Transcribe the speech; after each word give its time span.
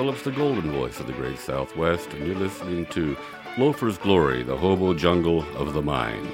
Phillips, 0.00 0.22
the 0.22 0.30
golden 0.30 0.70
voice 0.70 0.98
of 0.98 1.06
the 1.06 1.12
great 1.12 1.38
Southwest, 1.38 2.14
and 2.14 2.26
you're 2.26 2.34
listening 2.34 2.86
to 2.86 3.14
Loafer's 3.58 3.98
Glory, 3.98 4.42
the 4.42 4.56
hobo 4.56 4.94
jungle 4.94 5.44
of 5.58 5.74
the 5.74 5.82
mind. 5.82 6.26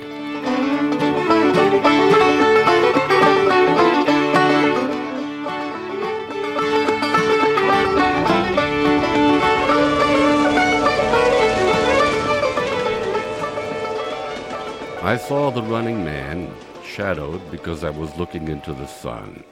I 15.03 15.17
saw 15.17 15.51
the 15.51 15.65
running 15.65 16.05
man, 16.05 16.55
shadowed 16.85 17.51
because 17.51 17.83
I 17.83 17.91
was 17.91 18.17
looking 18.17 18.47
into 18.47 18.73
the 18.73 18.87
sun. 18.87 19.43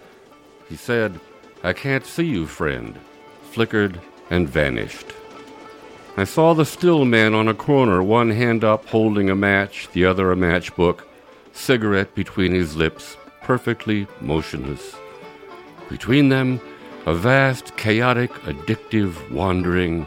He 0.69 0.77
said, 0.77 1.19
I 1.65 1.73
can't 1.73 2.07
see 2.07 2.27
you, 2.27 2.47
friend, 2.47 2.97
flickered 3.55 4.01
and 4.31 4.49
vanished. 4.49 5.07
I 6.17 6.25
saw 6.25 6.55
the 6.55 6.65
still 6.65 7.05
man 7.05 7.35
on 7.35 7.47
a 7.47 7.55
corner, 7.55 8.03
one 8.03 8.31
hand 8.31 8.65
up 8.65 8.87
holding 8.87 9.31
a 9.31 9.37
match, 9.37 9.89
the 9.93 10.05
other 10.05 10.33
a 10.33 10.37
matchbook, 10.37 11.03
cigarette 11.53 12.15
between 12.17 12.53
his 12.53 12.75
lips, 12.75 13.17
perfectly 13.43 14.09
motionless. 14.21 14.97
Between 15.89 16.31
them, 16.31 16.61
a 17.07 17.15
vast, 17.15 17.77
chaotic, 17.77 18.33
addictive 18.43 19.31
wandering, 19.31 20.07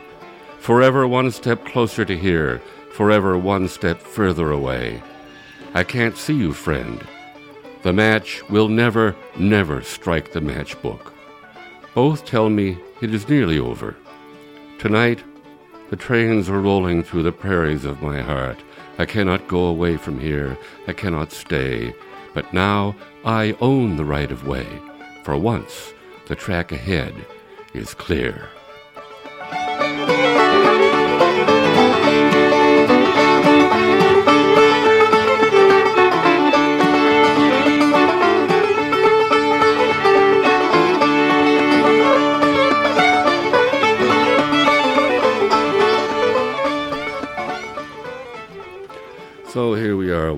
forever 0.59 1.07
one 1.07 1.31
step 1.31 1.65
closer 1.65 2.03
to 2.03 2.17
here, 2.17 2.61
forever 2.91 3.37
one 3.37 3.69
step 3.69 4.01
further 4.01 4.51
away. 4.51 5.01
I 5.73 5.85
can't 5.85 6.17
see 6.17 6.35
you, 6.35 6.51
friend. 6.51 7.01
The 7.83 7.93
match 7.93 8.41
will 8.49 8.67
never, 8.67 9.15
never 9.37 9.81
strike 9.83 10.33
the 10.33 10.41
matchbook. 10.41 11.13
Both 11.93 12.25
tell 12.25 12.49
me 12.49 12.77
it 13.01 13.13
is 13.13 13.29
nearly 13.29 13.59
over. 13.59 13.95
Tonight, 14.79 15.23
the 15.89 15.95
trains 15.95 16.49
are 16.49 16.59
rolling 16.59 17.03
through 17.03 17.23
the 17.23 17.31
prairies 17.31 17.85
of 17.85 18.01
my 18.01 18.21
heart. 18.21 18.57
I 18.97 19.05
cannot 19.05 19.47
go 19.47 19.65
away 19.65 19.97
from 19.97 20.19
here. 20.19 20.57
I 20.87 20.93
cannot 20.93 21.31
stay. 21.31 21.93
But 22.33 22.53
now 22.53 22.95
I 23.23 23.55
own 23.61 23.95
the 23.95 24.05
right 24.05 24.31
of 24.31 24.47
way. 24.47 24.67
For 25.23 25.37
once, 25.37 25.93
the 26.27 26.35
track 26.35 26.71
ahead 26.71 27.13
is 27.73 27.93
clear. 27.93 28.49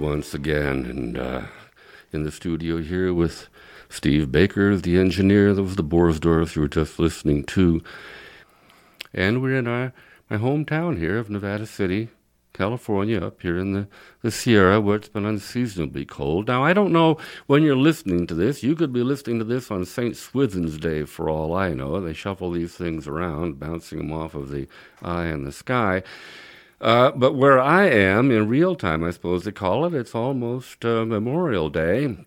Once 0.10 0.34
again, 0.34 0.86
and 0.86 1.20
uh, 1.20 1.42
in 2.12 2.24
the 2.24 2.32
studio 2.32 2.82
here 2.82 3.14
with 3.14 3.48
Steve 3.90 4.32
Baker, 4.32 4.76
the 4.76 4.98
engineer. 4.98 5.54
That 5.54 5.62
was 5.62 5.76
the 5.76 5.84
Borsdorf 5.84 6.56
you 6.56 6.64
were 6.64 6.68
just 6.68 6.98
listening 6.98 7.44
to. 7.44 7.84
And 9.14 9.40
we're 9.40 9.56
in 9.56 9.68
our 9.68 9.94
my 10.28 10.38
hometown 10.38 10.98
here 10.98 11.20
of 11.20 11.30
Nevada 11.30 11.68
City, 11.68 12.10
California, 12.54 13.24
up 13.24 13.40
here 13.44 13.60
in 13.60 13.74
the, 13.74 13.88
the 14.24 14.32
Sierra, 14.32 14.82
where 14.82 14.96
it's 14.96 15.10
been 15.10 15.28
unseasonably 15.28 16.06
cold. 16.06 16.48
Now, 16.48 16.64
I 16.64 16.74
don't 16.74 16.92
know 16.92 17.20
when 17.46 17.62
you're 17.62 17.76
listening 17.76 18.26
to 18.28 18.34
this. 18.34 18.64
You 18.64 18.76
could 18.76 18.92
be 18.92 19.04
listening 19.04 19.38
to 19.38 19.46
this 19.46 19.70
on 19.70 19.86
St. 19.86 20.18
Swithin's 20.18 20.80
Day, 20.80 21.04
for 21.04 21.30
all 21.30 21.56
I 21.56 21.76
know. 21.76 22.02
They 22.02 22.14
shuffle 22.14 22.50
these 22.50 22.74
things 22.74 23.08
around, 23.08 23.60
bouncing 23.60 24.00
them 24.00 24.12
off 24.12 24.34
of 24.34 24.50
the 24.50 24.68
eye 25.04 25.28
in 25.28 25.44
the 25.44 25.52
sky. 25.52 26.02
Uh, 26.82 27.12
but 27.12 27.36
where 27.36 27.60
I 27.60 27.88
am 27.88 28.32
in 28.32 28.48
real 28.48 28.76
time, 28.76 29.04
I 29.04 29.12
suppose 29.12 29.44
they 29.44 29.52
call 29.52 29.86
it, 29.86 29.94
it's 29.94 30.16
almost 30.16 30.86
uh, 30.86 31.06
Memorial 31.06 31.70
Day, 31.70 32.26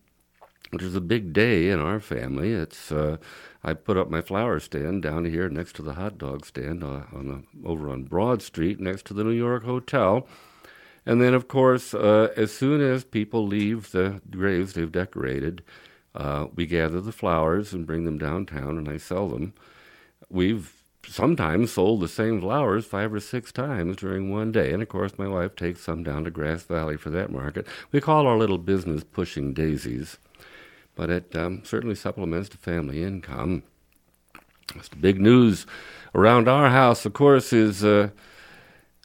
which 0.70 0.82
is 0.82 0.94
a 0.94 1.00
big 1.00 1.32
day 1.32 1.70
in 1.70 1.80
our 1.80 2.00
family. 2.00 2.52
It's 2.52 2.92
uh, 2.92 3.16
I 3.64 3.72
put 3.72 3.96
up 3.96 4.10
my 4.10 4.20
flower 4.20 4.60
stand 4.60 5.02
down 5.02 5.24
here 5.24 5.48
next 5.48 5.76
to 5.76 5.82
the 5.82 5.94
hot 5.94 6.18
dog 6.18 6.44
stand 6.44 6.84
uh, 6.84 7.04
on 7.14 7.46
over 7.64 7.88
on 7.88 8.04
Broad 8.04 8.42
Street 8.42 8.78
next 8.78 9.06
to 9.06 9.14
the 9.14 9.24
New 9.24 9.30
York 9.30 9.64
Hotel. 9.64 10.26
And 11.06 11.20
then, 11.20 11.34
of 11.34 11.48
course, 11.48 11.94
uh, 11.94 12.28
as 12.36 12.52
soon 12.52 12.80
as 12.80 13.04
people 13.04 13.46
leave 13.46 13.90
the 13.90 14.20
graves 14.30 14.74
they've 14.74 14.92
decorated, 14.92 15.62
we 16.54 16.66
gather 16.66 17.00
the 17.00 17.10
flowers 17.10 17.72
and 17.72 17.86
bring 17.86 18.04
them 18.04 18.18
downtown, 18.18 18.78
and 18.78 18.88
I 18.88 18.98
sell 18.98 19.28
them. 19.28 19.54
We've 20.30 20.81
sometimes 21.06 21.72
sold 21.72 22.00
the 22.00 22.08
same 22.08 22.40
flowers 22.40 22.84
five 22.84 23.12
or 23.12 23.20
six 23.20 23.52
times 23.52 23.96
during 23.96 24.30
one 24.30 24.52
day. 24.52 24.72
And 24.72 24.82
of 24.82 24.88
course, 24.88 25.18
my 25.18 25.28
wife 25.28 25.56
takes 25.56 25.80
some 25.80 26.02
down 26.02 26.24
to 26.24 26.30
Grass 26.30 26.62
Valley 26.62 26.96
for 26.96 27.10
that 27.10 27.30
market. 27.30 27.66
We 27.90 28.00
call 28.00 28.26
our 28.26 28.38
little 28.38 28.58
business 28.58 29.04
pushing 29.04 29.52
daisies, 29.52 30.18
but 30.94 31.10
it 31.10 31.34
um, 31.34 31.62
certainly 31.64 31.96
supplements 31.96 32.48
the 32.48 32.56
family 32.56 33.02
income. 33.02 33.62
That's 34.74 34.88
the 34.88 34.96
big 34.96 35.20
news 35.20 35.66
around 36.14 36.48
our 36.48 36.70
house, 36.70 37.04
of 37.04 37.12
course, 37.12 37.52
is. 37.52 37.84
Uh, 37.84 38.10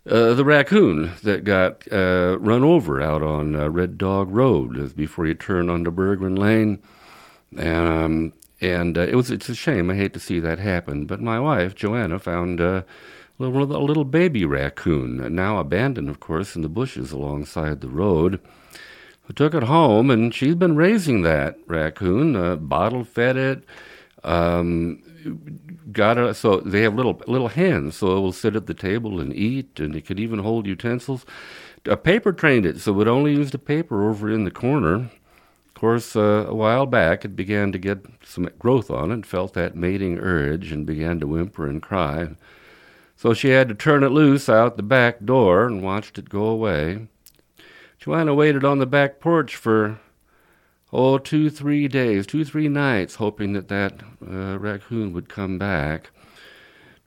uh, 0.09 0.33
the 0.35 0.45
raccoon 0.45 1.11
that 1.23 1.43
got 1.43 1.85
uh, 1.91 2.37
run 2.39 2.63
over 2.63 3.01
out 3.01 3.21
on 3.21 3.57
uh, 3.57 3.67
Red 3.67 3.97
Dog 3.97 4.31
Road 4.31 4.95
before 4.95 5.27
you 5.27 5.33
turn 5.33 5.69
onto 5.69 5.91
Bergman 5.91 6.35
Lane. 6.35 6.81
And 7.57 8.31
um, 8.31 8.33
and 8.61 8.97
uh, 8.97 9.01
it 9.01 9.15
was 9.15 9.31
it's 9.31 9.49
a 9.49 9.55
shame. 9.55 9.89
I 9.89 9.95
hate 9.95 10.13
to 10.13 10.19
see 10.19 10.39
that 10.39 10.59
happen. 10.59 11.05
But 11.05 11.21
my 11.21 11.39
wife 11.39 11.75
Joanna 11.75 12.19
found 12.19 12.59
uh, 12.61 12.83
a 13.39 13.43
little 13.43 13.75
a 13.75 13.83
little 13.83 14.05
baby 14.05 14.45
raccoon, 14.45 15.33
now 15.35 15.59
abandoned, 15.59 16.09
of 16.09 16.19
course, 16.19 16.55
in 16.55 16.61
the 16.61 16.69
bushes 16.69 17.11
alongside 17.11 17.81
the 17.81 17.89
road. 17.89 18.39
I 19.29 19.33
took 19.33 19.53
it 19.53 19.63
home, 19.63 20.09
and 20.09 20.33
she's 20.33 20.55
been 20.55 20.75
raising 20.75 21.21
that 21.23 21.57
raccoon. 21.67 22.35
Uh, 22.35 22.55
bottle 22.55 23.03
fed 23.03 23.35
it. 23.35 23.63
Um, 24.23 25.03
got 25.91 26.17
it. 26.17 26.35
So 26.35 26.61
they 26.61 26.81
have 26.81 26.95
little 26.95 27.21
little 27.27 27.49
hands, 27.49 27.97
so 27.97 28.17
it 28.17 28.21
will 28.21 28.31
sit 28.31 28.55
at 28.55 28.67
the 28.67 28.73
table 28.73 29.19
and 29.19 29.33
eat, 29.35 29.79
and 29.79 29.95
it 29.95 30.05
could 30.05 30.19
even 30.19 30.39
hold 30.39 30.65
utensils. 30.65 31.25
A 31.85 31.97
paper 31.97 32.33
trained 32.33 32.65
it, 32.65 32.79
so 32.79 32.99
it 33.01 33.07
only 33.07 33.33
used 33.33 33.53
a 33.53 33.59
paper 33.59 34.09
over 34.09 34.31
in 34.31 34.45
the 34.45 34.51
corner 34.51 35.09
course, 35.77 36.15
uh, 36.15 36.45
a 36.47 36.53
while 36.53 36.85
back, 36.85 37.23
it 37.23 37.35
began 37.35 37.71
to 37.71 37.77
get 37.77 38.05
some 38.23 38.49
growth 38.59 38.91
on 38.91 39.11
it, 39.11 39.25
felt 39.25 39.53
that 39.53 39.75
mating 39.75 40.19
urge, 40.19 40.71
and 40.71 40.85
began 40.85 41.19
to 41.19 41.27
whimper 41.27 41.67
and 41.67 41.81
cry. 41.81 42.29
So 43.15 43.33
she 43.33 43.49
had 43.49 43.69
to 43.69 43.75
turn 43.75 44.03
it 44.03 44.09
loose 44.09 44.49
out 44.49 44.77
the 44.77 44.83
back 44.83 45.23
door 45.23 45.65
and 45.65 45.81
watched 45.81 46.17
it 46.17 46.29
go 46.29 46.45
away. 46.45 47.07
Joanna 47.99 48.35
waited 48.35 48.63
on 48.63 48.79
the 48.79 48.85
back 48.85 49.19
porch 49.19 49.55
for, 49.55 49.99
oh, 50.93 51.17
two, 51.17 51.49
three 51.49 51.87
days, 51.87 52.27
two, 52.27 52.45
three 52.45 52.67
nights, 52.67 53.15
hoping 53.15 53.53
that 53.53 53.67
that 53.69 54.01
uh, 54.21 54.59
raccoon 54.59 55.13
would 55.13 55.29
come 55.29 55.57
back. 55.57 56.11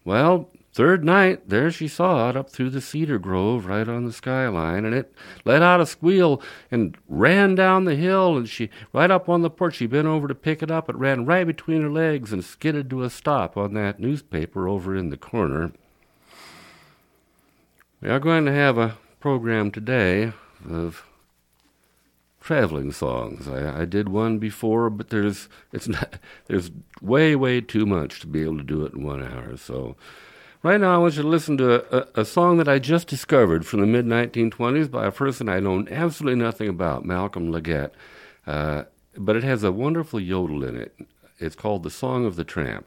Well, 0.04 0.50
Third 0.80 1.04
night, 1.04 1.46
there 1.46 1.70
she 1.70 1.88
saw 1.88 2.30
it 2.30 2.38
up 2.38 2.48
through 2.48 2.70
the 2.70 2.80
cedar 2.80 3.18
grove 3.18 3.66
right 3.66 3.86
on 3.86 4.06
the 4.06 4.14
skyline, 4.14 4.86
and 4.86 4.94
it 4.94 5.12
let 5.44 5.60
out 5.60 5.82
a 5.82 5.84
squeal 5.84 6.40
and 6.70 6.96
ran 7.06 7.54
down 7.54 7.84
the 7.84 7.96
hill, 7.96 8.38
and 8.38 8.48
she, 8.48 8.70
right 8.94 9.10
up 9.10 9.28
on 9.28 9.42
the 9.42 9.50
porch, 9.50 9.74
she 9.74 9.86
bent 9.86 10.06
over 10.06 10.26
to 10.26 10.34
pick 10.34 10.62
it 10.62 10.70
up. 10.70 10.88
It 10.88 10.96
ran 10.96 11.26
right 11.26 11.46
between 11.46 11.82
her 11.82 11.90
legs 11.90 12.32
and 12.32 12.42
skidded 12.42 12.88
to 12.88 13.02
a 13.02 13.10
stop 13.10 13.58
on 13.58 13.74
that 13.74 14.00
newspaper 14.00 14.68
over 14.68 14.96
in 14.96 15.10
the 15.10 15.18
corner. 15.18 15.72
We 18.00 18.08
are 18.08 18.18
going 18.18 18.46
to 18.46 18.52
have 18.52 18.78
a 18.78 18.96
program 19.20 19.70
today 19.72 20.32
of 20.66 21.04
traveling 22.40 22.90
songs. 22.90 23.46
I, 23.46 23.82
I, 23.82 23.84
did 23.84 24.08
one 24.08 24.38
before, 24.38 24.88
but 24.88 25.10
there's 25.10 25.50
it's 25.74 25.88
not 25.88 26.18
there's 26.46 26.70
way 27.02 27.36
way 27.36 27.60
too 27.60 27.84
much 27.84 28.20
to 28.20 28.26
be 28.26 28.40
able 28.44 28.56
to 28.56 28.64
do 28.64 28.86
it 28.86 28.94
in 28.94 29.04
one 29.04 29.22
hour. 29.22 29.58
So 29.58 29.96
Right 30.62 30.78
now, 30.78 30.94
I 30.94 30.98
want 30.98 31.16
you 31.16 31.22
to 31.22 31.28
listen 31.28 31.56
to 31.56 32.18
a, 32.18 32.20
a 32.20 32.24
song 32.26 32.58
that 32.58 32.68
I 32.68 32.78
just 32.78 33.08
discovered 33.08 33.64
from 33.64 33.80
the 33.80 33.86
mid 33.86 34.04
1920s 34.04 34.90
by 34.90 35.06
a 35.06 35.10
person 35.10 35.48
I 35.48 35.58
know 35.58 35.86
absolutely 35.90 36.38
nothing 36.38 36.68
about, 36.68 37.02
Malcolm 37.02 37.50
Leggett. 37.50 37.94
Uh, 38.46 38.82
but 39.16 39.36
it 39.36 39.42
has 39.42 39.64
a 39.64 39.72
wonderful 39.72 40.20
yodel 40.20 40.62
in 40.62 40.76
it. 40.76 40.94
It's 41.38 41.56
called 41.56 41.82
The 41.82 41.90
Song 41.90 42.26
of 42.26 42.36
the 42.36 42.44
Tramp. 42.44 42.86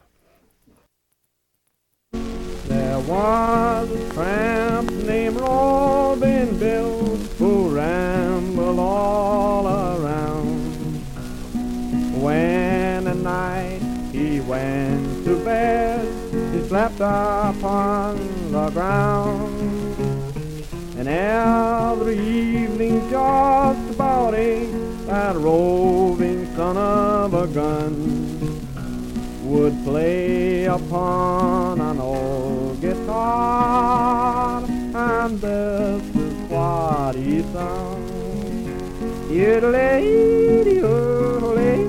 There 2.12 3.00
was 3.00 3.90
a 3.90 4.14
tramp 4.14 4.92
named 4.92 5.42
Robin 5.42 6.60
Bill 6.60 7.18
who 7.40 7.73
upon 17.04 18.18
the 18.52 18.70
ground. 18.70 19.60
And 20.98 21.08
every 21.08 22.18
evening 22.18 23.10
just 23.10 23.96
about 23.96 24.34
eight, 24.34 24.72
that 25.08 25.36
roving 25.36 26.46
son 26.56 26.78
of 26.78 27.34
a 27.34 27.48
gun 27.48 27.94
would 29.44 29.84
play 29.84 30.66
upon 30.66 31.82
an 31.82 32.00
old 32.00 32.80
guitar, 32.80 34.64
and 34.64 35.40
this 35.42 36.04
is 36.16 36.34
what 36.50 37.16
he 37.16 37.42
sung. 37.54 38.02
Yodelay, 39.30 40.82
oh, 40.84 41.52
yodelay, 41.52 41.84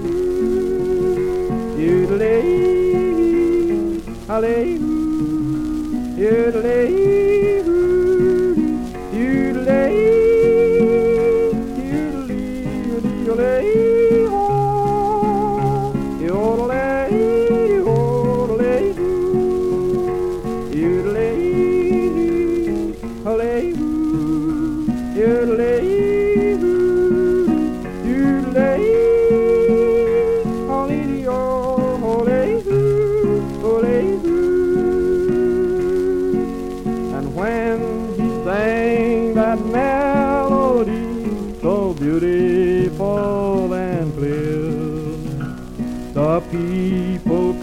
yodelay, 1.78 2.42
yodelay, 4.26 4.83
yodelay, 6.34 7.13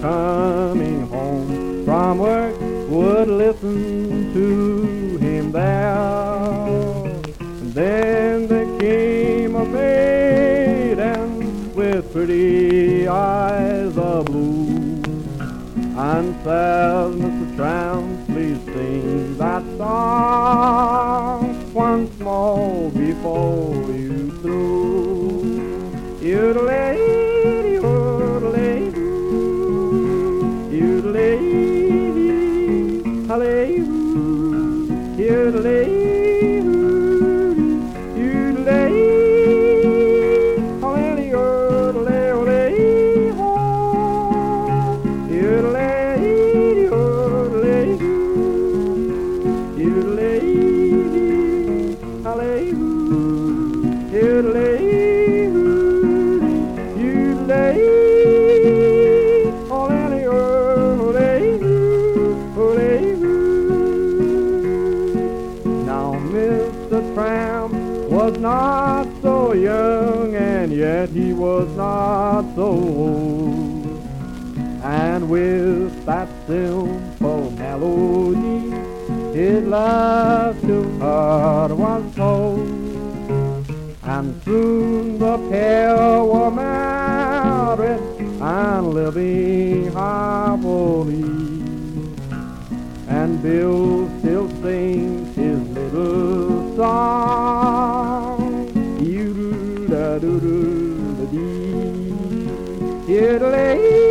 coming 0.02 1.08
home 1.08 1.86
from 1.86 2.18
work 2.18 2.60
would 2.90 3.28
listen 3.28 4.34
to 4.34 5.18
him 5.18 5.52
there. 5.52 5.92
And 7.40 7.74
then 7.74 8.48
there 8.48 8.80
came 8.80 9.56
a 9.56 9.64
maiden 9.64 11.30
with 11.76 12.12
pretty 12.12 13.08
eyes 13.08 13.96
of 13.96 14.26
blue 14.26 15.04
and 15.96 16.36
says, 16.44 17.16
Mr. 17.16 17.56
Tramp, 17.56 18.26
please 18.28 18.58
sing 18.74 19.38
that 19.38 19.64
song 19.78 21.74
once 21.74 22.20
more 22.20 22.90
before 22.90 23.76
you 23.92 24.32
through. 24.42 26.20
You'd 26.22 26.58
lay 33.38 33.80
was 35.62 35.71
love 79.72 80.60
to 80.60 80.84
her 81.00 81.74
was 81.74 82.16
told. 82.16 82.60
And 84.04 84.44
soon 84.44 85.18
the 85.18 85.38
pair 85.50 85.96
were 86.26 86.52
married 86.52 88.02
and 88.42 88.88
living 88.94 89.90
happily. 89.94 91.24
And 93.08 93.42
Bill 93.42 94.10
still 94.20 94.50
sings 94.62 95.36
his 95.38 95.60
little 95.70 96.76
song. 96.76 98.42
You 99.00 99.34
do 99.34 99.88
da 99.88 100.20
do 100.20 100.40
do. 100.42 100.82
Yodelay, 103.08 104.11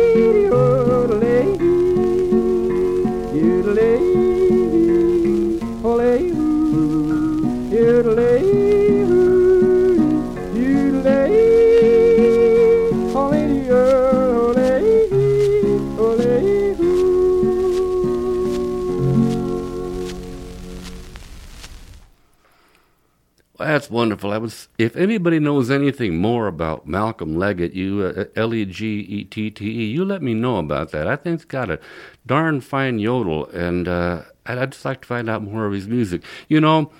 wonderful. 23.91 24.31
I 24.31 24.37
was. 24.37 24.69
If 24.77 24.95
anybody 24.95 25.39
knows 25.39 25.69
anything 25.69 26.17
more 26.17 26.47
about 26.47 26.87
Malcolm 26.87 27.37
Leggett, 27.37 27.73
you 27.73 28.01
uh, 28.01 28.25
L 28.35 28.53
E 28.53 28.65
G 28.65 29.01
E 29.01 29.23
T 29.25 29.51
T 29.51 29.65
E, 29.65 29.85
you 29.85 30.05
let 30.05 30.21
me 30.21 30.33
know 30.33 30.57
about 30.57 30.91
that. 30.91 31.07
I 31.07 31.15
think 31.15 31.41
he's 31.41 31.45
got 31.45 31.69
a 31.69 31.79
darn 32.25 32.61
fine 32.61 32.99
yodel, 32.99 33.47
and 33.49 33.87
uh, 33.87 34.23
I'd, 34.45 34.57
I'd 34.57 34.71
just 34.71 34.85
like 34.85 35.01
to 35.01 35.07
find 35.07 35.29
out 35.29 35.43
more 35.43 35.65
of 35.65 35.73
his 35.73 35.87
music. 35.87 36.23
You 36.47 36.61
know, 36.61 36.91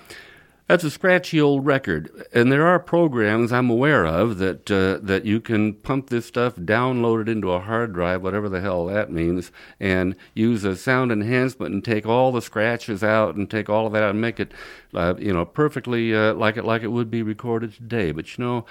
that's 0.72 0.86
a 0.86 0.90
scratchy 0.90 1.42
old 1.42 1.66
record, 1.66 2.10
and 2.32 2.50
there 2.50 2.66
are 2.66 2.80
programs 2.80 3.52
I'm 3.52 3.70
aware 3.70 4.06
of 4.06 4.38
that 4.38 4.72
uh, 4.72 5.00
that 5.06 5.26
you 5.26 5.42
can 5.42 5.74
pump 5.74 6.10
this 6.10 6.26
stuff, 6.26 6.56
download 6.56 7.24
it 7.24 7.28
into 7.28 7.52
a 7.52 7.60
hard 7.60 7.92
drive, 7.92 8.24
whatever 8.24 8.48
the 8.48 8.62
hell 8.62 8.86
that 8.86 9.12
means, 9.12 9.52
and 9.82 10.16
use 10.34 10.64
a 10.64 10.78
sound 10.78 11.12
enhancement 11.12 11.74
and 11.74 11.84
take 11.84 12.06
all 12.06 12.32
the 12.32 12.42
scratches 12.42 13.04
out 13.04 13.36
and 13.36 13.52
take 13.52 13.68
all 13.68 13.86
of 13.86 13.92
that 13.92 14.02
out 14.02 14.12
and 14.12 14.22
make 14.22 14.40
it, 14.40 14.54
uh, 14.94 15.14
you 15.20 15.34
know, 15.34 15.44
perfectly 15.44 16.16
uh, 16.16 16.34
like 16.36 16.56
it 16.56 16.64
like 16.64 16.84
it 16.84 16.88
would 16.94 17.12
be 17.12 17.22
recorded 17.22 17.74
today. 17.74 18.14
But 18.14 18.38
you 18.38 18.46
know. 18.46 18.66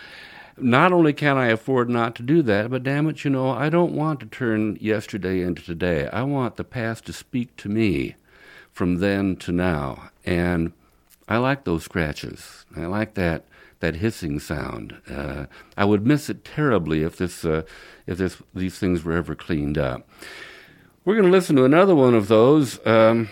Not 0.57 0.92
only 0.92 1.14
can 1.14 1.38
I 1.38 1.47
afford 1.47 1.88
not 1.88 2.14
to 2.16 2.23
do 2.23 2.42
that, 2.42 2.71
but 2.71 2.83
damn 2.83 3.09
it, 3.09 3.25
you 3.25 3.30
know, 3.30 3.49
I 3.49 3.71
don't 3.71 3.95
want 3.95 4.21
to 4.21 4.26
turn 4.26 4.76
yesterday 4.78 5.40
into 5.40 5.62
today. 5.62 6.07
I 6.09 6.23
want 6.23 6.57
the 6.57 6.64
past 6.64 7.07
to 7.07 7.14
speak 7.14 7.57
to 7.59 7.71
me 7.71 8.16
from 8.71 8.97
then 8.97 9.37
to 9.37 9.52
now. 9.52 10.11
And 10.26 10.73
I 11.30 11.38
like 11.38 11.64
those 11.64 11.84
scratches. 11.84 12.66
I 12.76 12.87
like 12.87 13.14
that 13.14 13.44
that 13.78 13.96
hissing 13.96 14.38
sound. 14.40 14.96
Uh, 15.10 15.46
I 15.76 15.84
would 15.84 16.06
miss 16.06 16.28
it 16.28 16.44
terribly 16.44 17.02
if 17.02 17.16
this 17.16 17.44
uh, 17.44 17.62
if 18.06 18.18
this 18.18 18.42
these 18.54 18.78
things 18.78 19.04
were 19.04 19.12
ever 19.12 19.37
cleaned 19.37 19.78
up. 19.78 20.08
We're 21.04 21.14
going 21.14 21.26
to 21.26 21.30
listen 21.30 21.56
to 21.56 21.64
another 21.64 21.94
one 21.94 22.14
of 22.14 22.28
those 22.28 22.84
um, 22.84 23.30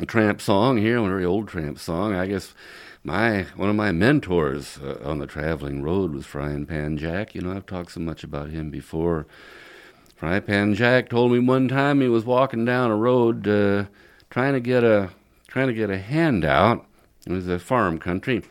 a 0.00 0.06
tramp 0.06 0.40
song 0.40 0.78
here, 0.78 0.98
a 0.98 1.02
very 1.02 1.24
old 1.24 1.48
tramp 1.48 1.78
song. 1.78 2.14
I 2.14 2.26
guess 2.26 2.54
my 3.04 3.42
one 3.56 3.68
of 3.68 3.76
my 3.76 3.92
mentors 3.92 4.78
uh, 4.78 4.98
on 5.04 5.18
the 5.18 5.26
traveling 5.26 5.82
road 5.82 6.14
was 6.14 6.24
Frying 6.24 6.64
Pan 6.64 6.96
Jack. 6.96 7.34
You 7.34 7.42
know, 7.42 7.52
I've 7.52 7.66
talked 7.66 7.92
so 7.92 8.00
much 8.00 8.24
about 8.24 8.48
him 8.48 8.70
before. 8.70 9.26
Frying 10.16 10.42
Pan 10.42 10.74
Jack 10.74 11.10
told 11.10 11.30
me 11.30 11.38
one 11.40 11.68
time 11.68 12.00
he 12.00 12.08
was 12.08 12.24
walking 12.24 12.64
down 12.64 12.90
a 12.90 12.96
road 12.96 13.46
uh, 13.46 13.84
trying 14.30 14.54
to 14.54 14.60
get 14.60 14.82
a 14.82 15.10
trying 15.50 15.66
to 15.66 15.74
get 15.74 15.90
a 15.90 15.98
handout. 15.98 16.86
It 17.26 17.32
was 17.32 17.48
a 17.48 17.58
farm 17.58 17.98
country. 17.98 18.36
It 18.38 18.46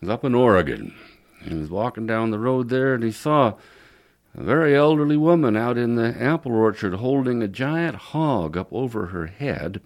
was 0.00 0.08
up 0.08 0.24
in 0.24 0.34
Oregon. 0.34 0.94
He 1.42 1.54
was 1.54 1.68
walking 1.68 2.06
down 2.06 2.30
the 2.30 2.38
road 2.38 2.68
there 2.68 2.94
and 2.94 3.02
he 3.02 3.12
saw 3.12 3.54
a 4.34 4.42
very 4.42 4.76
elderly 4.76 5.16
woman 5.16 5.56
out 5.56 5.76
in 5.76 5.96
the 5.96 6.14
apple 6.20 6.52
orchard 6.52 6.94
holding 6.94 7.42
a 7.42 7.48
giant 7.48 7.96
hog 7.96 8.56
up 8.56 8.72
over 8.72 9.06
her 9.06 9.26
head 9.26 9.80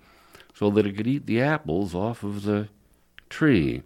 so 0.54 0.70
that 0.70 0.86
it 0.86 0.96
could 0.96 1.06
eat 1.06 1.26
the 1.26 1.40
apples 1.40 1.94
off 1.94 2.22
of 2.22 2.42
the 2.42 2.68
tree. 3.30 3.82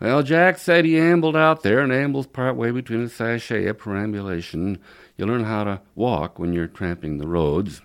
Well, 0.00 0.22
Jack 0.22 0.58
said 0.58 0.84
he 0.84 0.98
ambled 0.98 1.36
out 1.36 1.62
there 1.62 1.80
and 1.80 1.92
ambles 1.92 2.26
part 2.26 2.56
way 2.56 2.70
between 2.70 3.02
a 3.02 3.08
sachet 3.08 3.66
of 3.66 3.78
perambulation. 3.78 4.78
You 5.16 5.26
learn 5.26 5.44
how 5.44 5.64
to 5.64 5.80
walk 5.94 6.38
when 6.38 6.52
you're 6.52 6.68
tramping 6.68 7.18
the 7.18 7.26
roads. 7.26 7.82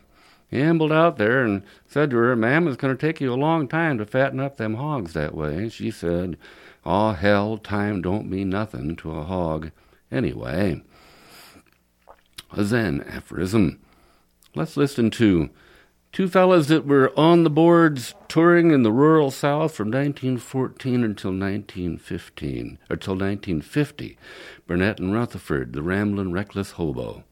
Ambled 0.52 0.94
out 0.94 1.18
there 1.18 1.44
and 1.44 1.64
said 1.88 2.10
to 2.12 2.18
her, 2.18 2.36
Ma'am, 2.36 2.68
it's 2.68 2.78
going 2.78 2.96
to 2.96 3.00
take 3.00 3.20
you 3.20 3.34
a 3.34 3.36
long 3.36 3.68
time 3.68 3.98
to 3.98 4.06
fatten 4.06 4.40
up 4.40 4.58
them 4.58 4.76
hogs 4.76 5.14
that 5.14 5.36
way. 5.36 5.68
She 5.68 5.92
said, 5.92 6.38
Aw, 6.86 7.14
hell, 7.14 7.58
time 7.58 8.02
don't 8.02 8.30
mean 8.30 8.50
nothing 8.50 8.96
to 8.98 9.12
a 9.12 9.24
hog 9.24 9.72
anyway. 10.10 10.82
A 12.54 12.64
Zen 12.64 13.02
aphorism. 13.02 13.80
Let's 14.56 14.78
listen 14.78 15.12
to 15.12 15.50
two 16.14 16.30
fellas 16.30 16.68
that 16.68 16.86
were 16.86 17.12
on 17.20 17.44
the 17.44 17.50
boards 17.50 18.16
touring 18.30 18.72
in 18.72 18.84
the 18.84 18.92
rural 18.92 19.32
South 19.32 19.76
from 19.76 19.88
1914 19.88 21.04
until 21.04 21.32
1915, 21.32 22.80
or 22.90 22.96
till 22.96 23.14
1950. 23.16 24.18
Burnett 24.66 25.00
and 25.00 25.14
Rutherford, 25.14 25.74
the 25.74 25.84
Ramblin' 25.84 26.32
Reckless 26.32 26.72
Hobo. 26.72 27.26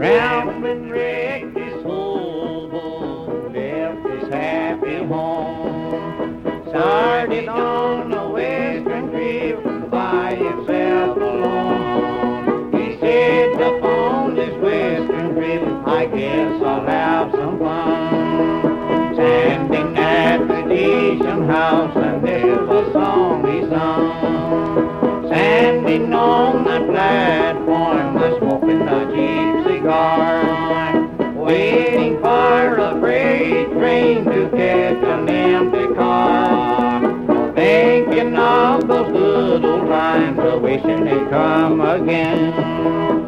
Ramblin' 0.00 0.90
reckless 0.90 1.82
hobo 1.82 3.50
left 3.50 4.08
his 4.08 4.32
happy 4.32 4.96
home. 5.04 6.64
Started 6.70 7.46
on 7.48 8.10
a 8.14 8.30
western 8.30 9.10
trip 9.10 9.90
by 9.90 10.36
himself 10.36 11.18
alone. 11.18 12.72
He 12.72 12.98
said 12.98 13.60
upon 13.60 14.36
this 14.36 14.54
western 14.62 15.34
trip, 15.34 15.62
I 15.86 16.06
guess 16.06 16.62
I'll 16.62 16.86
have 16.86 17.32
some 17.32 17.58
fun. 17.58 19.14
Standing 19.16 19.98
at 19.98 20.38
the 20.48 20.64
station 20.64 21.44
house 21.46 21.94
and 21.94 22.26
there's 22.26 22.70
a 22.70 22.92
song 22.94 23.46
he 23.46 23.68
sung. 23.68 25.26
Standing 25.26 26.14
on 26.14 26.64
the 26.64 26.90
platform, 26.90 28.16
I 28.16 28.38
smoking 28.38 28.80
a 28.80 29.04
cheap 29.12 29.59
cigar. 29.90 31.34
Waiting 31.34 32.20
for 32.20 32.76
a 32.76 33.00
freight 33.00 33.70
train 33.72 34.24
to 34.24 34.48
catch 34.50 35.02
an 35.02 35.28
empty 35.28 35.94
car. 35.94 37.54
Thinking 37.54 38.36
of 38.36 38.86
those 38.86 39.12
good 39.12 39.64
old 39.64 39.88
times, 39.88 40.38
wishing 40.62 41.04
they'd 41.04 41.28
come 41.30 41.80
again. 41.80 42.52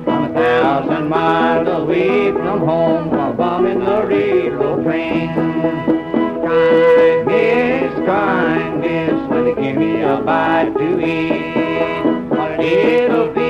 I'm 0.07 0.25
a 0.25 0.35
thousand 0.35 1.09
miles 1.09 1.69
away 1.69 2.31
from 2.33 2.61
home, 2.61 3.13
a 3.13 3.33
bumming 3.33 3.81
the 3.81 4.07
railroad 4.07 4.85
train. 4.85 5.35
Kindness, 6.47 8.07
kindness, 8.07 9.31
will 9.31 9.49
you 9.49 9.55
give 9.57 9.77
me 9.77 10.03
a 10.03 10.21
bite 10.21 10.75
to 10.77 11.01
eat? 11.01 11.33
A 12.33 12.57
little 12.61 13.29
piece 13.35 13.42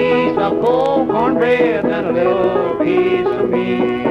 of 0.42 0.61
cold 0.61 1.08
cornbread 1.08 1.84
and 1.84 2.06
a 2.08 2.12
little 2.12 2.75
piece 2.78 3.26
of 3.26 3.49
meat. 3.49 4.02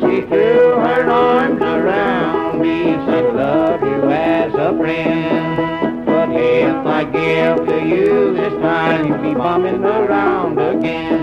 She 0.00 0.26
threw 0.26 0.74
her 0.86 1.08
arms 1.08 1.62
around 1.62 2.60
me, 2.60 2.94
said, 3.06 3.32
love 3.32 3.80
you 3.80 4.10
as 4.10 4.52
a 4.54 4.76
friend. 4.76 6.04
But 6.04 6.30
if 6.32 6.74
I 6.84 7.04
give 7.04 7.66
to 7.68 7.86
you 7.86 8.34
this 8.34 8.52
time, 8.60 9.06
you'll 9.06 9.18
be 9.18 9.34
bumming 9.34 9.84
around 9.84 10.58
again. 10.58 11.22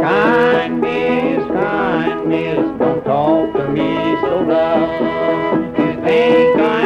Kindness, 0.00 1.46
kindness, 1.52 2.78
don't 2.78 3.04
talk 3.04 3.52
to 3.52 3.68
me 3.68 4.16
so 4.22 4.42
rough. 4.44 5.78
You 5.78 5.92
think 6.04 6.58
I 6.58 6.79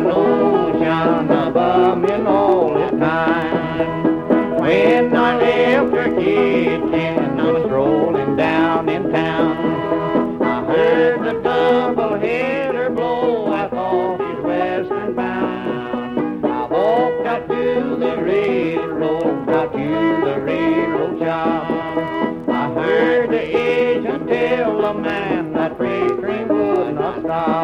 me 0.00 0.02
in 0.02 0.06
an 0.06 0.12
ocean 0.12 1.30
of 1.30 1.54
bumming 1.54 2.26
all 2.26 2.74
the 2.74 2.98
time. 2.98 4.58
When 4.58 5.16
I 5.16 5.36
left 5.36 5.94
her 5.94 6.14
kitchen, 6.20 7.40
I 7.40 7.52
was 7.52 7.70
rolling 7.70 8.36
down 8.36 8.88
in 8.88 9.10
town. 9.10 10.42
I 10.42 10.64
heard 10.64 11.20
the 11.24 11.40
double 11.42 12.18
header 12.18 12.90
blow, 12.90 13.52
I 13.52 13.68
thought 13.68 14.18
was 14.18 14.44
western 14.44 15.14
bound. 15.14 16.44
I 16.44 16.66
walked 16.66 17.26
out 17.26 17.48
to 17.48 17.96
the 17.98 18.22
railroad, 18.22 19.48
out 19.48 19.72
to 19.72 20.24
the 20.24 20.40
railroad 20.40 21.18
shop. 21.20 22.48
I 22.48 22.72
heard 22.74 23.30
the 23.30 23.56
agent 23.56 24.28
tell 24.28 24.82
the 24.82 24.94
man 24.94 25.52
that 25.52 25.76
freight 25.76 26.20
train 26.20 26.48
would 26.48 26.94
not 26.94 27.20
stop. 27.20 27.55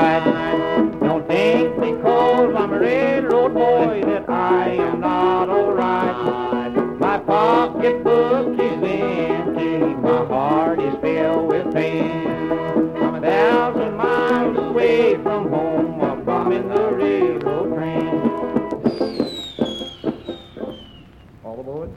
Don't 0.00 1.26
think 1.26 1.74
because 1.76 2.54
I'm 2.56 2.72
a 2.72 2.78
railroad 2.80 3.52
boy 3.52 4.02
that 4.06 4.28
I 4.28 4.68
am 4.70 5.00
not 5.00 5.48
alright. 5.50 6.98
My 6.98 7.18
pocketbook 7.18 8.58
is 8.58 8.82
empty, 8.82 9.78
my 9.78 10.24
heart 10.26 10.80
is 10.80 10.94
filled 11.00 11.48
with 11.48 11.74
pain. 11.74 12.10
I'm 12.96 13.14
a 13.16 13.20
thousand 13.20 13.96
miles 13.96 14.56
away 14.56 15.14
from 15.22 15.50
home, 15.50 16.00
I'm 16.00 16.24
bombing 16.24 16.68
the 16.68 16.92
railroad 16.92 17.74
train. 17.76 18.30
All 21.44 21.60
aboard. 21.60 21.90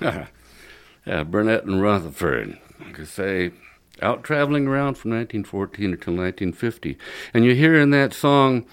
yeah, 1.06 1.22
Burnett 1.24 1.64
and 1.64 1.80
Rutherford. 1.82 2.58
I 2.84 2.92
could 2.92 3.08
say, 3.08 3.52
out 4.02 4.24
traveling 4.24 4.66
around 4.66 4.94
from 4.94 5.12
1914 5.12 5.84
until 5.92 6.14
1950. 6.14 6.98
And 7.34 7.44
you 7.44 7.54
hear 7.54 7.74
in 7.78 7.90
that 7.90 8.12
song 8.12 8.66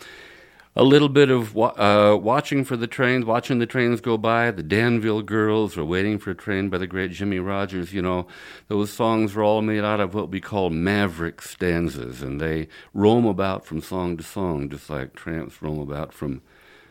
a 0.75 0.84
little 0.84 1.08
bit 1.08 1.29
of 1.29 1.55
uh, 1.58 2.17
watching 2.22 2.65
for 2.65 2.75
the 2.75 2.88
trains, 2.88 3.25
watching 3.25 3.60
the 3.60 3.65
trains 3.65 4.01
go 4.01 4.17
by. 4.17 4.51
The 4.51 4.63
Danville 4.63 5.22
Girls 5.22 5.77
or 5.77 5.86
Waiting 5.86 6.20
for 6.20 6.32
a 6.32 6.36
Train 6.36 6.70
by 6.70 6.77
the 6.77 6.88
great 6.88 7.12
Jimmie 7.12 7.39
Rodgers. 7.39 7.94
You 7.94 8.01
know, 8.01 8.27
those 8.67 8.91
songs 8.91 9.34
were 9.34 9.44
all 9.44 9.62
made 9.62 9.86
out 9.86 10.01
of 10.01 10.13
what 10.13 10.29
we 10.29 10.41
call 10.41 10.70
maverick 10.70 11.41
stanzas, 11.41 12.22
and 12.22 12.41
they 12.41 12.67
roam 12.94 13.25
about 13.25 13.65
from 13.65 13.82
song 13.82 14.17
to 14.17 14.24
song, 14.24 14.70
just 14.70 14.89
like 14.89 15.15
tramps 15.15 15.62
roam 15.62 15.79
about 15.79 16.13
from, 16.13 16.41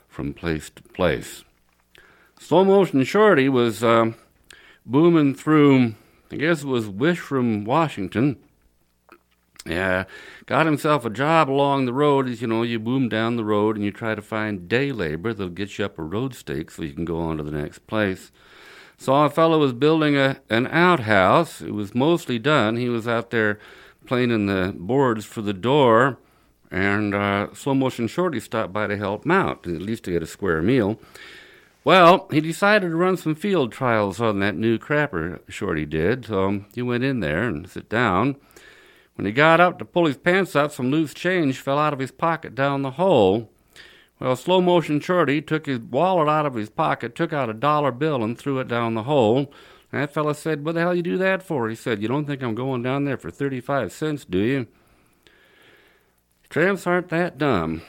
from 0.09 0.33
place 0.33 0.71
to 0.71 0.83
place. 0.83 1.45
Slow 2.41 2.65
Motion 2.65 3.05
Shorty 3.05 3.51
was 3.51 3.85
uh, 3.85 4.13
booming 4.87 5.35
through, 5.35 5.95
I 6.35 6.37
guess 6.37 6.65
it 6.65 6.67
was 6.67 6.89
Wishram 6.89 7.65
Washington. 7.65 8.39
Yeah, 9.65 10.03
got 10.47 10.67
himself 10.67 11.05
a 11.05 11.11
job 11.11 11.49
along 11.49 11.87
the 11.87 11.93
road. 11.93 12.29
As 12.29 12.43
you 12.43 12.49
know, 12.49 12.65
you 12.65 12.81
boom 12.81 13.09
down 13.09 13.37
the 13.37 13.45
road 13.45 13.77
and 13.77 13.85
you 13.85 13.93
try 13.93 14.17
to 14.17 14.21
find 14.21 14.69
day 14.69 14.91
labor 14.91 15.33
that'll 15.33 15.51
get 15.51 15.79
you 15.79 15.85
up 15.85 15.97
a 15.97 16.03
road 16.03 16.35
stake 16.35 16.73
so 16.73 16.83
you 16.83 16.93
can 16.93 17.05
go 17.05 17.21
on 17.21 17.37
to 17.37 17.45
the 17.45 17.53
next 17.53 17.87
place. 17.87 18.33
Saw 18.99 19.27
a 19.27 19.31
fellow 19.31 19.61
was 19.61 19.73
building 19.73 20.17
a 20.17 20.41
an 20.51 20.67
outhouse. 20.67 21.61
It 21.61 21.71
was 21.71 21.95
mostly 21.95 22.41
done. 22.41 22.79
He 22.79 22.89
was 22.89 23.07
out 23.07 23.31
there 23.31 23.61
planing 24.05 24.47
the 24.47 24.75
boards 24.77 25.25
for 25.25 25.41
the 25.41 25.55
door, 25.55 26.19
and 26.69 27.15
uh, 27.15 27.55
Slow 27.55 27.77
Motion 27.77 28.09
Shorty 28.09 28.41
stopped 28.41 28.73
by 28.73 28.89
to 28.89 28.97
help 28.97 29.25
him 29.25 29.31
out, 29.31 29.69
at 29.69 29.81
least 29.81 30.03
to 30.05 30.11
get 30.11 30.25
a 30.25 30.27
square 30.27 30.61
meal. 30.63 30.99
Well, 31.85 32.29
he 32.31 32.41
decided 32.41 32.89
to 32.89 32.97
run 32.97 33.19
some 33.19 33.35
field 33.35 33.71
trials 33.71 34.19
on 34.19 34.39
that 34.41 34.57
new 34.57 34.79
crapper 34.79 35.41
Shorty 35.51 35.85
did, 35.85 36.25
so 36.25 36.65
he 36.75 36.81
went 36.81 37.05
in 37.05 37.21
there 37.21 37.43
and 37.43 37.69
sit 37.69 37.91
down. 37.91 38.37
When 39.17 39.27
he 39.27 39.33
got 39.33 39.61
up 39.61 39.79
to 39.79 39.85
pull 39.85 40.07
his 40.07 40.17
pants 40.17 40.57
up, 40.57 40.73
some 40.73 40.91
loose 40.91 41.13
change 41.13 41.59
fell 41.59 41.79
out 41.79 41.93
of 41.93 41.99
his 41.99 42.11
pocket 42.11 42.55
down 42.55 42.81
the 42.81 42.93
hole. 42.93 43.51
Well, 44.19 44.35
slow 44.35 44.63
motion 44.63 44.99
Shorty 44.99 45.43
took 45.43 45.67
his 45.67 45.79
wallet 45.79 46.29
out 46.29 46.47
of 46.47 46.55
his 46.55 46.71
pocket, 46.71 47.15
took 47.15 47.35
out 47.35 47.51
a 47.51 47.55
dollar 47.55 47.93
bill, 47.93 48.25
and 48.25 48.39
threw 48.39 48.59
it 48.61 48.69
down 48.69 48.95
the 48.95 49.03
hole. 49.03 49.53
And 49.93 50.03
that 50.03 50.15
fella 50.15 50.35
said, 50.35 50.65
What 50.65 50.75
the 50.75 50.81
hell 50.81 50.95
you 50.95 51.03
do 51.03 51.19
that 51.19 51.43
for? 51.43 51.69
He 51.69 51.77
said, 51.77 52.01
You 52.01 52.09
don't 52.09 52.25
think 52.25 52.43
I'm 52.43 52.55
going 52.55 52.83
down 52.83 53.05
there 53.05 53.19
for 53.19 53.31
35 53.31 53.93
cents, 53.93 54.25
do 54.25 54.39
you? 54.39 54.67
Tramps 56.49 56.87
aren't 56.87 57.11
that 57.11 57.37
dumb. 57.37 57.83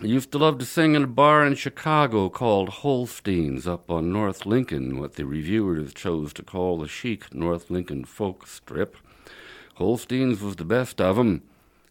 I 0.00 0.06
used 0.06 0.32
to 0.32 0.38
love 0.38 0.58
to 0.58 0.64
sing 0.64 0.94
in 0.94 1.04
a 1.04 1.06
bar 1.06 1.44
in 1.44 1.54
Chicago 1.54 2.28
called 2.28 2.70
Holstein's 2.70 3.66
up 3.66 3.90
on 3.90 4.12
North 4.12 4.46
Lincoln, 4.46 4.98
what 4.98 5.14
the 5.14 5.26
reviewers 5.26 5.92
chose 5.92 6.32
to 6.32 6.42
call 6.42 6.78
the 6.78 6.88
chic 6.88 7.32
North 7.34 7.70
Lincoln 7.70 8.04
folk 8.04 8.46
strip. 8.46 8.96
Holstein's 9.74 10.40
was 10.40 10.56
the 10.56 10.64
best 10.64 11.00
of 11.00 11.18
'em. 11.18 11.42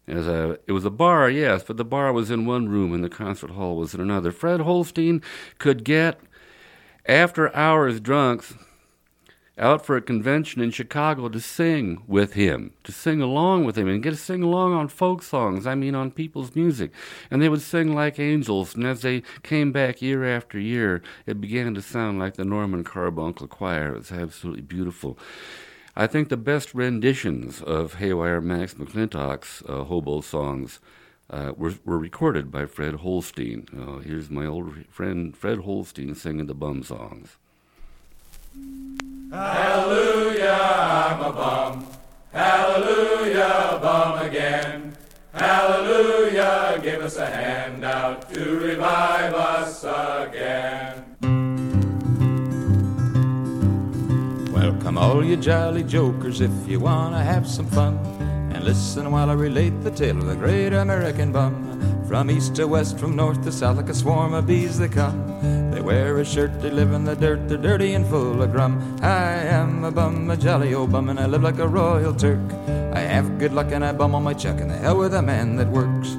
As 0.06 0.26
a, 0.26 0.58
it 0.66 0.72
was 0.72 0.84
a 0.84 0.90
bar, 0.90 1.30
yes, 1.30 1.62
but 1.62 1.76
the 1.76 1.84
bar 1.84 2.12
was 2.12 2.30
in 2.30 2.44
one 2.44 2.68
room 2.68 2.92
and 2.92 3.04
the 3.04 3.08
concert 3.08 3.50
hall 3.50 3.76
was 3.76 3.94
in 3.94 4.00
another. 4.00 4.32
Fred 4.32 4.60
Holstein 4.60 5.22
could 5.58 5.84
get 5.84 6.20
after 7.06 7.54
hours 7.54 8.00
drunks 8.00 8.54
out 9.62 9.86
for 9.86 9.96
a 9.96 10.02
convention 10.02 10.60
in 10.60 10.72
Chicago 10.72 11.28
to 11.28 11.40
sing 11.40 12.02
with 12.08 12.32
him, 12.32 12.72
to 12.82 12.90
sing 12.90 13.20
along 13.22 13.64
with 13.64 13.78
him, 13.78 13.86
and 13.86 14.02
get 14.02 14.10
to 14.10 14.16
sing 14.16 14.42
along 14.42 14.72
on 14.72 14.88
folk 14.88 15.22
songs, 15.22 15.66
I 15.66 15.76
mean 15.76 15.94
on 15.94 16.10
people's 16.10 16.56
music. 16.56 16.90
And 17.30 17.40
they 17.40 17.48
would 17.48 17.62
sing 17.62 17.94
like 17.94 18.18
angels, 18.18 18.74
and 18.74 18.84
as 18.84 19.02
they 19.02 19.22
came 19.44 19.70
back 19.70 20.02
year 20.02 20.24
after 20.24 20.58
year, 20.58 21.00
it 21.26 21.40
began 21.40 21.74
to 21.74 21.80
sound 21.80 22.18
like 22.18 22.34
the 22.34 22.44
Norman 22.44 22.82
Carbuncle 22.82 23.46
Choir. 23.46 23.94
It 23.94 23.98
was 23.98 24.12
absolutely 24.12 24.62
beautiful. 24.62 25.16
I 25.94 26.08
think 26.08 26.28
the 26.28 26.36
best 26.36 26.74
renditions 26.74 27.62
of 27.62 27.94
Haywire 27.94 28.40
Mac 28.40 28.70
McClintock's 28.70 29.62
uh, 29.68 29.84
hobo 29.84 30.22
songs 30.22 30.80
uh, 31.30 31.52
were, 31.56 31.74
were 31.84 31.98
recorded 31.98 32.50
by 32.50 32.66
Fred 32.66 32.96
Holstein. 32.96 33.68
Uh, 33.78 33.98
here's 33.98 34.28
my 34.28 34.44
old 34.44 34.86
friend 34.90 35.36
Fred 35.36 35.60
Holstein 35.60 36.16
singing 36.16 36.46
the 36.46 36.54
bum 36.54 36.82
songs. 36.82 37.36
Hallelujah, 39.32 40.58
I'm 40.60 41.20
a 41.22 41.32
bum. 41.32 41.86
Hallelujah, 42.32 43.78
bum 43.80 44.18
again. 44.28 44.94
Hallelujah, 45.32 46.78
give 46.82 47.00
us 47.00 47.16
a 47.16 47.24
handout 47.24 48.30
to 48.34 48.58
revive 48.58 49.32
us 49.32 49.84
again. 49.84 51.16
Welcome, 54.52 54.98
all 54.98 55.24
you 55.24 55.38
jolly 55.38 55.84
jokers, 55.84 56.42
if 56.42 56.52
you 56.68 56.80
want 56.80 57.14
to 57.14 57.20
have 57.20 57.48
some 57.48 57.66
fun. 57.68 57.96
And 58.52 58.62
listen 58.64 59.10
while 59.10 59.30
I 59.30 59.32
relate 59.32 59.82
the 59.82 59.92
tale 59.92 60.18
of 60.18 60.26
the 60.26 60.36
great 60.36 60.74
American 60.74 61.32
bum. 61.32 61.54
From 62.12 62.30
east 62.30 62.56
to 62.56 62.68
west, 62.68 62.98
from 62.98 63.16
north 63.16 63.42
to 63.44 63.50
south, 63.50 63.78
like 63.78 63.88
a 63.88 63.94
swarm 63.94 64.34
of 64.34 64.46
bees 64.46 64.78
they 64.78 64.86
come. 64.86 65.70
They 65.70 65.80
wear 65.80 66.18
a 66.18 66.24
shirt, 66.26 66.60
they 66.60 66.68
live 66.68 66.92
in 66.92 67.06
the 67.06 67.16
dirt, 67.16 67.48
they're 67.48 67.56
dirty 67.56 67.94
and 67.94 68.06
full 68.06 68.42
of 68.42 68.52
grum. 68.52 68.98
I 69.00 69.36
am 69.48 69.82
a 69.82 69.90
bum, 69.90 70.28
a 70.28 70.36
jolly 70.36 70.74
old 70.74 70.92
bum, 70.92 71.08
and 71.08 71.18
I 71.18 71.24
live 71.24 71.42
like 71.42 71.58
a 71.58 71.66
royal 71.66 72.14
Turk. 72.14 72.52
I 72.92 72.98
have 72.98 73.38
good 73.38 73.54
luck 73.54 73.72
and 73.72 73.82
I 73.82 73.92
bum 73.92 74.14
on 74.14 74.24
my 74.24 74.34
check, 74.34 74.60
and 74.60 74.70
the 74.70 74.76
hell 74.76 74.98
with 74.98 75.14
a 75.14 75.22
man 75.22 75.56
that 75.56 75.68
works. 75.68 76.10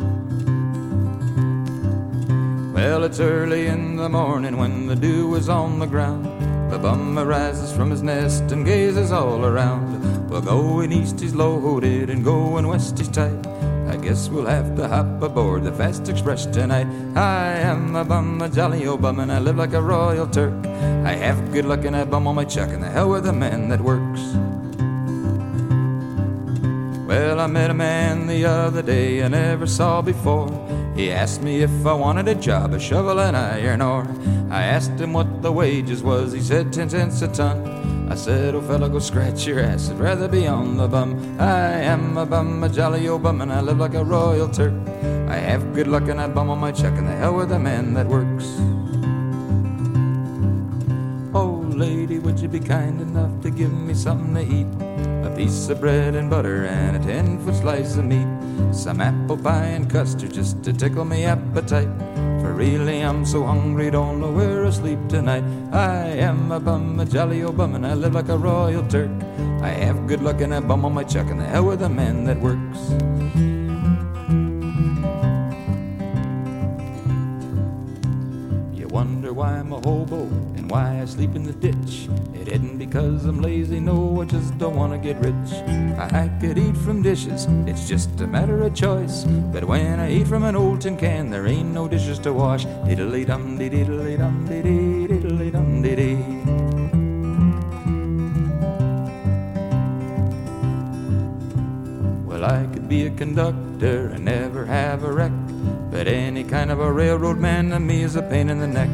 Well, 2.74 3.04
it's 3.04 3.20
early 3.20 3.68
in 3.68 3.96
the 3.96 4.10
morning 4.10 4.58
when 4.58 4.88
the 4.88 4.96
dew 4.96 5.36
is 5.36 5.48
on 5.48 5.78
the 5.78 5.86
ground. 5.86 6.26
The 6.72 6.80
bum 6.80 7.20
arises 7.20 7.72
from 7.72 7.92
his 7.92 8.02
nest 8.02 8.52
and 8.52 8.66
gazes 8.66 9.12
all 9.12 9.46
around. 9.46 10.28
Well, 10.28 10.42
going 10.42 10.92
east 10.92 11.20
he's 11.20 11.36
loaded 11.36 12.10
and 12.10 12.24
going 12.26 12.66
west 12.66 12.98
he's 12.98 13.10
tight. 13.10 13.46
Guess 14.04 14.28
we'll 14.28 14.48
have 14.48 14.76
to 14.76 14.86
hop 14.86 15.22
aboard 15.24 15.64
the 15.64 15.72
Fast 15.72 16.10
Express 16.10 16.46
tonight. 16.46 16.88
I 17.16 17.54
am 17.60 17.96
a 17.96 18.04
bum, 18.04 18.42
a 18.42 18.50
jolly 18.50 18.86
old 18.86 19.02
bum, 19.02 19.22
and 19.22 19.32
I 19.32 19.40
live 19.40 19.56
like 19.56 19.72
a 19.72 19.82
royal 19.82 20.28
Turk. 20.28 20.54
I 21.06 21.14
have 21.14 21.54
good 21.54 21.64
luck 21.64 21.86
and 21.86 21.96
I 21.96 22.04
bum 22.04 22.28
on 22.28 22.36
my 22.36 22.44
chuck, 22.44 22.70
and 22.70 22.84
the 22.84 22.90
hell 22.90 23.10
with 23.10 23.24
the 23.24 23.32
man 23.32 23.70
that 23.70 23.80
works. 23.80 24.20
Well, 27.08 27.40
I 27.40 27.48
met 27.48 27.70
a 27.70 27.74
man 27.74 28.28
the 28.28 28.44
other 28.44 28.82
day 28.82 29.24
I 29.24 29.30
never 29.30 29.66
saw 29.66 30.02
before. 30.02 30.50
He 30.98 31.10
asked 31.10 31.42
me 31.42 31.62
if 31.62 31.86
I 31.86 31.94
wanted 31.94 32.28
a 32.28 32.36
job, 32.36 32.74
a 32.74 32.80
shovel 32.82 33.22
and 33.22 33.38
iron 33.38 33.82
ore. 33.82 34.06
I 34.50 34.64
asked 34.64 35.00
him 35.00 35.14
what 35.14 35.42
the 35.42 35.52
wages 35.52 36.04
was, 36.04 36.34
he 36.34 36.42
said 36.42 36.74
ten 36.74 36.90
cents 36.90 37.22
a 37.22 37.30
ton. 37.30 37.83
I 38.14 38.16
said, 38.16 38.54
oh 38.54 38.62
fella, 38.62 38.90
go 38.90 39.00
scratch 39.00 39.48
your 39.48 39.60
ass, 39.60 39.90
I'd 39.90 39.98
rather 39.98 40.28
be 40.28 40.46
on 40.46 40.78
the 40.78 40.88
bum. 40.88 41.36
I 41.40 41.82
am 41.82 42.16
a 42.16 42.28
bum, 42.28 42.64
a 42.64 42.70
jolly 42.70 43.08
old 43.08 43.24
bum, 43.24 43.42
and 43.42 43.52
I 43.52 43.60
live 43.60 43.80
like 43.80 43.96
a 43.96 44.04
royal 44.04 44.48
Turk. 44.48 44.72
I 45.28 45.36
have 45.36 45.74
good 45.74 45.88
luck 45.88 46.04
and 46.04 46.22
I 46.22 46.28
bum 46.28 46.52
on 46.52 46.60
my 46.60 46.72
check, 46.72 46.94
and 46.96 47.08
the 47.08 47.16
hell 47.16 47.34
with 47.34 47.50
the 47.50 47.58
man 47.58 47.96
that 47.96 48.06
works. 48.06 48.46
Oh, 51.34 51.66
lady, 51.76 52.20
would 52.20 52.40
you 52.40 52.48
be 52.48 52.60
kind 52.60 53.02
enough 53.02 53.42
to 53.42 53.50
give 53.50 53.74
me 53.74 53.96
something 53.96 54.36
to 54.36 54.44
eat? 54.44 54.68
A 55.26 55.36
piece 55.36 55.70
of 55.70 55.82
bread 55.82 56.14
and 56.14 56.30
butter 56.30 56.66
and 56.66 56.96
a 56.96 57.00
ten 57.00 57.44
foot 57.44 57.56
slice 57.56 57.98
of 57.98 58.06
meat. 58.06 58.28
Some 58.76 59.02
apple 59.02 59.38
pie 59.38 59.74
and 59.74 59.90
custard 59.90 60.36
just 60.36 60.62
to 60.66 60.72
tickle 60.72 61.04
me 61.04 61.26
appetite. 61.26 61.90
Really 62.54 63.02
I'm 63.02 63.26
so 63.26 63.44
hungry, 63.44 63.90
don't 63.92 64.22
know 64.22 64.32
where 64.32 64.64
to 64.64 64.72
sleep 64.72 65.00
tonight. 65.10 65.44
I 65.74 66.06
am 66.22 66.52
a 66.52 66.60
bum, 66.60 67.00
a 67.00 67.06
jolly 67.06 67.44
old 67.44 67.58
bum, 67.58 67.76
and 67.76 67.86
I 67.86 67.94
live 67.96 68.14
like 68.14 68.30
a 68.30 68.38
royal 68.38 68.86
Turk. 68.88 69.12
I 69.62 69.70
have 69.70 70.08
good 70.08 70.22
luck 70.22 70.40
and 70.40 70.54
I 70.54 70.60
bum 70.60 70.86
on 70.86 70.94
my 70.94 71.04
chuck, 71.04 71.28
and 71.30 71.42
the 71.42 71.46
hell 71.46 71.66
with 71.66 71.80
the 71.80 71.90
man 71.90 72.26
that 72.26 72.40
works. 72.40 72.94
Why 79.34 79.58
I'm 79.58 79.74
a 79.74 79.82
hobo 79.82 80.22
and 80.56 80.70
why 80.70 81.02
I 81.02 81.06
sleep 81.06 81.36
in 81.36 81.44
the 81.44 81.54
ditch. 81.54 82.08
It 82.40 82.48
isn't 82.48 82.78
because 82.78 83.26
I'm 83.26 83.42
lazy, 83.42 83.80
no, 83.80 84.22
I 84.22 84.26
just 84.26 84.58
don't 84.58 84.76
wanna 84.76 84.98
get 84.98 85.18
rich. 85.18 85.52
I 85.98 86.30
could 86.40 86.58
eat 86.58 86.78
from 86.78 87.02
dishes, 87.02 87.48
it's 87.66 87.88
just 87.88 88.22
a 88.22 88.28
matter 88.28 88.62
of 88.62 88.76
choice. 88.76 89.24
But 89.52 89.66
when 89.66 90.00
I 90.00 90.12
eat 90.12 90.28
from 90.28 90.44
an 90.44 90.56
old 90.56 90.82
tin 90.82 90.98
can, 90.98 91.30
there 91.32 91.48
ain't 91.48 91.74
no 91.74 91.88
dishes 91.88 92.20
to 92.20 92.34
wash. 92.34 92.66
Diddly 92.66 93.26
dum 93.26 93.58
dee 93.58 93.70
diddly 93.70 94.18
dum 94.18 94.46
dee 94.48 94.62
dee 94.62 95.08
diddly 95.08 95.52
dum 95.52 95.82
dee. 95.82 96.18
Well, 102.28 102.46
I 102.46 102.68
could 102.72 102.88
be 102.88 103.08
a 103.08 103.12
conductor 103.12 104.10
and 104.10 104.26
never 104.26 104.66
have 104.66 105.04
a 105.04 105.12
wreck. 105.12 105.32
But 105.90 106.08
any 106.08 106.44
kind 106.44 106.72
of 106.72 106.80
a 106.80 106.92
railroad 106.92 107.38
man 107.38 107.70
to 107.70 107.80
me 107.80 108.02
is 108.04 108.16
a 108.16 108.22
pain 108.22 108.50
in 108.50 108.60
the 108.60 108.68
neck. 108.68 108.90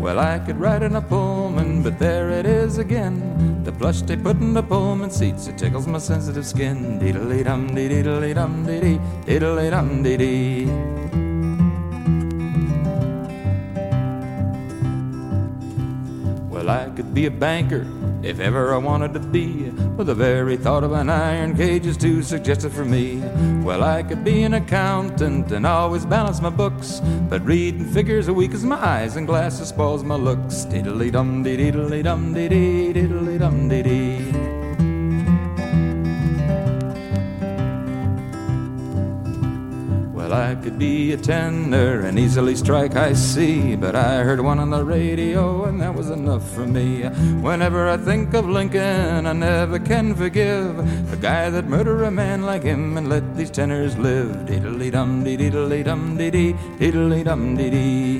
Well, 0.00 0.18
I 0.18 0.38
could 0.38 0.58
ride 0.60 0.82
in 0.82 0.96
a 0.96 1.02
Pullman, 1.02 1.82
but 1.82 1.98
there 1.98 2.30
it 2.30 2.46
is 2.46 2.78
again. 2.78 3.62
The 3.64 3.72
plush 3.72 4.02
they 4.02 4.16
put 4.16 4.36
in 4.36 4.54
the 4.54 4.62
Pullman 4.62 5.10
seats, 5.10 5.48
it 5.48 5.58
tickles 5.58 5.86
my 5.86 5.98
sensitive 5.98 6.46
skin. 6.46 7.00
Diddly 7.00 7.42
dum 7.44 7.74
dee 7.74 7.88
diddly 7.88 8.34
dum 8.34 8.64
dee 8.66 8.80
dee, 8.80 8.98
diddly 9.26 9.70
dum 9.70 10.02
dee 10.02 10.16
dee. 10.16 10.66
Well, 16.48 16.70
I 16.70 16.88
could 16.96 17.12
be 17.12 17.26
a 17.26 17.30
banker 17.30 17.84
if 18.28 18.40
ever 18.40 18.74
I 18.74 18.78
wanted 18.78 19.14
to 19.14 19.20
be. 19.20 19.70
But 19.96 20.06
the 20.06 20.14
very 20.14 20.56
thought 20.56 20.84
of 20.84 20.92
an 20.92 21.08
iron 21.08 21.56
cage 21.56 21.86
is 21.86 21.96
too 21.96 22.22
suggestive 22.22 22.72
for 22.72 22.84
me. 22.84 23.22
Well, 23.62 23.82
I 23.82 24.02
could 24.02 24.24
be 24.24 24.42
an 24.42 24.54
accountant 24.54 25.52
and 25.52 25.66
always 25.66 26.04
balance 26.04 26.40
my 26.40 26.50
books. 26.50 27.00
But 27.28 27.44
reading 27.44 27.84
figures 27.84 28.28
a 28.28 28.34
week 28.34 28.52
as 28.52 28.64
my 28.64 28.76
eyes 28.76 29.16
and 29.16 29.26
glasses 29.26 29.68
spoils 29.68 30.02
my 30.02 30.16
looks. 30.16 30.66
Diddly 30.66 31.10
dum 31.12 31.42
dee 31.42 31.56
diddly 31.56 32.02
dum 32.02 32.34
dee 32.34 32.48
dee, 32.48 32.92
diddly 32.92 33.38
dum 33.38 33.68
dee 33.68 33.82
dee. 33.82 34.25
I 40.46 40.54
could 40.54 40.78
be 40.78 41.10
a 41.10 41.16
tenor 41.16 42.02
and 42.02 42.20
easily 42.20 42.54
strike 42.54 42.94
I 42.94 43.14
see, 43.14 43.74
but 43.74 43.96
I 43.96 44.22
heard 44.22 44.40
one 44.40 44.60
on 44.60 44.70
the 44.70 44.84
radio 44.84 45.64
and 45.64 45.80
that 45.80 45.92
was 45.92 46.08
enough 46.08 46.48
for 46.54 46.64
me. 46.64 47.02
Whenever 47.42 47.88
I 47.88 47.96
think 47.96 48.32
of 48.32 48.48
Lincoln, 48.48 49.26
I 49.26 49.32
never 49.32 49.80
can 49.80 50.14
forgive 50.14 50.78
a 51.12 51.16
guy 51.16 51.50
that 51.50 51.66
murder 51.66 52.04
a 52.04 52.12
man 52.12 52.42
like 52.42 52.62
him 52.62 52.96
and 52.96 53.08
let 53.08 53.36
these 53.36 53.50
tenors 53.50 53.98
live. 53.98 54.46
Diddly 54.46 54.92
dum 54.92 55.24
dee 55.24 55.36
dum 55.82 56.16
dee 56.16 56.30
dee, 56.30 56.52
diddly 56.78 57.24
dum 57.24 57.56
dee 57.56 57.70
dee. 57.70 58.15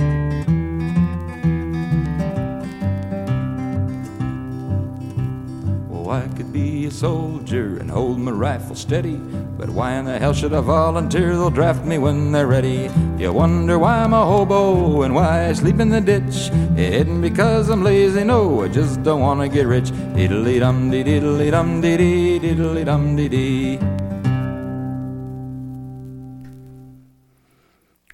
Be 6.57 6.87
a 6.87 6.91
soldier 6.91 7.77
and 7.81 7.91
hold 7.91 8.19
my 8.19 8.31
rifle 8.31 8.75
steady. 8.75 9.17
But 9.59 9.69
why 9.69 9.93
in 9.99 10.07
the 10.07 10.19
hell 10.19 10.33
should 10.33 10.55
I 10.55 10.63
volunteer? 10.63 11.37
They'll 11.37 11.51
draft 11.51 11.85
me 11.85 11.99
when 11.99 12.33
they're 12.33 12.47
ready. 12.47 12.89
You 13.19 13.31
wonder 13.35 13.79
why 13.79 13.99
I'm 14.03 14.15
a 14.15 14.25
hobo 14.25 15.03
and 15.03 15.15
why 15.15 15.49
I 15.49 15.53
sleep 15.53 15.81
in 15.81 15.91
the 15.91 16.01
ditch. 16.01 16.49
It 16.83 16.95
isn't 17.01 17.21
because 17.21 17.69
I'm 17.69 17.85
lazy, 17.85 18.25
no, 18.25 18.63
I 18.65 18.69
just 18.69 19.03
don't 19.03 19.21
want 19.21 19.41
to 19.43 19.49
get 19.49 19.67
rich. 19.67 19.91
Diddly 20.17 20.59
dum 20.61 20.91
dee 20.91 21.05
diddly 21.05 21.51
dum 21.51 21.83
dee 21.83 21.97
dee, 21.99 22.41
diddly 22.41 22.87
dum 22.87 23.17
dee 23.17 23.29
dee. 23.29 24.06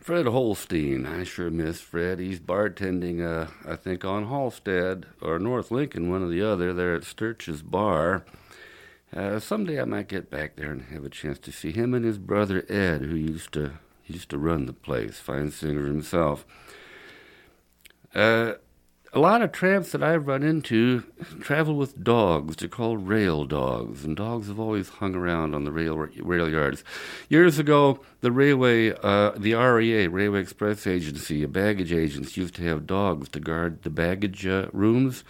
Fred 0.03 0.27
Holstein. 0.27 1.07
I 1.07 1.23
sure 1.23 1.49
miss 1.49 1.81
Fred. 1.81 2.19
He's 2.19 2.41
bartending, 2.41 3.25
uh, 3.25 3.47
I 3.65 3.77
think, 3.77 4.05
on 4.05 4.27
Halsted 4.27 5.05
or 5.21 5.39
North 5.39 5.71
Lincoln, 5.71 6.11
one 6.11 6.25
or 6.25 6.29
the 6.29 6.43
other, 6.43 6.73
there 6.73 6.97
at 6.97 7.05
Sturch's 7.05 7.63
Bar. 7.63 8.25
Uh, 9.15 9.39
someday 9.39 9.81
I 9.81 9.85
might 9.85 10.09
get 10.09 10.29
back 10.29 10.57
there 10.57 10.73
and 10.73 10.83
have 10.87 11.05
a 11.05 11.09
chance 11.09 11.39
to 11.39 11.53
see 11.53 11.71
him 11.71 11.95
and 11.95 12.05
his 12.05 12.19
brother 12.19 12.65
Ed, 12.69 13.03
who 13.03 13.15
used 13.15 13.53
to 13.53 13.75
used 14.05 14.31
to 14.31 14.39
run 14.39 14.67
the 14.67 14.73
place. 14.73 15.21
Fine 15.21 15.53
singer 15.53 15.87
himself. 15.87 16.45
Uh, 18.13 18.55
a 19.15 19.19
lot 19.19 19.43
of 19.43 19.53
tramps 19.53 19.93
that 19.93 20.03
I've 20.03 20.27
run 20.27 20.43
into 20.43 21.05
travel 21.41 21.77
with 21.77 22.03
dogs. 22.03 22.57
They're 22.57 22.69
called 22.69 23.07
rail 23.07 23.45
dogs, 23.45 24.05
and 24.05 24.17
dogs 24.17 24.49
have 24.49 24.59
always 24.59 24.89
hung 24.89 25.15
around 25.15 25.55
on 25.55 25.65
the 25.65 25.73
rail 25.73 25.97
rail 25.97 26.49
yards. 26.49 26.83
Years 27.29 27.59
ago, 27.59 28.01
the 28.23 28.33
railway, 28.33 28.93
uh, 29.03 29.33
the 29.37 29.55
REA, 29.55 30.07
Railway 30.07 30.41
Express 30.41 30.87
Agency, 30.87 31.43
a 31.43 31.49
baggage 31.49 31.93
agents 31.93 32.37
used 32.39 32.55
to 32.55 32.63
have 32.63 32.87
dogs 32.87 33.29
to 33.31 33.41
guard 33.41 33.83
the 33.83 33.91
baggage 33.91 34.47
uh, 34.47 34.69
rooms, 34.73 35.25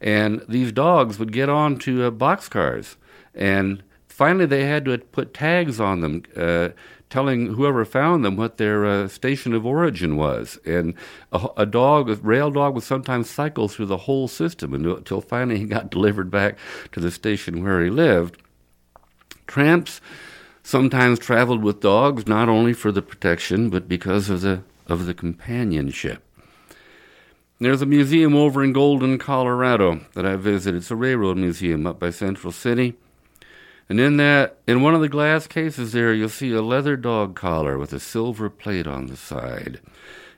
and 0.00 0.44
these 0.48 0.72
dogs 0.72 1.18
would 1.20 1.32
get 1.32 1.48
onto 1.48 2.02
uh, 2.02 2.10
boxcars, 2.10 2.96
and 3.32 3.84
finally 4.08 4.46
they 4.46 4.64
had 4.64 4.84
to 4.86 4.98
put 4.98 5.32
tags 5.32 5.78
on 5.78 6.00
them 6.00 6.22
uh, 6.36 6.70
telling 7.10 7.54
whoever 7.54 7.84
found 7.84 8.24
them 8.24 8.36
what 8.36 8.56
their 8.56 8.86
uh, 8.86 9.08
station 9.08 9.52
of 9.52 9.66
origin 9.66 10.16
was. 10.16 10.58
And 10.64 10.94
a, 11.32 11.48
a, 11.58 11.66
dog, 11.66 12.08
a 12.08 12.14
rail 12.14 12.50
dog, 12.50 12.74
would 12.74 12.84
sometimes 12.84 13.28
cycle 13.28 13.68
through 13.68 13.86
the 13.86 13.96
whole 13.98 14.28
system 14.28 14.72
until 14.72 15.20
finally 15.20 15.58
he 15.58 15.66
got 15.66 15.90
delivered 15.90 16.30
back 16.30 16.56
to 16.92 17.00
the 17.00 17.10
station 17.10 17.62
where 17.62 17.82
he 17.82 17.90
lived. 17.90 18.40
Tramps 19.46 20.00
sometimes 20.62 21.18
traveled 21.18 21.62
with 21.62 21.80
dogs 21.80 22.26
not 22.26 22.48
only 22.48 22.72
for 22.72 22.92
the 22.92 23.02
protection 23.02 23.70
but 23.70 23.88
because 23.88 24.30
of 24.30 24.42
the 24.42 24.62
of 24.86 25.06
the 25.06 25.14
companionship. 25.14 26.22
There's 27.58 27.82
a 27.82 27.86
museum 27.86 28.34
over 28.34 28.64
in 28.64 28.72
Golden, 28.72 29.18
Colorado 29.18 30.00
that 30.14 30.26
I 30.26 30.36
visited. 30.36 30.78
It's 30.78 30.90
a 30.90 30.96
railroad 30.96 31.36
museum 31.36 31.86
up 31.86 32.00
by 32.00 32.10
Central 32.10 32.52
City. 32.52 32.96
And 33.90 33.98
in 33.98 34.18
that, 34.18 34.58
in 34.68 34.82
one 34.82 34.94
of 34.94 35.00
the 35.00 35.08
glass 35.08 35.48
cases 35.48 35.90
there, 35.90 36.14
you'll 36.14 36.28
see 36.28 36.52
a 36.52 36.62
leather 36.62 36.96
dog 36.96 37.34
collar 37.34 37.76
with 37.76 37.92
a 37.92 37.98
silver 37.98 38.48
plate 38.48 38.86
on 38.86 39.06
the 39.06 39.16
side, 39.16 39.80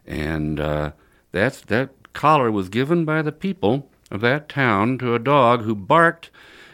and 0.06 0.58
uh, 0.58 0.92
that's 1.32 1.60
that 1.60 1.90
collar 2.14 2.50
was 2.50 2.70
given 2.70 3.04
by 3.04 3.20
the 3.20 3.30
people 3.30 3.90
of 4.10 4.22
that 4.22 4.48
town 4.48 4.96
to 5.00 5.14
a 5.14 5.18
dog 5.18 5.64
who 5.64 5.74
barked 5.74 6.30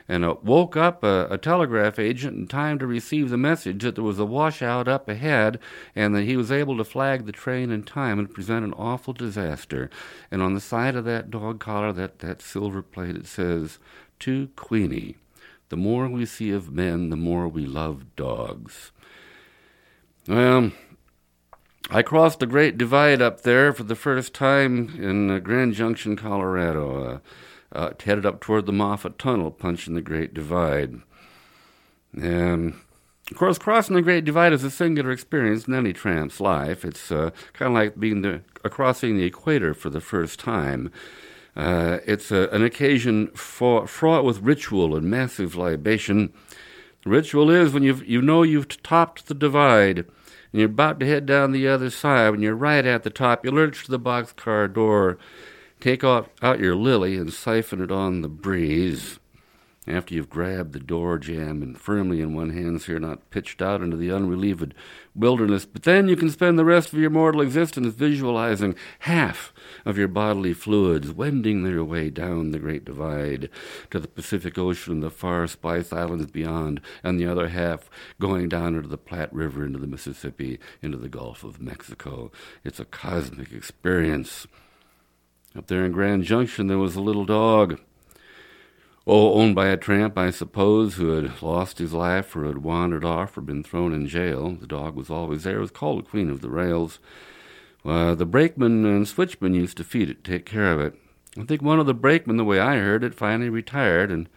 and 0.08 0.24
uh, 0.24 0.36
woke 0.44 0.76
up 0.76 1.02
a, 1.02 1.26
a, 1.28 1.36
telegraph 1.36 1.98
agent 1.98 2.36
in 2.36 2.46
time 2.46 2.78
to 2.78 2.86
receive 2.86 3.28
the 3.28 3.36
message 3.36 3.82
that 3.82 3.96
there 3.96 4.04
was 4.04 4.20
a 4.20 4.24
washout 4.24 4.86
up 4.86 5.08
ahead 5.08 5.58
and 5.96 6.14
that 6.14 6.26
he 6.26 6.36
was 6.36 6.52
able 6.52 6.76
to 6.76 6.84
flag 6.84 7.26
the 7.26 7.32
train 7.32 7.72
in 7.72 7.82
time 7.82 8.20
and 8.20 8.32
prevent 8.32 8.64
an 8.64 8.72
awful 8.74 9.12
disaster. 9.12 9.90
And 10.30 10.40
on 10.40 10.54
the 10.54 10.60
side 10.60 10.94
of 10.94 11.04
that 11.06 11.28
dog 11.28 11.58
collar, 11.58 11.92
that, 11.94 12.20
that 12.20 12.40
silver 12.40 12.82
plate, 12.82 13.16
it 13.16 13.26
says, 13.26 13.80
To 14.20 14.48
Queenie. 14.54 15.16
The 15.68 15.76
more 15.76 16.08
we 16.08 16.24
see 16.26 16.50
of 16.50 16.72
men, 16.72 17.10
the 17.10 17.16
more 17.16 17.48
we 17.48 17.66
love 17.66 18.16
dogs. 18.16 18.90
Well, 20.26 20.72
I 21.90 22.02
crossed 22.02 22.40
the 22.40 22.46
Great 22.46 22.78
Divide 22.78 23.22
up 23.22 23.42
there 23.42 23.72
for 23.72 23.82
the 23.82 23.94
first 23.94 24.34
time 24.34 24.94
in 24.98 25.30
uh, 25.30 25.38
Grand 25.38 25.74
Junction, 25.74 26.16
Colorado. 26.16 27.04
Uh, 27.04 27.18
uh, 27.72 27.90
headed 28.02 28.24
up 28.24 28.40
toward 28.40 28.66
the 28.66 28.72
Moffat 28.72 29.18
Tunnel, 29.18 29.50
punching 29.50 29.94
the 29.94 30.00
Great 30.00 30.32
Divide. 30.34 31.00
And 32.14 32.74
of 33.30 33.36
course, 33.36 33.58
crossing 33.58 33.94
the 33.94 34.02
Great 34.02 34.24
Divide 34.24 34.52
is 34.52 34.64
a 34.64 34.70
singular 34.70 35.10
experience 35.10 35.68
in 35.68 35.74
any 35.74 35.92
tramp's 35.92 36.40
life. 36.40 36.84
It's 36.84 37.12
uh, 37.12 37.30
kind 37.52 37.68
of 37.68 37.74
like 37.74 38.00
being 38.00 38.22
the, 38.22 38.40
uh, 38.64 38.68
crossing 38.68 39.16
the 39.16 39.24
equator 39.24 39.74
for 39.74 39.90
the 39.90 40.00
first 40.00 40.40
time. 40.40 40.90
Uh, 41.58 41.98
it's 42.06 42.30
a, 42.30 42.48
an 42.50 42.62
occasion 42.62 43.26
for, 43.28 43.88
fraught 43.88 44.24
with 44.24 44.40
ritual 44.40 44.94
and 44.94 45.10
massive 45.10 45.56
libation. 45.56 46.32
The 47.02 47.10
ritual 47.10 47.50
is 47.50 47.72
when 47.72 47.82
you 47.82 47.96
you 48.06 48.22
know 48.22 48.44
you've 48.44 48.80
topped 48.82 49.26
the 49.26 49.34
divide 49.34 49.98
and 49.98 50.06
you're 50.52 50.66
about 50.66 51.00
to 51.00 51.06
head 51.06 51.26
down 51.26 51.50
the 51.50 51.66
other 51.66 51.90
side. 51.90 52.30
When 52.30 52.42
you're 52.42 52.54
right 52.54 52.86
at 52.86 53.02
the 53.02 53.10
top, 53.10 53.44
you 53.44 53.50
lurch 53.50 53.84
to 53.84 53.90
the 53.90 53.98
boxcar 53.98 54.72
door, 54.72 55.18
take 55.80 56.04
out 56.04 56.30
your 56.60 56.76
lily, 56.76 57.16
and 57.16 57.32
siphon 57.32 57.82
it 57.82 57.90
on 57.90 58.22
the 58.22 58.28
breeze 58.28 59.18
after 59.88 60.14
you've 60.14 60.28
grabbed 60.28 60.72
the 60.72 60.80
door 60.80 61.18
jamb 61.18 61.62
and 61.62 61.78
firmly 61.78 62.20
in 62.20 62.34
one 62.34 62.50
hand 62.50 62.82
so 62.82 62.92
you're 62.92 63.00
not 63.00 63.30
pitched 63.30 63.62
out 63.62 63.80
into 63.80 63.96
the 63.96 64.12
unrelieved 64.12 64.74
wilderness. 65.14 65.64
But 65.64 65.84
then 65.84 66.08
you 66.08 66.16
can 66.16 66.30
spend 66.30 66.58
the 66.58 66.64
rest 66.64 66.92
of 66.92 66.98
your 66.98 67.10
mortal 67.10 67.40
existence 67.40 67.94
visualizing 67.94 68.74
half 69.00 69.52
of 69.84 69.96
your 69.96 70.08
bodily 70.08 70.52
fluids 70.52 71.10
wending 71.10 71.62
their 71.62 71.82
way 71.82 72.10
down 72.10 72.50
the 72.50 72.58
Great 72.58 72.84
Divide 72.84 73.48
to 73.90 73.98
the 73.98 74.08
Pacific 74.08 74.58
Ocean 74.58 74.94
and 74.94 75.02
the 75.02 75.10
far 75.10 75.46
Spice 75.46 75.92
Islands 75.92 76.30
beyond, 76.30 76.80
and 77.02 77.18
the 77.18 77.26
other 77.26 77.48
half 77.48 77.88
going 78.20 78.48
down 78.48 78.74
into 78.74 78.88
the 78.88 78.98
Platte 78.98 79.32
River, 79.32 79.64
into 79.64 79.78
the 79.78 79.86
Mississippi, 79.86 80.58
into 80.82 80.98
the 80.98 81.08
Gulf 81.08 81.44
of 81.44 81.60
Mexico. 81.60 82.30
It's 82.64 82.80
a 82.80 82.84
cosmic 82.84 83.52
experience. 83.52 84.46
Up 85.56 85.66
there 85.66 85.84
in 85.84 85.92
Grand 85.92 86.24
Junction, 86.24 86.66
there 86.66 86.78
was 86.78 86.94
a 86.94 87.00
little 87.00 87.24
dog 87.24 87.80
Oh, 89.10 89.40
owned 89.40 89.54
by 89.54 89.68
a 89.68 89.78
tramp, 89.78 90.18
I 90.18 90.28
suppose, 90.28 90.96
who 90.96 91.12
had 91.12 91.40
lost 91.40 91.78
his 91.78 91.94
life 91.94 92.36
or 92.36 92.44
had 92.44 92.58
wandered 92.58 93.06
off 93.06 93.38
or 93.38 93.40
been 93.40 93.62
thrown 93.62 93.94
in 93.94 94.06
jail. 94.06 94.50
The 94.50 94.66
dog 94.66 94.96
was 94.96 95.08
always 95.08 95.44
there. 95.44 95.56
It 95.56 95.60
was 95.62 95.70
called 95.70 96.00
the 96.00 96.10
Queen 96.10 96.28
of 96.28 96.42
the 96.42 96.50
Rails. 96.50 96.98
Uh, 97.86 98.14
the 98.14 98.26
brakeman 98.26 98.84
and 98.84 99.06
switchman 99.06 99.54
used 99.54 99.78
to 99.78 99.84
feed 99.84 100.10
it, 100.10 100.24
take 100.24 100.44
care 100.44 100.72
of 100.72 100.80
it. 100.80 100.94
I 101.38 101.44
think 101.44 101.62
one 101.62 101.80
of 101.80 101.86
the 101.86 101.94
brakemen, 101.94 102.36
the 102.36 102.44
way 102.44 102.60
I 102.60 102.76
heard 102.76 103.02
it, 103.02 103.14
finally 103.14 103.48
retired 103.48 104.10
and 104.10 104.28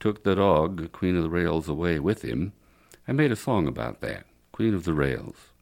took 0.00 0.24
the 0.24 0.34
dog, 0.34 0.90
Queen 0.90 1.14
of 1.14 1.22
the 1.22 1.30
Rails, 1.30 1.68
away 1.68 2.00
with 2.00 2.22
him. 2.22 2.54
I 3.06 3.12
made 3.12 3.30
a 3.30 3.36
song 3.36 3.68
about 3.68 4.00
that, 4.00 4.26
Queen 4.50 4.74
of 4.74 4.82
the 4.82 4.94
Rails. 4.94 5.52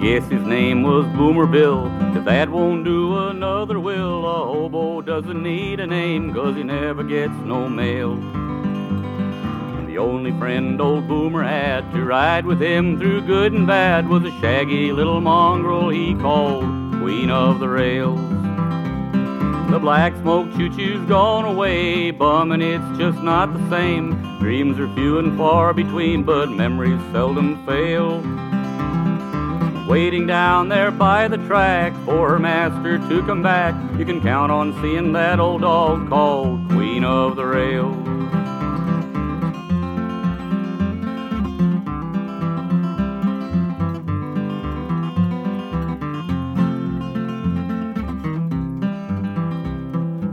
Guess 0.00 0.28
his 0.28 0.42
name 0.42 0.82
was 0.82 1.06
Boomer 1.16 1.46
Bill. 1.46 1.86
If 2.16 2.24
that 2.24 2.48
won't 2.48 2.84
do, 2.84 3.16
another 3.28 3.78
will. 3.80 4.26
A 4.26 4.46
hobo 4.46 5.00
doesn't 5.00 5.42
need 5.42 5.80
a 5.80 5.86
name, 5.86 6.32
cause 6.34 6.56
he 6.56 6.62
never 6.62 7.02
gets 7.02 7.34
no 7.44 7.68
mail. 7.68 8.12
And 8.12 9.88
the 9.88 9.98
only 9.98 10.32
friend 10.38 10.80
old 10.80 11.08
Boomer 11.08 11.42
had 11.42 11.90
to 11.92 12.04
ride 12.04 12.46
with 12.46 12.60
him 12.60 12.98
through 12.98 13.22
good 13.22 13.52
and 13.52 13.66
bad 13.66 14.08
was 14.08 14.24
a 14.24 14.40
shaggy 14.40 14.92
little 14.92 15.20
mongrel 15.20 15.88
he 15.88 16.14
called 16.14 16.64
Queen 17.00 17.30
of 17.30 17.60
the 17.60 17.68
Rails. 17.68 18.20
The 19.70 19.78
black 19.78 20.14
smoke 20.16 20.52
choo-choo's 20.56 21.08
gone 21.08 21.44
away, 21.44 22.10
bum, 22.10 22.52
and 22.52 22.62
it's 22.62 22.98
just 22.98 23.20
not 23.22 23.52
the 23.52 23.70
same. 23.70 24.38
Dreams 24.38 24.78
are 24.78 24.92
few 24.94 25.18
and 25.18 25.36
far 25.36 25.72
between, 25.72 26.22
but 26.22 26.50
memories 26.50 27.00
seldom 27.12 27.64
fail 27.66 28.22
waiting 29.86 30.26
down 30.26 30.68
there 30.68 30.90
by 30.90 31.28
the 31.28 31.36
track 31.46 31.92
for 32.04 32.30
her 32.30 32.38
master 32.38 32.96
to 32.96 33.22
come 33.26 33.42
back. 33.42 33.74
You 33.98 34.04
can 34.04 34.20
count 34.20 34.50
on 34.50 34.72
seeing 34.80 35.12
that 35.12 35.38
old 35.38 35.60
dog 35.60 36.08
called 36.08 36.68
Queen 36.70 37.04
of 37.04 37.36
the 37.36 37.44
Rails. 37.44 37.94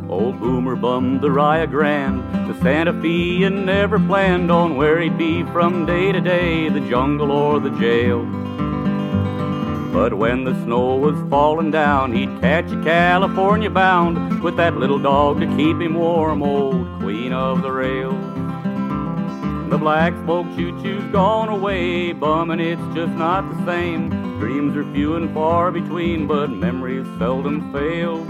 Old 0.10 0.40
Boomer 0.40 0.78
bummed 0.78 1.20
the 1.20 1.32
Rio 1.32 1.68
Grande 1.68 2.22
to 2.48 2.62
Santa 2.62 2.94
Fe 3.02 3.44
and 3.44 3.66
never 3.66 4.00
planned 4.00 4.50
on 4.50 4.78
where 4.78 5.02
he'd 5.02 5.18
be 5.18 5.44
from 5.44 5.86
day 5.86 6.14
to 6.14 6.22
day, 6.22 6.70
the 6.70 6.80
jungle 6.90 7.32
or 7.32 7.60
the 7.60 7.72
jail. 7.72 8.26
But 9.92 10.14
when 10.14 10.46
the 10.46 10.54
snow 10.64 10.96
was 10.96 11.16
falling 11.30 11.70
down, 11.70 12.14
he'd 12.14 12.40
catch 12.40 12.72
a 12.72 12.82
California 12.82 13.70
bound 13.70 14.42
with 14.42 14.56
that 14.56 14.78
little 14.78 15.00
dog 15.00 15.42
to 15.42 15.48
keep 15.58 15.82
him 15.82 15.96
warm, 15.96 16.42
old 16.42 16.88
queen 17.02 17.34
of 17.34 17.62
the 17.62 17.72
rails. 17.72 18.16
The 19.70 19.78
black 19.78 20.14
smoke 20.24 20.48
choo-choo's 20.56 21.04
gone 21.12 21.50
away, 21.50 22.14
bum, 22.14 22.52
and 22.52 22.62
it's 22.62 22.82
just 22.96 23.14
not 23.14 23.50
the 23.50 23.66
same. 23.66 24.10
Dreams 24.40 24.76
are 24.78 24.94
few 24.94 25.16
and 25.16 25.34
far 25.34 25.72
between, 25.72 26.26
but 26.26 26.50
memories 26.50 27.06
seldom 27.20 27.72
fail. 27.74 28.26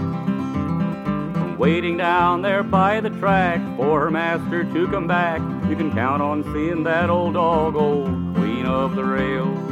waiting 1.58 1.96
down 1.96 2.42
there 2.42 2.64
by 2.64 3.00
the 3.00 3.10
track 3.10 3.60
for 3.76 4.00
her 4.00 4.10
master 4.10 4.64
to 4.64 4.88
come 4.88 5.06
back. 5.06 5.40
You 5.68 5.76
can 5.76 5.92
count 5.92 6.20
on 6.20 6.42
seeing 6.52 6.82
that 6.82 7.08
old 7.08 7.34
dog, 7.34 7.76
old 7.76 8.34
queen 8.34 8.66
of 8.66 8.96
the 8.96 9.04
rails. 9.04 9.71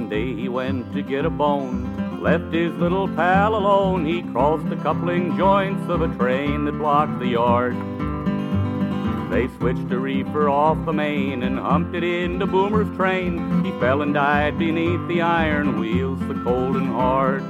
One 0.00 0.08
day 0.08 0.32
he 0.32 0.48
went 0.48 0.94
to 0.94 1.02
get 1.02 1.26
a 1.26 1.30
bone, 1.30 2.22
left 2.22 2.54
his 2.54 2.72
little 2.76 3.06
pal 3.06 3.54
alone. 3.54 4.06
He 4.06 4.22
crossed 4.22 4.66
the 4.70 4.76
coupling 4.76 5.36
joints 5.36 5.90
of 5.90 6.00
a 6.00 6.08
train 6.16 6.64
that 6.64 6.78
blocked 6.78 7.18
the 7.18 7.26
yard. 7.26 7.76
They 9.30 9.48
switched 9.58 9.92
a 9.92 9.98
reefer 9.98 10.48
off 10.48 10.86
the 10.86 10.94
main 10.94 11.42
and 11.42 11.58
humped 11.58 11.94
it 11.94 12.02
into 12.02 12.46
Boomer's 12.46 12.88
train. 12.96 13.62
He 13.62 13.72
fell 13.72 14.00
and 14.00 14.14
died 14.14 14.58
beneath 14.58 15.06
the 15.06 15.20
iron 15.20 15.78
wheels, 15.78 16.18
so 16.20 16.32
cold 16.44 16.76
and 16.76 16.88
hard. 16.88 17.42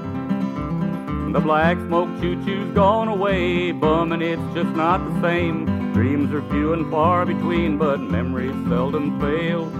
The 1.32 1.40
black 1.40 1.76
smoke 1.78 2.08
choo-choo's 2.20 2.74
gone 2.74 3.06
away, 3.06 3.70
bum, 3.70 4.10
and 4.10 4.24
it's 4.24 4.42
just 4.54 4.74
not 4.74 4.98
the 5.08 5.20
same. 5.20 5.92
Dreams 5.92 6.34
are 6.34 6.42
few 6.50 6.72
and 6.72 6.90
far 6.90 7.24
between, 7.24 7.78
but 7.78 8.00
memories 8.00 8.56
seldom 8.68 9.20
fail. 9.20 9.70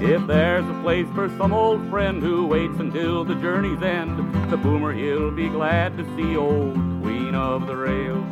If 0.00 0.28
there's 0.28 0.64
a 0.64 0.80
place 0.80 1.08
for 1.12 1.28
some 1.38 1.52
old 1.52 1.90
friend 1.90 2.22
who 2.22 2.46
waits 2.46 2.78
until 2.78 3.24
the 3.24 3.34
journey's 3.34 3.82
end, 3.82 4.16
the 4.48 4.56
boomer 4.56 4.92
he'll 4.92 5.32
be 5.32 5.48
glad 5.48 5.96
to 5.98 6.04
see 6.16 6.36
old 6.36 6.74
Queen 7.02 7.34
of 7.34 7.66
the 7.66 7.76
Rails. 7.76 8.24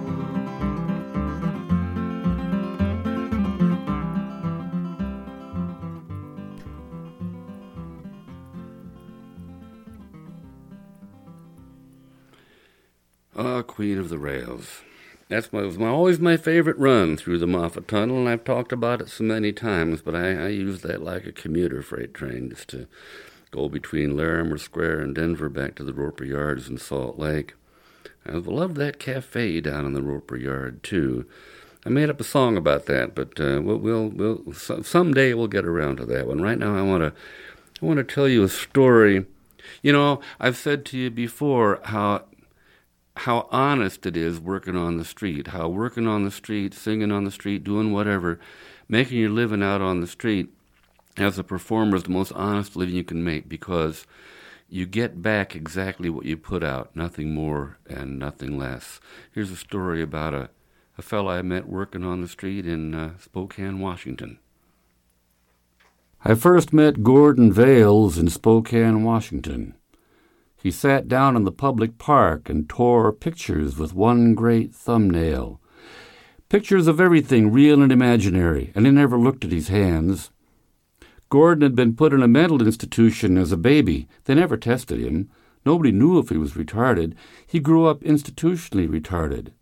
Ah, 13.34 13.62
Queen 13.62 13.98
of 13.98 14.08
the 14.08 14.18
Rails. 14.18 14.82
That's 15.28 15.52
my, 15.52 15.62
was 15.62 15.78
my, 15.78 15.88
always 15.88 16.20
my 16.20 16.36
favorite 16.36 16.78
run 16.78 17.16
through 17.16 17.38
the 17.38 17.48
Moffat 17.48 17.88
Tunnel, 17.88 18.18
and 18.18 18.28
I've 18.28 18.44
talked 18.44 18.70
about 18.70 19.00
it 19.00 19.08
so 19.08 19.24
many 19.24 19.52
times, 19.52 20.00
but 20.00 20.14
I, 20.14 20.44
I 20.44 20.48
use 20.48 20.82
that 20.82 21.02
like 21.02 21.26
a 21.26 21.32
commuter 21.32 21.82
freight 21.82 22.14
train 22.14 22.50
just 22.50 22.68
to 22.68 22.86
go 23.50 23.68
between 23.68 24.16
Larimer 24.16 24.58
Square 24.58 25.00
and 25.00 25.14
Denver 25.14 25.48
back 25.48 25.74
to 25.76 25.84
the 25.84 25.92
Roper 25.92 26.24
Yards 26.24 26.68
in 26.68 26.78
Salt 26.78 27.18
Lake. 27.18 27.54
I 28.24 28.32
love 28.32 28.76
that 28.76 29.00
cafe 29.00 29.60
down 29.60 29.84
in 29.84 29.94
the 29.94 30.02
Roper 30.02 30.36
Yard, 30.36 30.84
too. 30.84 31.26
I 31.84 31.88
made 31.88 32.10
up 32.10 32.20
a 32.20 32.24
song 32.24 32.56
about 32.56 32.86
that, 32.86 33.14
but 33.14 33.40
uh, 33.40 33.60
we'll, 33.62 33.78
we'll, 33.78 34.08
we'll 34.08 34.52
someday 34.52 35.34
we'll 35.34 35.46
get 35.46 35.64
around 35.64 35.98
to 35.98 36.06
that 36.06 36.26
one. 36.26 36.42
Right 36.42 36.58
now, 36.58 36.76
I 36.76 36.82
want 36.82 37.02
to 37.02 37.12
I 37.80 37.86
want 37.86 37.98
to 37.98 38.04
tell 38.04 38.26
you 38.26 38.42
a 38.42 38.48
story. 38.48 39.24
You 39.82 39.92
know, 39.92 40.20
I've 40.40 40.56
said 40.56 40.84
to 40.86 40.98
you 40.98 41.10
before 41.10 41.80
how 41.84 42.24
how 43.18 43.48
honest 43.50 44.06
it 44.06 44.16
is 44.16 44.38
working 44.38 44.76
on 44.76 44.98
the 44.98 45.04
street, 45.04 45.48
how 45.48 45.68
working 45.68 46.06
on 46.06 46.24
the 46.24 46.30
street, 46.30 46.74
singing 46.74 47.10
on 47.10 47.24
the 47.24 47.30
street, 47.30 47.64
doing 47.64 47.92
whatever, 47.92 48.38
making 48.88 49.18
your 49.18 49.30
living 49.30 49.62
out 49.62 49.80
on 49.80 50.00
the 50.00 50.06
street 50.06 50.52
as 51.16 51.38
a 51.38 51.44
performer 51.44 51.96
is 51.96 52.02
the 52.02 52.10
most 52.10 52.32
honest 52.32 52.76
living 52.76 52.94
you 52.94 53.04
can 53.04 53.24
make 53.24 53.48
because 53.48 54.06
you 54.68 54.84
get 54.84 55.22
back 55.22 55.54
exactly 55.54 56.10
what 56.10 56.26
you 56.26 56.36
put 56.36 56.62
out, 56.62 56.94
nothing 56.94 57.32
more 57.32 57.78
and 57.88 58.18
nothing 58.18 58.58
less. 58.58 59.00
Here's 59.32 59.50
a 59.50 59.56
story 59.56 60.02
about 60.02 60.34
a, 60.34 60.50
a 60.98 61.02
fellow 61.02 61.30
I 61.30 61.42
met 61.42 61.68
working 61.68 62.04
on 62.04 62.20
the 62.20 62.28
street 62.28 62.66
in 62.66 62.94
uh, 62.94 63.12
Spokane, 63.18 63.80
Washington. 63.80 64.38
I 66.24 66.34
first 66.34 66.72
met 66.72 67.04
Gordon 67.04 67.52
Vales 67.52 68.18
in 68.18 68.28
Spokane, 68.28 69.04
Washington. 69.04 69.74
He 70.66 70.72
sat 70.72 71.06
down 71.06 71.36
in 71.36 71.44
the 71.44 71.52
public 71.52 71.96
park 71.96 72.50
and 72.50 72.68
tore 72.68 73.12
pictures 73.12 73.78
with 73.78 73.94
one 73.94 74.34
great 74.34 74.74
thumbnail. 74.74 75.60
Pictures 76.48 76.88
of 76.88 77.00
everything 77.00 77.52
real 77.52 77.80
and 77.80 77.92
imaginary, 77.92 78.72
and 78.74 78.84
he 78.84 78.90
never 78.90 79.16
looked 79.16 79.44
at 79.44 79.52
his 79.52 79.68
hands. 79.68 80.32
Gordon 81.28 81.62
had 81.62 81.76
been 81.76 81.94
put 81.94 82.12
in 82.12 82.20
a 82.20 82.26
mental 82.26 82.66
institution 82.66 83.38
as 83.38 83.52
a 83.52 83.56
baby. 83.56 84.08
They 84.24 84.34
never 84.34 84.56
tested 84.56 84.98
him. 84.98 85.30
Nobody 85.64 85.92
knew 85.92 86.18
if 86.18 86.30
he 86.30 86.36
was 86.36 86.54
retarded. 86.54 87.14
He 87.46 87.60
grew 87.60 87.86
up 87.86 88.00
institutionally 88.00 88.88
retarded. 88.88 89.52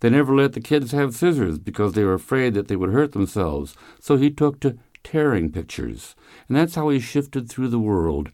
They 0.00 0.10
never 0.10 0.34
let 0.34 0.54
the 0.54 0.60
kids 0.60 0.90
have 0.90 1.14
scissors 1.14 1.60
because 1.60 1.92
they 1.92 2.02
were 2.02 2.14
afraid 2.14 2.54
that 2.54 2.66
they 2.66 2.74
would 2.74 2.90
hurt 2.90 3.12
themselves, 3.12 3.76
so 4.00 4.16
he 4.16 4.28
took 4.28 4.58
to 4.58 4.76
tearing 5.04 5.52
pictures. 5.52 6.16
And 6.48 6.56
that's 6.56 6.74
how 6.74 6.88
he 6.88 6.98
shifted 6.98 7.48
through 7.48 7.68
the 7.68 7.78
world 7.78 8.32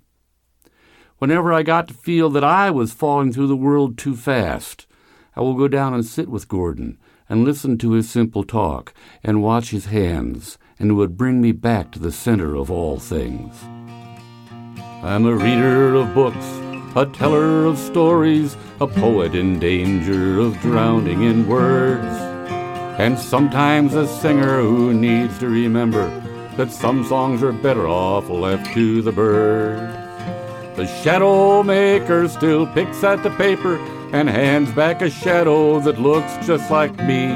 whenever 1.24 1.54
I 1.54 1.62
got 1.62 1.88
to 1.88 1.94
feel 1.94 2.28
that 2.28 2.44
I 2.44 2.70
was 2.70 2.92
falling 2.92 3.32
through 3.32 3.46
the 3.46 3.56
world 3.56 3.96
too 3.96 4.14
fast. 4.14 4.86
I 5.34 5.40
will 5.40 5.54
go 5.54 5.68
down 5.68 5.94
and 5.94 6.04
sit 6.04 6.28
with 6.28 6.48
Gordon 6.48 6.98
and 7.30 7.46
listen 7.46 7.78
to 7.78 7.92
his 7.92 8.10
simple 8.10 8.44
talk 8.44 8.92
and 9.22 9.42
watch 9.42 9.70
his 9.70 9.86
hands, 9.86 10.58
and 10.78 10.90
it 10.90 10.92
would 10.92 11.16
bring 11.16 11.40
me 11.40 11.52
back 11.52 11.92
to 11.92 11.98
the 11.98 12.12
center 12.12 12.54
of 12.54 12.70
all 12.70 12.98
things. 12.98 13.56
I'm 15.02 15.24
a 15.24 15.34
reader 15.34 15.94
of 15.94 16.14
books, 16.14 16.44
a 16.94 17.06
teller 17.06 17.64
of 17.64 17.78
stories, 17.78 18.54
a 18.78 18.86
poet 18.86 19.34
in 19.34 19.58
danger 19.58 20.38
of 20.40 20.60
drowning 20.60 21.22
in 21.22 21.48
words, 21.48 22.04
and 23.00 23.18
sometimes 23.18 23.94
a 23.94 24.06
singer 24.06 24.60
who 24.60 24.92
needs 24.92 25.38
to 25.38 25.48
remember 25.48 26.06
that 26.58 26.70
some 26.70 27.02
songs 27.02 27.42
are 27.42 27.50
better 27.50 27.88
off 27.88 28.28
left 28.28 28.74
to 28.74 29.00
the 29.00 29.10
birds. 29.10 29.93
The 30.76 30.88
shadow 30.88 31.62
maker 31.62 32.26
still 32.26 32.66
picks 32.66 33.04
at 33.04 33.22
the 33.22 33.30
paper 33.30 33.76
and 34.12 34.28
hands 34.28 34.72
back 34.72 35.02
a 35.02 35.08
shadow 35.08 35.78
that 35.78 36.00
looks 36.00 36.44
just 36.44 36.68
like 36.68 36.96
me. 36.96 37.28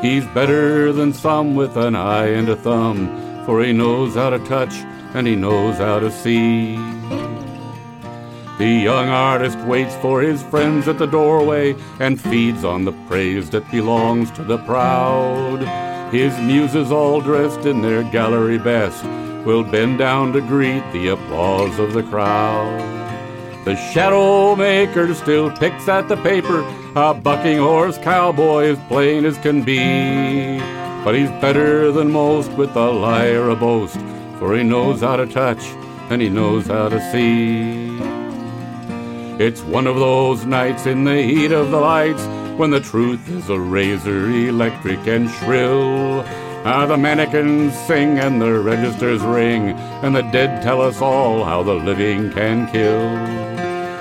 He's 0.00 0.26
better 0.34 0.92
than 0.92 1.12
some 1.12 1.54
with 1.54 1.76
an 1.76 1.94
eye 1.94 2.30
and 2.30 2.48
a 2.48 2.56
thumb, 2.56 3.44
for 3.46 3.62
he 3.62 3.72
knows 3.72 4.16
how 4.16 4.30
to 4.30 4.40
touch 4.40 4.74
and 5.14 5.24
he 5.24 5.36
knows 5.36 5.76
how 5.76 6.00
to 6.00 6.10
see. 6.10 6.74
The 8.58 8.68
young 8.68 9.08
artist 9.08 9.58
waits 9.60 9.94
for 9.96 10.20
his 10.20 10.42
friends 10.42 10.88
at 10.88 10.98
the 10.98 11.06
doorway 11.06 11.76
and 12.00 12.20
feeds 12.20 12.64
on 12.64 12.84
the 12.84 12.92
praise 13.06 13.50
that 13.50 13.70
belongs 13.70 14.32
to 14.32 14.42
the 14.42 14.58
proud. 14.58 15.62
His 16.12 16.36
muses 16.40 16.90
all 16.90 17.20
dressed 17.20 17.66
in 17.66 17.82
their 17.82 18.02
gallery 18.10 18.58
best 18.58 19.04
will 19.44 19.64
bend 19.64 19.98
down 19.98 20.32
to 20.32 20.40
greet 20.40 20.84
the 20.92 21.08
applause 21.08 21.78
of 21.78 21.92
the 21.92 22.02
crowd. 22.02 22.80
The 23.64 23.76
shadow 23.92 24.56
maker 24.56 25.14
still 25.14 25.50
picks 25.50 25.88
at 25.88 26.08
the 26.08 26.16
paper, 26.16 26.60
a 26.96 27.14
bucking 27.14 27.58
horse 27.58 27.96
cowboy 27.98 28.64
as 28.72 28.78
plain 28.88 29.24
as 29.24 29.38
can 29.38 29.62
be. 29.62 30.58
But 31.04 31.14
he's 31.14 31.30
better 31.40 31.92
than 31.92 32.10
most 32.10 32.52
with 32.52 32.74
a 32.76 33.36
or 33.36 33.50
a 33.50 33.56
boast, 33.56 33.98
for 34.38 34.56
he 34.56 34.62
knows 34.62 35.00
how 35.00 35.16
to 35.16 35.26
touch 35.26 35.62
and 36.10 36.20
he 36.20 36.28
knows 36.28 36.66
how 36.66 36.88
to 36.88 37.00
see. 37.10 37.98
It's 39.42 39.62
one 39.62 39.86
of 39.86 39.96
those 39.96 40.44
nights 40.44 40.86
in 40.86 41.04
the 41.04 41.22
heat 41.22 41.52
of 41.52 41.70
the 41.70 41.80
lights 41.80 42.22
when 42.58 42.70
the 42.70 42.80
truth 42.80 43.28
is 43.30 43.48
a 43.48 43.58
razor 43.58 44.28
electric 44.28 45.06
and 45.06 45.30
shrill. 45.30 46.22
Ah, 46.64 46.86
the 46.86 46.96
mannequins 46.96 47.76
sing 47.86 48.20
and 48.20 48.40
the 48.40 48.60
registers 48.60 49.20
ring, 49.22 49.70
and 50.04 50.14
the 50.14 50.22
dead 50.22 50.62
tell 50.62 50.80
us 50.80 51.02
all 51.02 51.44
how 51.44 51.60
the 51.64 51.74
living 51.74 52.30
can 52.30 52.70
kill. 52.70 53.10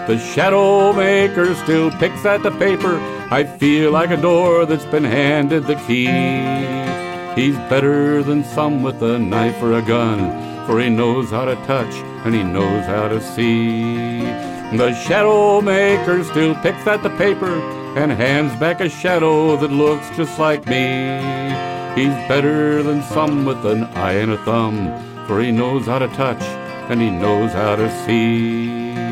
The 0.08 0.19
shadow 0.19 0.93
maker 0.93 1.56
still 1.56 1.89
picks 1.89 2.24
at 2.24 2.43
the 2.43 2.52
paper. 2.52 3.00
I 3.32 3.45
feel 3.45 3.91
like 3.91 4.12
a 4.12 4.21
door 4.21 4.67
that's 4.67 4.86
been 4.86 5.04
handed 5.04 5.65
the 5.65 5.76
key. 5.88 6.06
He's 7.34 7.56
better 7.67 8.21
than 8.21 8.43
some 8.43 8.84
with 8.84 9.02
a 9.02 9.17
knife 9.17 9.60
or 9.63 9.74
a 9.74 9.82
gun, 9.82 10.67
for 10.67 10.80
he 10.80 10.89
knows 10.89 11.32
how 11.32 11.45
to 11.45 11.56
touch 11.65 11.95
and 12.26 12.36
he 12.36 12.43
knows 12.43 12.86
how 12.86 13.08
to 13.08 13.19
see. 13.21 14.21
The 14.78 14.93
shadow 14.93 15.62
maker 15.62 16.24
still 16.24 16.54
picks 16.56 16.86
at 16.86 17.02
the 17.02 17.10
paper 17.17 17.60
and 17.97 18.12
hands 18.12 18.54
back 18.60 18.82
a 18.82 18.89
shadow 18.89 19.56
that 19.58 19.71
looks 19.71 20.08
just 20.15 20.38
like 20.38 20.67
me. 20.67 21.81
He's 21.96 22.14
better 22.30 22.82
than 22.84 23.04
some 23.04 23.44
with 23.44 23.66
an 23.66 23.84
eye 23.84 24.14
and 24.14 24.32
a 24.32 24.38
thumb, 24.46 24.78
for 25.28 25.42
he 25.42 25.52
knows 25.52 25.86
how 25.88 26.00
to 26.00 26.08
touch 26.10 26.42
and 26.90 27.02
he 27.02 27.10
knows 27.10 27.52
how 27.52 27.76
to 27.76 27.90
see. 28.06 29.11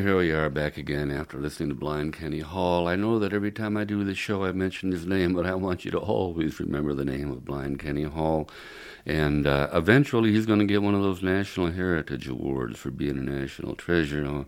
Here 0.00 0.18
we 0.18 0.30
are 0.30 0.50
back 0.50 0.76
again 0.76 1.10
after 1.10 1.38
listening 1.38 1.70
to 1.70 1.74
Blind 1.74 2.12
Kenny 2.12 2.40
Hall. 2.40 2.86
I 2.86 2.96
know 2.96 3.18
that 3.18 3.32
every 3.32 3.50
time 3.50 3.76
I 3.76 3.84
do 3.84 4.04
this 4.04 4.18
show, 4.18 4.44
I 4.44 4.52
mention 4.52 4.90
his 4.90 5.06
name, 5.06 5.32
but 5.32 5.46
I 5.46 5.54
want 5.54 5.84
you 5.84 5.90
to 5.92 5.98
always 5.98 6.60
remember 6.60 6.92
the 6.92 7.04
name 7.04 7.30
of 7.30 7.44
Blind 7.44 7.78
Kenny 7.78 8.02
Hall. 8.02 8.48
And 9.06 9.46
uh, 9.46 9.68
eventually, 9.72 10.32
he's 10.32 10.44
going 10.44 10.58
to 10.58 10.66
get 10.66 10.82
one 10.82 10.94
of 10.94 11.02
those 11.02 11.22
National 11.22 11.70
Heritage 11.70 12.28
Awards 12.28 12.78
for 12.78 12.90
being 12.90 13.16
a 13.16 13.22
national 13.22 13.74
treasure, 13.74 14.44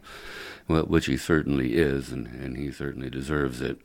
which 0.67 1.07
he 1.07 1.17
certainly 1.17 1.77
is, 1.77 2.13
and, 2.13 2.27
and 2.27 2.57
he 2.57 2.71
certainly 2.71 3.09
deserves 3.09 3.61
it. 3.63 3.79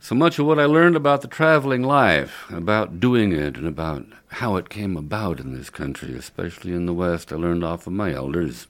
So 0.00 0.14
much 0.14 0.38
of 0.38 0.46
what 0.46 0.58
I 0.58 0.64
learned 0.66 0.96
about 0.96 1.22
the 1.22 1.28
traveling 1.28 1.82
life, 1.82 2.50
about 2.50 3.00
doing 3.00 3.32
it, 3.32 3.56
and 3.56 3.66
about 3.66 4.04
how 4.28 4.56
it 4.56 4.68
came 4.68 4.96
about 4.96 5.40
in 5.40 5.56
this 5.56 5.70
country, 5.70 6.14
especially 6.14 6.72
in 6.72 6.86
the 6.86 6.94
West, 6.94 7.32
I 7.32 7.36
learned 7.36 7.64
off 7.64 7.86
of 7.86 7.92
my 7.94 8.12
elders. 8.12 8.66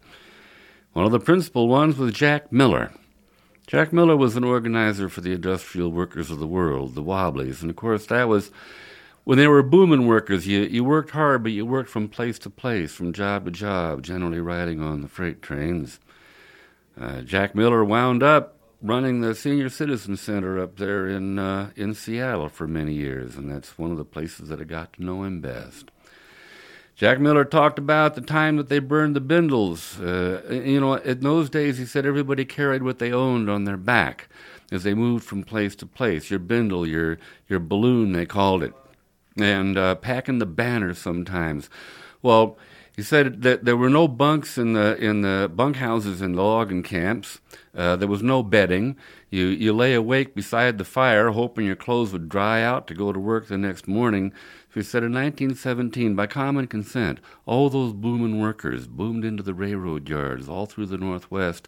One 0.92 1.04
of 1.04 1.12
the 1.12 1.20
principal 1.20 1.68
ones 1.68 1.96
was 1.96 2.12
Jack 2.12 2.50
Miller. 2.50 2.92
Jack 3.68 3.92
Miller 3.92 4.16
was 4.16 4.34
an 4.34 4.42
organizer 4.42 5.08
for 5.08 5.20
the 5.20 5.32
Industrial 5.32 5.90
Workers 5.90 6.30
of 6.30 6.40
the 6.40 6.46
World, 6.46 6.96
the 6.96 7.02
Wobblies, 7.02 7.62
and 7.62 7.70
of 7.70 7.76
course 7.76 8.06
that 8.06 8.28
was 8.28 8.50
when 9.22 9.38
they 9.38 9.46
were 9.46 9.62
booming 9.62 10.08
workers. 10.08 10.48
You 10.48 10.62
you 10.62 10.82
worked 10.82 11.10
hard, 11.10 11.44
but 11.44 11.52
you 11.52 11.64
worked 11.64 11.90
from 11.90 12.08
place 12.08 12.40
to 12.40 12.50
place, 12.50 12.92
from 12.92 13.12
job 13.12 13.44
to 13.44 13.52
job, 13.52 14.02
generally 14.02 14.40
riding 14.40 14.82
on 14.82 15.02
the 15.02 15.08
freight 15.08 15.40
trains. 15.40 16.00
Uh, 17.00 17.20
Jack 17.20 17.54
Miller 17.54 17.84
wound 17.84 18.24
up 18.24 18.56
running 18.82 19.20
the 19.20 19.36
Senior 19.36 19.68
Citizen 19.68 20.16
Center 20.16 20.58
up 20.58 20.76
there 20.76 21.06
in 21.08 21.38
uh, 21.38 21.70
in 21.76 21.94
Seattle 21.94 22.48
for 22.48 22.66
many 22.66 22.94
years, 22.94 23.36
and 23.36 23.48
that's 23.48 23.78
one 23.78 23.92
of 23.92 23.96
the 23.96 24.04
places 24.04 24.48
that 24.48 24.60
I 24.60 24.64
got 24.64 24.94
to 24.94 25.04
know 25.04 25.22
him 25.22 25.40
best. 25.40 25.92
Jack 27.00 27.18
Miller 27.18 27.46
talked 27.46 27.78
about 27.78 28.14
the 28.14 28.20
time 28.20 28.58
that 28.58 28.68
they 28.68 28.78
burned 28.78 29.16
the 29.16 29.22
bindles. 29.22 29.98
Uh, 29.98 30.42
you 30.50 30.78
know, 30.78 30.96
in 30.96 31.20
those 31.20 31.48
days, 31.48 31.78
he 31.78 31.86
said 31.86 32.04
everybody 32.04 32.44
carried 32.44 32.82
what 32.82 32.98
they 32.98 33.10
owned 33.10 33.48
on 33.48 33.64
their 33.64 33.78
back 33.78 34.28
as 34.70 34.82
they 34.82 34.92
moved 34.92 35.24
from 35.24 35.42
place 35.42 35.74
to 35.76 35.86
place. 35.86 36.28
Your 36.28 36.40
bindle, 36.40 36.86
your 36.86 37.16
your 37.48 37.58
balloon, 37.58 38.12
they 38.12 38.26
called 38.26 38.62
it, 38.62 38.74
and 39.38 39.78
uh, 39.78 39.94
packing 39.94 40.40
the 40.40 40.44
banner 40.44 40.92
sometimes. 40.92 41.70
Well, 42.20 42.58
he 42.94 43.02
said 43.02 43.40
that 43.40 43.64
there 43.64 43.78
were 43.78 43.88
no 43.88 44.06
bunks 44.06 44.58
in 44.58 44.74
the 44.74 44.94
in 45.02 45.22
the 45.22 45.50
bunkhouses 45.50 46.20
in 46.20 46.32
the 46.32 46.42
logging 46.42 46.82
camps. 46.82 47.40
Uh, 47.74 47.96
there 47.96 48.08
was 48.08 48.22
no 48.22 48.42
bedding. 48.42 48.94
You 49.30 49.46
you 49.46 49.72
lay 49.72 49.94
awake 49.94 50.34
beside 50.34 50.76
the 50.76 50.84
fire, 50.84 51.30
hoping 51.30 51.64
your 51.64 51.76
clothes 51.76 52.12
would 52.12 52.28
dry 52.28 52.62
out 52.62 52.86
to 52.88 52.94
go 52.94 53.10
to 53.10 53.18
work 53.18 53.48
the 53.48 53.56
next 53.56 53.88
morning. 53.88 54.34
He 54.72 54.82
said 54.82 55.02
in 55.02 55.12
1917, 55.12 56.14
by 56.14 56.28
common 56.28 56.68
consent, 56.68 57.18
all 57.44 57.68
those 57.68 57.92
booming 57.92 58.38
workers 58.38 58.86
boomed 58.86 59.24
into 59.24 59.42
the 59.42 59.54
railroad 59.54 60.08
yards 60.08 60.48
all 60.48 60.66
through 60.66 60.86
the 60.86 60.98
Northwest, 60.98 61.66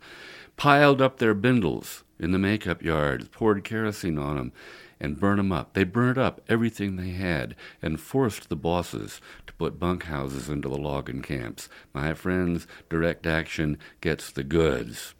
piled 0.56 1.02
up 1.02 1.18
their 1.18 1.34
bindles 1.34 2.04
in 2.20 2.30
the 2.30 2.38
makeup 2.38 2.80
yards, 2.80 3.26
poured 3.28 3.64
kerosene 3.64 4.18
on 4.18 4.36
them, 4.36 4.52
and 5.00 5.18
burned 5.18 5.40
them 5.40 5.50
up. 5.50 5.74
They 5.74 5.82
burnt 5.82 6.16
up 6.16 6.40
everything 6.48 6.94
they 6.94 7.10
had 7.10 7.56
and 7.80 8.00
forced 8.00 8.48
the 8.48 8.54
bosses 8.54 9.20
to 9.48 9.52
put 9.54 9.80
bunkhouses 9.80 10.48
into 10.48 10.68
the 10.68 10.78
logging 10.78 11.22
camps. 11.22 11.68
My 11.92 12.14
friends, 12.14 12.68
direct 12.88 13.26
action 13.26 13.78
gets 14.00 14.30
the 14.30 14.44
goods. 14.44 15.14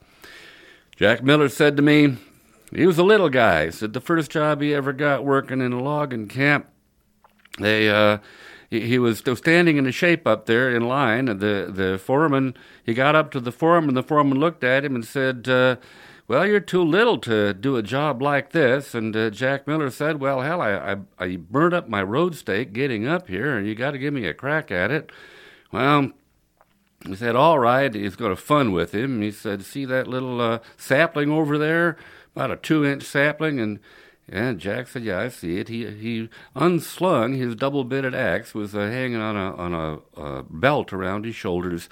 Jack 0.95 1.25
Miller 1.25 1.49
said 1.49 1.77
to 1.77 1.83
me, 1.83 2.19
he 2.73 2.87
was 2.87 2.99
a 2.99 3.03
little 3.03 3.29
guy. 3.29 3.71
Said 3.71 3.93
the 3.93 4.01
first 4.01 4.31
job 4.31 4.63
he 4.63 4.73
ever 4.73 4.93
got 4.93 5.25
working 5.25 5.61
in 5.61 5.73
a 5.73 5.83
logging 5.83 6.29
camp 6.29 6.69
they 7.59 7.89
uh, 7.89 8.19
he, 8.71 8.81
he 8.81 8.99
was 8.99 9.23
standing 9.35 9.77
in 9.77 9.87
a 9.87 9.93
shape 9.93 10.27
up 10.27 10.47
there 10.47 10.75
in 10.75 10.87
line. 10.87 11.29
And 11.29 11.41
the 11.41 11.71
the 11.73 11.99
foreman 11.99 12.55
he 12.85 12.95
got 12.95 13.15
up 13.15 13.31
to 13.33 13.41
the 13.41 13.53
foreman. 13.53 13.95
The 13.95 14.03
foreman 14.03 14.39
looked 14.39 14.65
at 14.65 14.85
him 14.85 14.95
and 14.95 15.05
said. 15.05 15.49
Uh, 15.49 15.77
well, 16.29 16.47
you're 16.47 16.61
too 16.61 16.83
little 16.83 17.19
to 17.19 17.53
do 17.53 17.77
a 17.77 17.83
job 17.83 18.23
like 18.23 18.53
this. 18.53 18.95
And 18.95 19.15
uh, 19.15 19.29
Jack 19.29 19.67
Miller 19.67 19.91
said, 19.91 20.21
Well, 20.21 20.41
hell, 20.41 20.63
I, 20.63 20.95
I, 20.95 20.97
I 21.19 21.39
up 21.75 21.89
my 21.89 22.03
road 22.03 22.35
stake 22.37 22.73
getting 22.73 23.07
up 23.07 23.29
here, 23.29 23.57
and 23.57 23.67
you 23.67 23.75
got 23.75 23.91
to 23.91 23.99
give 23.99 24.15
me 24.15 24.27
a 24.27 24.33
crack 24.33 24.71
at 24.71 24.91
it. 24.91 25.11
Well, 25.73 26.13
he 27.07 27.17
said, 27.17 27.37
All 27.37 27.59
right. 27.59 27.93
He's 27.93 28.17
going 28.17 28.35
to 28.35 28.41
fun 28.41 28.73
with 28.73 28.95
him. 28.95 29.21
He 29.21 29.31
said, 29.31 29.65
See 29.65 29.85
that 29.85 30.07
little 30.07 30.41
uh, 30.41 30.61
sapling 30.77 31.31
over 31.31 31.59
there? 31.59 31.97
About 32.35 32.51
a 32.51 32.57
two 32.57 32.85
inch 32.85 33.03
sapling. 33.03 33.61
And 33.61 33.81
and 34.33 34.59
Jack 34.59 34.89
said, 34.89 35.05
"Yeah, 35.05 35.21
I 35.21 35.29
see 35.29 35.59
it." 35.59 35.69
He 35.69 35.87
he 35.91 36.31
unslung 36.57 37.35
his 37.35 37.55
double-bitted 37.55 38.15
axe, 38.15 38.55
was 38.55 38.75
uh, 38.75 38.81
hanging 38.81 39.21
on 39.21 39.37
a 39.37 39.55
on 39.57 39.75
a, 40.17 40.43
belt 40.45 40.93
around 40.93 41.27
his 41.27 41.37
shoulders. 41.37 41.89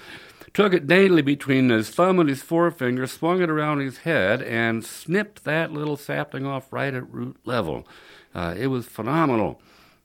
Took 0.54 0.72
it 0.72 0.86
daintily 0.86 1.22
between 1.22 1.68
his 1.68 1.90
thumb 1.90 2.18
and 2.18 2.28
his 2.28 2.42
forefinger, 2.42 3.06
swung 3.06 3.42
it 3.42 3.50
around 3.50 3.80
his 3.80 3.98
head, 3.98 4.42
and 4.42 4.84
snipped 4.84 5.44
that 5.44 5.70
little 5.70 5.96
sapling 5.96 6.46
off 6.46 6.72
right 6.72 6.92
at 6.92 7.12
root 7.12 7.36
level. 7.44 7.86
Uh, 8.34 8.54
it 8.58 8.66
was 8.68 8.86
phenomenal. 8.86 9.60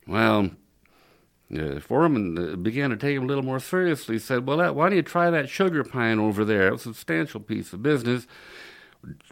Well, 0.06 0.52
the 1.50 1.80
foreman 1.80 2.38
uh, 2.38 2.56
began 2.58 2.89
to 2.89 2.98
take 2.98 3.15
him 3.15 3.24
a 3.24 3.28
little 3.28 3.43
more 3.43 3.62
seriously. 3.62 4.15
He 4.15 4.19
said, 4.19 4.45
"Well, 4.45 4.74
why 4.74 4.89
don't 4.89 4.98
you 4.98 5.04
try 5.04 5.30
that 5.30 5.48
sugar 5.48 5.86
pine 5.86 6.19
over 6.19 6.43
there? 6.43 6.74
It's 6.74 6.86
a 6.86 6.89
substantial 6.89 7.39
piece 7.39 7.71
of 7.71 7.82
business." 7.82 8.28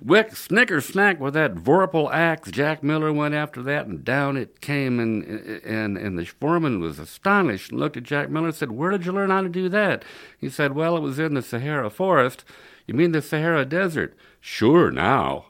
Wick 0.02 0.36
snicker 0.36 0.82
snack 0.82 1.20
with 1.20 1.34
that 1.34 1.56
vorpal 1.56 2.12
axe. 2.14 2.52
Jack 2.52 2.84
Miller 2.84 3.12
went 3.12 3.34
after 3.34 3.62
that, 3.64 3.88
and 3.88 4.04
down 4.04 4.38
it 4.38 4.62
came. 4.62 5.00
And 5.00 5.24
and 5.64 5.98
and 5.98 6.18
the 6.18 6.26
foreman 6.26 6.80
was 6.80 7.00
astonished 7.00 7.72
and 7.72 7.80
looked 7.80 7.98
at 7.98 8.04
Jack 8.04 8.30
Miller 8.30 8.48
and 8.48 8.56
said, 8.56 8.72
"Where 8.72 8.92
did 8.92 9.06
you 9.06 9.12
learn 9.12 9.30
how 9.30 9.42
to 9.42 9.50
do 9.50 9.70
that?" 9.70 10.04
He 10.38 10.50
said, 10.50 10.74
"Well, 10.74 10.98
it 10.98 11.02
was 11.02 11.20
in 11.20 11.34
the 11.34 11.42
Sahara 11.42 11.90
forest." 11.90 12.44
You 12.88 12.94
mean 12.94 13.14
the 13.14 13.22
Sahara 13.22 13.66
Desert? 13.66 14.14
Sure, 14.42 14.92
now. 14.92 15.46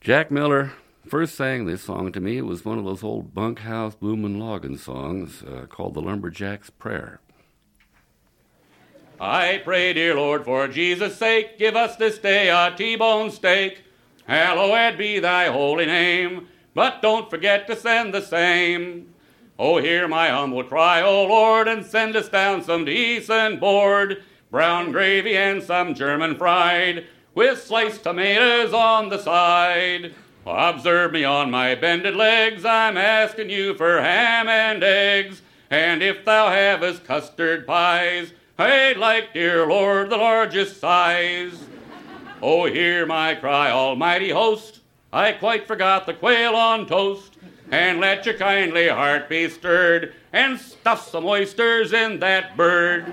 Jack 0.00 0.30
Miller 0.30 0.72
first 1.08 1.34
sang 1.34 1.66
this 1.66 1.82
song 1.82 2.12
to 2.12 2.20
me. 2.20 2.38
It 2.38 2.46
was 2.46 2.64
one 2.64 2.78
of 2.78 2.84
those 2.84 3.02
old 3.02 3.34
bunkhouse 3.34 3.96
boomin' 3.96 4.38
loggin' 4.38 4.78
songs 4.78 5.42
uh, 5.42 5.66
called 5.68 5.94
the 5.94 6.00
Lumberjack's 6.00 6.70
Prayer. 6.70 7.20
I 9.20 9.60
pray, 9.64 9.92
dear 9.94 10.14
Lord, 10.14 10.44
for 10.44 10.68
Jesus' 10.68 11.16
sake, 11.16 11.58
give 11.58 11.74
us 11.74 11.96
this 11.96 12.18
day 12.18 12.50
a 12.50 12.72
T-bone 12.76 13.32
steak. 13.32 13.82
Hallowed 14.26 14.96
be 14.96 15.18
thy 15.18 15.46
holy 15.46 15.86
name, 15.86 16.46
but 16.72 17.02
don't 17.02 17.28
forget 17.28 17.66
to 17.66 17.74
send 17.74 18.14
the 18.14 18.22
same. 18.22 19.12
Oh, 19.58 19.78
hear 19.78 20.06
my 20.06 20.28
humble 20.28 20.62
cry, 20.62 21.02
O 21.02 21.24
Lord, 21.24 21.66
and 21.66 21.84
send 21.84 22.14
us 22.14 22.28
down 22.28 22.62
some 22.62 22.84
decent 22.84 23.58
board, 23.58 24.22
brown 24.52 24.92
gravy 24.92 25.36
and 25.36 25.64
some 25.64 25.94
German 25.94 26.36
fried, 26.36 27.06
with 27.34 27.60
sliced 27.60 28.04
tomatoes 28.04 28.72
on 28.72 29.08
the 29.08 29.18
side. 29.18 30.14
Observe 30.46 31.10
me 31.10 31.24
on 31.24 31.50
my 31.50 31.74
bended 31.74 32.14
legs, 32.14 32.64
I'm 32.64 32.96
asking 32.96 33.50
you 33.50 33.74
for 33.74 34.00
ham 34.00 34.48
and 34.48 34.84
eggs, 34.84 35.42
and 35.70 36.04
if 36.04 36.24
thou 36.24 36.50
havest 36.50 37.04
custard 37.04 37.66
pies, 37.66 38.32
I'd 38.60 38.96
like, 38.96 39.34
dear 39.34 39.64
Lord, 39.64 40.10
the 40.10 40.16
largest 40.16 40.80
size. 40.80 41.64
Oh, 42.42 42.66
hear 42.66 43.06
my 43.06 43.36
cry, 43.36 43.70
almighty 43.70 44.30
host. 44.30 44.80
I 45.12 45.30
quite 45.30 45.68
forgot 45.68 46.06
the 46.06 46.14
quail 46.14 46.56
on 46.56 46.86
toast. 46.86 47.36
And 47.70 48.00
let 48.00 48.26
your 48.26 48.34
kindly 48.34 48.88
heart 48.88 49.28
be 49.28 49.48
stirred 49.48 50.14
and 50.32 50.58
stuff 50.58 51.08
some 51.08 51.24
oysters 51.24 51.92
in 51.92 52.18
that 52.18 52.56
bird. 52.56 53.12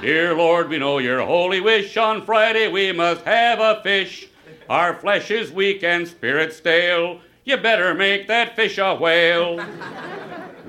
Dear 0.00 0.34
Lord, 0.34 0.70
we 0.70 0.78
know 0.78 0.96
your 0.98 1.20
holy 1.20 1.60
wish. 1.60 1.94
On 1.98 2.24
Friday 2.24 2.68
we 2.68 2.92
must 2.92 3.26
have 3.26 3.60
a 3.60 3.82
fish. 3.82 4.28
Our 4.70 4.94
flesh 4.94 5.30
is 5.30 5.52
weak 5.52 5.82
and 5.82 6.08
spirit 6.08 6.54
stale. 6.54 7.20
You 7.44 7.58
better 7.58 7.92
make 7.92 8.26
that 8.28 8.56
fish 8.56 8.78
a 8.78 8.94
whale. 8.94 9.62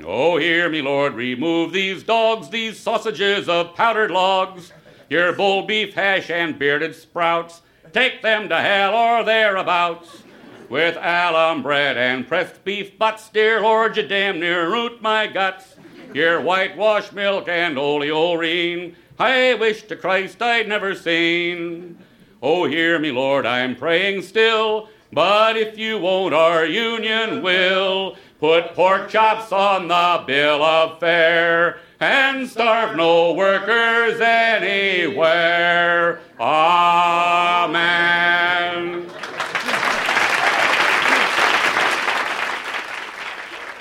Oh, 0.06 0.38
hear 0.38 0.70
me, 0.70 0.82
Lord, 0.82 1.14
remove 1.14 1.74
these 1.74 2.04
dogs, 2.04 2.49
these 2.49 2.80
sausages 2.80 3.47
of 3.47 3.76
powdered 3.76 4.12
logs, 4.12 4.72
your 5.10 5.34
bull 5.34 5.64
beef 5.64 5.93
hash 5.93 6.30
and 6.30 6.58
bearded 6.58 6.95
sprouts. 6.95 7.62
Take 7.93 8.22
them 8.22 8.49
to 8.49 8.58
hell 8.60 8.95
or 8.95 9.24
thereabouts. 9.24 10.24
With 10.70 10.95
alum 10.95 11.64
bread 11.64 11.97
and 11.97 12.26
pressed 12.28 12.64
beef 12.64 12.97
butts, 12.97 13.28
dear 13.30 13.60
Lord, 13.62 13.97
you 13.97 14.08
damn 14.08 14.39
near 14.39 14.72
root 14.72 15.02
my 15.02 15.28
guts. 15.28 15.76
Your 16.14 16.39
whitewash 16.39 17.12
milk 17.12 17.49
and 17.49 17.78
oleorine, 17.78 18.95
I 19.20 19.54
wish 19.56 19.84
to 19.84 19.95
Christ 19.95 20.41
I'd 20.41 20.70
never 20.70 20.95
seen. 20.95 21.99
Oh, 22.41 22.66
hear 22.66 22.97
me, 22.99 23.12
Lord, 23.12 23.45
I'm 23.45 23.76
praying 23.76 24.22
still, 24.24 24.89
but 25.12 25.58
if 25.58 25.78
you 25.78 25.99
won't, 25.99 26.34
our 26.34 26.66
union 26.66 27.41
will. 27.41 28.16
Put 28.41 28.73
pork 28.73 29.07
chops 29.07 29.51
on 29.51 29.87
the 29.87 30.23
bill 30.25 30.63
of 30.63 30.99
fare 30.99 31.77
and 31.99 32.49
starve 32.49 32.97
no 32.97 33.33
workers 33.33 34.19
anywhere. 34.19 36.19
Amen. 36.39 37.75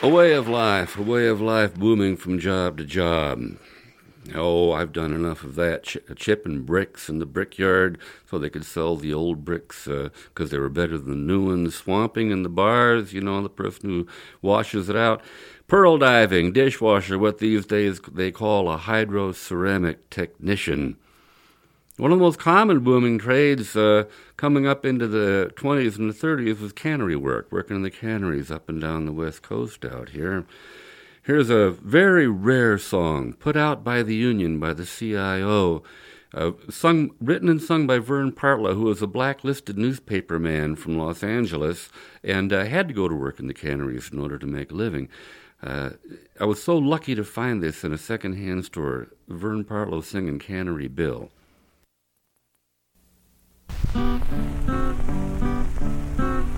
A 0.02 0.08
way 0.10 0.34
of 0.34 0.46
life, 0.46 0.98
a 0.98 1.02
way 1.02 1.26
of 1.26 1.40
life 1.40 1.74
booming 1.74 2.18
from 2.18 2.38
job 2.38 2.76
to 2.76 2.84
job. 2.84 3.56
Oh, 4.34 4.72
I've 4.72 4.92
done 4.92 5.12
enough 5.14 5.44
of 5.44 5.54
that, 5.54 5.84
ch- 5.84 5.96
chipping 6.14 6.62
bricks 6.62 7.08
in 7.08 7.18
the 7.18 7.26
brickyard 7.26 7.98
so 8.28 8.38
they 8.38 8.50
could 8.50 8.66
sell 8.66 8.96
the 8.96 9.14
old 9.14 9.44
bricks 9.46 9.86
because 9.86 10.48
uh, 10.48 10.50
they 10.50 10.58
were 10.58 10.68
better 10.68 10.98
than 10.98 11.26
new 11.26 11.46
ones. 11.46 11.74
Swamping 11.74 12.30
in 12.30 12.42
the 12.42 12.50
bars, 12.50 13.14
you 13.14 13.22
know, 13.22 13.42
the 13.42 13.48
person 13.48 13.88
who 13.88 14.06
washes 14.42 14.90
it 14.90 14.96
out. 14.96 15.22
Pearl 15.68 15.96
diving, 15.96 16.52
dishwasher, 16.52 17.18
what 17.18 17.38
these 17.38 17.64
days 17.64 18.00
they 18.12 18.30
call 18.30 18.70
a 18.70 18.76
hydroceramic 18.76 19.96
technician. 20.10 20.96
One 21.96 22.12
of 22.12 22.18
the 22.18 22.24
most 22.24 22.38
common 22.38 22.80
booming 22.80 23.18
trades 23.18 23.74
uh, 23.74 24.04
coming 24.36 24.66
up 24.66 24.84
into 24.84 25.06
the 25.06 25.52
20s 25.56 25.98
and 25.98 26.10
the 26.10 26.14
30s 26.14 26.60
was 26.60 26.72
cannery 26.72 27.16
work, 27.16 27.50
working 27.50 27.76
in 27.76 27.82
the 27.82 27.90
canneries 27.90 28.50
up 28.50 28.68
and 28.68 28.80
down 28.80 29.06
the 29.06 29.12
west 29.12 29.42
coast 29.42 29.84
out 29.84 30.10
here. 30.10 30.44
Here's 31.22 31.50
a 31.50 31.70
very 31.70 32.26
rare 32.26 32.78
song 32.78 33.34
put 33.34 33.54
out 33.54 33.84
by 33.84 34.02
the 34.02 34.14
Union, 34.14 34.58
by 34.58 34.72
the 34.72 34.86
CIO, 34.86 35.82
uh, 36.32 36.52
sung, 36.70 37.10
written 37.20 37.50
and 37.50 37.60
sung 37.60 37.86
by 37.86 37.98
Vern 37.98 38.32
Partlow, 38.32 38.74
who 38.74 38.84
was 38.84 39.02
a 39.02 39.06
blacklisted 39.06 39.76
newspaper 39.76 40.38
man 40.38 40.76
from 40.76 40.96
Los 40.96 41.22
Angeles 41.22 41.90
and 42.24 42.54
uh, 42.54 42.64
had 42.64 42.88
to 42.88 42.94
go 42.94 43.06
to 43.06 43.14
work 43.14 43.38
in 43.38 43.48
the 43.48 43.54
canneries 43.54 44.10
in 44.10 44.18
order 44.18 44.38
to 44.38 44.46
make 44.46 44.72
a 44.72 44.74
living. 44.74 45.10
Uh, 45.62 45.90
I 46.40 46.46
was 46.46 46.62
so 46.62 46.78
lucky 46.78 47.14
to 47.14 47.24
find 47.24 47.62
this 47.62 47.84
in 47.84 47.92
a 47.92 47.98
secondhand 47.98 48.64
store. 48.64 49.08
Vern 49.28 49.64
Partlow 49.64 50.02
singing 50.02 50.38
Cannery 50.38 50.88
Bill. 50.88 51.30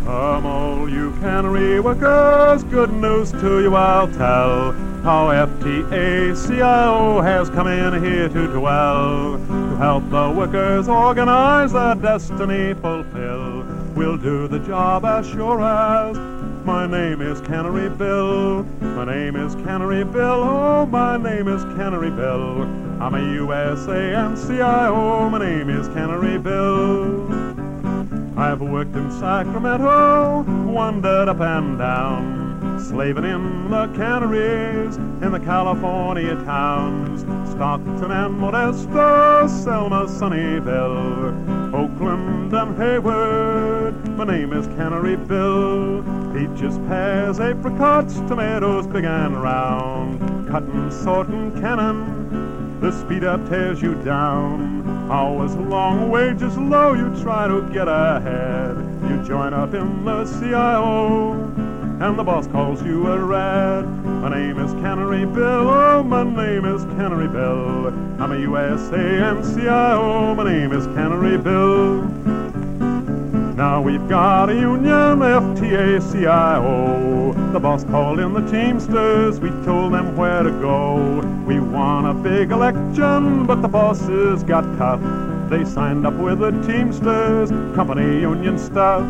Come 0.04 0.46
all 0.46 0.88
you 0.88 1.12
cannery 1.20 1.78
workers, 1.78 2.64
good 2.64 2.92
news 2.92 3.30
to 3.30 3.60
you 3.62 3.76
I'll 3.76 4.08
tell. 4.08 4.72
How 5.02 5.28
FTACIO 5.28 7.22
has 7.22 7.48
come 7.50 7.68
in 7.68 8.02
here 8.02 8.28
to 8.28 8.46
dwell. 8.48 9.38
To 9.46 9.76
help 9.76 10.10
the 10.10 10.34
workers 10.36 10.88
organize 10.88 11.72
their 11.72 11.94
destiny 11.94 12.74
fulfill. 12.74 13.62
We'll 13.94 14.16
do 14.16 14.48
the 14.48 14.58
job 14.58 15.04
as 15.04 15.28
sure 15.28 15.60
as 15.60 16.16
my 16.64 16.86
name 16.86 17.20
is 17.22 17.40
Cannery 17.42 17.88
Bill. 17.88 18.64
My 18.80 19.04
name 19.04 19.36
is 19.36 19.54
Cannery 19.54 20.02
Bill. 20.02 20.42
Oh, 20.42 20.86
my 20.86 21.16
name 21.16 21.46
is 21.46 21.62
Cannery 21.76 22.10
Bill. 22.10 22.62
I'm 23.00 23.14
a 23.14 23.18
USANCIO. 23.18 24.70
My 25.30 25.38
name 25.38 25.70
is 25.70 25.86
Cannery 25.88 26.38
Bill. 26.38 27.51
I've 28.36 28.62
worked 28.62 28.96
in 28.96 29.10
Sacramento, 29.12 30.42
wandered 30.64 31.28
up 31.28 31.40
and 31.40 31.78
down, 31.78 32.80
slaving 32.80 33.24
in 33.24 33.70
the 33.70 33.88
canneries 33.88 34.96
in 34.96 35.32
the 35.32 35.38
California 35.40 36.34
towns, 36.36 37.20
Stockton 37.50 38.10
and 38.10 38.40
Modesto, 38.40 39.48
Selma, 39.48 40.06
Sunnyvale, 40.06 41.74
Oakland 41.74 42.54
and 42.54 42.76
Hayward. 42.78 44.08
My 44.16 44.24
name 44.24 44.54
is 44.54 44.66
Cannery 44.68 45.16
Bill. 45.16 46.02
Peaches, 46.32 46.78
pears, 46.88 47.38
apricots, 47.38 48.14
tomatoes 48.28 48.86
big 48.86 49.04
and 49.04 49.42
round, 49.42 50.48
cutting, 50.48 50.90
sorting, 50.90 51.52
cannon. 51.60 52.41
The 52.82 52.90
speed 52.90 53.22
up 53.22 53.48
tears 53.48 53.80
you 53.80 53.94
down. 54.02 55.08
Hours 55.08 55.54
long, 55.54 56.10
wages 56.10 56.58
low, 56.58 56.94
you 56.94 57.14
try 57.22 57.46
to 57.46 57.62
get 57.72 57.86
ahead. 57.86 58.76
You 59.08 59.22
join 59.22 59.54
up 59.54 59.72
in 59.72 60.04
the 60.04 60.24
CIO, 60.24 61.34
and 62.00 62.18
the 62.18 62.24
boss 62.24 62.48
calls 62.48 62.82
you 62.82 63.06
a 63.06 63.20
rat. 63.20 63.86
My 63.86 64.30
name 64.30 64.58
is 64.58 64.72
Cannery 64.82 65.26
Bill, 65.26 65.68
oh, 65.68 66.02
my 66.02 66.24
name 66.24 66.64
is 66.64 66.82
Cannery 66.96 67.28
Bill. 67.28 67.86
I'm 68.20 68.32
a 68.32 68.36
USANCIO, 68.36 70.34
my 70.34 70.42
name 70.42 70.72
is 70.72 70.84
Cannery 70.88 71.38
Bill. 71.38 72.02
Now 73.62 73.78
we've 73.80 74.08
got 74.08 74.50
a 74.50 74.54
union, 74.54 75.20
FTACIO. 75.20 76.32
The 77.52 77.60
boss 77.60 77.84
called 77.84 78.18
in 78.18 78.32
the 78.32 78.40
Teamsters, 78.50 79.38
we 79.38 79.50
told 79.64 79.92
them 79.94 80.16
where 80.16 80.42
to 80.42 80.50
go. 80.50 81.20
We 81.46 81.60
won 81.60 82.06
a 82.06 82.12
big 82.12 82.50
election, 82.50 83.46
but 83.46 83.62
the 83.62 83.68
bosses 83.68 84.42
got 84.42 84.64
tough. 84.78 85.00
They 85.48 85.64
signed 85.64 86.04
up 86.08 86.14
with 86.14 86.40
the 86.40 86.50
Teamsters, 86.66 87.50
company 87.76 88.22
union 88.22 88.58
stuff. 88.58 89.04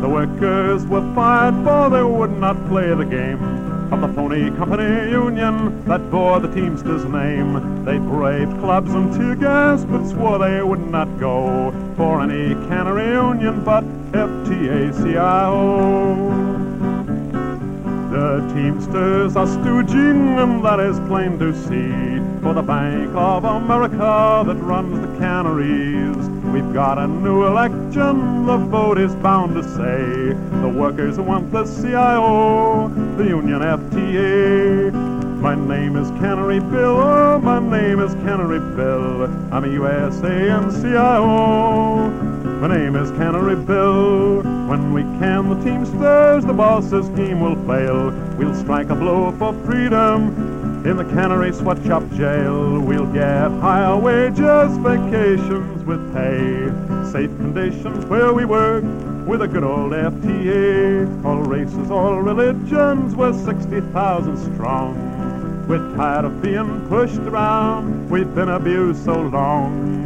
The 0.00 0.08
workers 0.08 0.86
were 0.86 1.04
fired 1.14 1.62
for 1.62 1.90
they 1.90 2.02
would 2.02 2.32
not 2.38 2.56
play 2.68 2.94
the 2.94 3.04
game 3.04 3.69
of 3.92 4.00
the 4.00 4.08
phony 4.14 4.50
company 4.52 5.10
union 5.10 5.84
that 5.84 6.10
bore 6.10 6.38
the 6.38 6.48
Teamsters 6.54 7.04
name. 7.04 7.84
They 7.84 7.98
braved 7.98 8.58
clubs 8.60 8.94
and 8.94 9.12
tear 9.12 9.34
gas, 9.34 9.84
but 9.84 10.08
swore 10.08 10.38
they 10.38 10.62
would 10.62 10.86
not 10.90 11.18
go 11.18 11.72
for 11.96 12.20
any 12.22 12.54
cannery 12.68 13.10
union 13.12 13.64
but 13.64 13.82
FTACIO. 14.12 15.20
The 18.12 18.52
Teamsters 18.54 19.36
are 19.36 19.46
stooging, 19.46 20.42
and 20.42 20.64
that 20.64 20.80
is 20.80 20.98
plain 21.08 21.38
to 21.38 21.52
see. 21.52 22.20
For 22.42 22.54
the 22.54 22.62
Bank 22.62 23.14
of 23.14 23.44
America 23.44 24.44
that 24.46 24.56
runs 24.56 25.00
the 25.00 25.08
canneries. 25.18 26.39
We've 26.52 26.72
got 26.74 26.98
a 26.98 27.06
new 27.06 27.46
election, 27.46 28.44
the 28.44 28.56
vote 28.56 28.98
is 28.98 29.14
bound 29.14 29.54
to 29.54 29.62
say. 29.62 30.34
The 30.60 30.68
workers 30.68 31.16
want 31.16 31.52
the 31.52 31.64
CIO, 31.64 32.88
the 33.16 33.24
union 33.24 33.60
FTA. 33.60 34.92
My 35.40 35.54
name 35.54 35.96
is 35.96 36.10
Cannery 36.20 36.58
Bill, 36.58 36.98
oh, 36.98 37.38
my 37.38 37.60
name 37.60 38.00
is 38.00 38.14
Cannery 38.14 38.58
Bill. 38.74 39.22
I'm 39.52 39.62
a 39.62 39.68
USANCIO. 39.68 41.00
My 42.60 42.66
name 42.66 42.96
is 42.96 43.12
Cannery 43.12 43.54
Bill. 43.54 44.42
When 44.68 44.92
we 44.92 45.02
can 45.20 45.50
the 45.50 45.54
Teamsters, 45.62 46.44
the 46.44 46.52
boss's 46.52 47.06
scheme 47.06 47.40
will 47.40 47.54
fail. 47.64 48.10
We'll 48.36 48.56
strike 48.56 48.90
a 48.90 48.96
blow 48.96 49.30
for 49.38 49.54
freedom 49.64 50.59
in 50.84 50.96
the 50.96 51.04
cannery 51.04 51.52
sweatshop 51.52 52.08
jail. 52.12 52.80
We'll 52.80 53.12
get 53.12 53.50
higher 53.60 53.96
wages, 53.98 54.76
vacations 54.78 55.84
with 55.84 56.00
pay, 56.14 56.68
safe 57.12 57.30
conditions 57.36 58.06
where 58.06 58.32
we 58.32 58.46
work 58.46 58.82
with 59.26 59.42
a 59.42 59.48
good 59.48 59.62
old 59.62 59.92
FTA. 59.92 61.24
All 61.24 61.42
races, 61.42 61.90
all 61.90 62.20
religions, 62.20 63.14
we're 63.14 63.32
60,000 63.44 64.54
strong. 64.54 65.66
We're 65.68 65.94
tired 65.96 66.24
of 66.24 66.40
being 66.40 66.88
pushed 66.88 67.18
around, 67.18 68.08
we've 68.08 68.34
been 68.34 68.48
abused 68.48 69.04
so 69.04 69.20
long. 69.20 69.99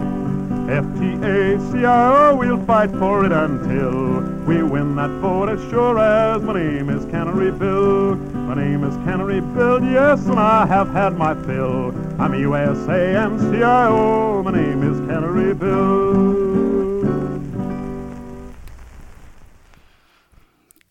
FTACIO, 0.66 2.38
we'll 2.38 2.64
fight 2.64 2.90
for 2.92 3.26
it 3.26 3.32
until 3.32 4.22
we 4.46 4.62
win 4.62 4.96
that 4.96 5.10
vote 5.20 5.50
as 5.50 5.60
sure 5.68 5.98
as 5.98 6.40
my 6.42 6.54
name 6.54 6.88
is 6.88 7.04
Cannery 7.06 7.50
Bill. 7.50 8.16
My 8.16 8.54
name 8.54 8.82
is 8.82 8.96
Cannery 9.04 9.42
Bill, 9.42 9.84
yes, 9.84 10.24
and 10.26 10.40
I 10.40 10.64
have 10.64 10.90
had 10.90 11.18
my 11.18 11.34
fill. 11.44 11.88
I'm 12.18 12.32
a 12.32 12.38
USANCIO, 12.38 14.42
my 14.42 14.52
name 14.52 14.82
is 14.82 14.98
Cannery 15.06 15.54
Bill. 15.54 16.54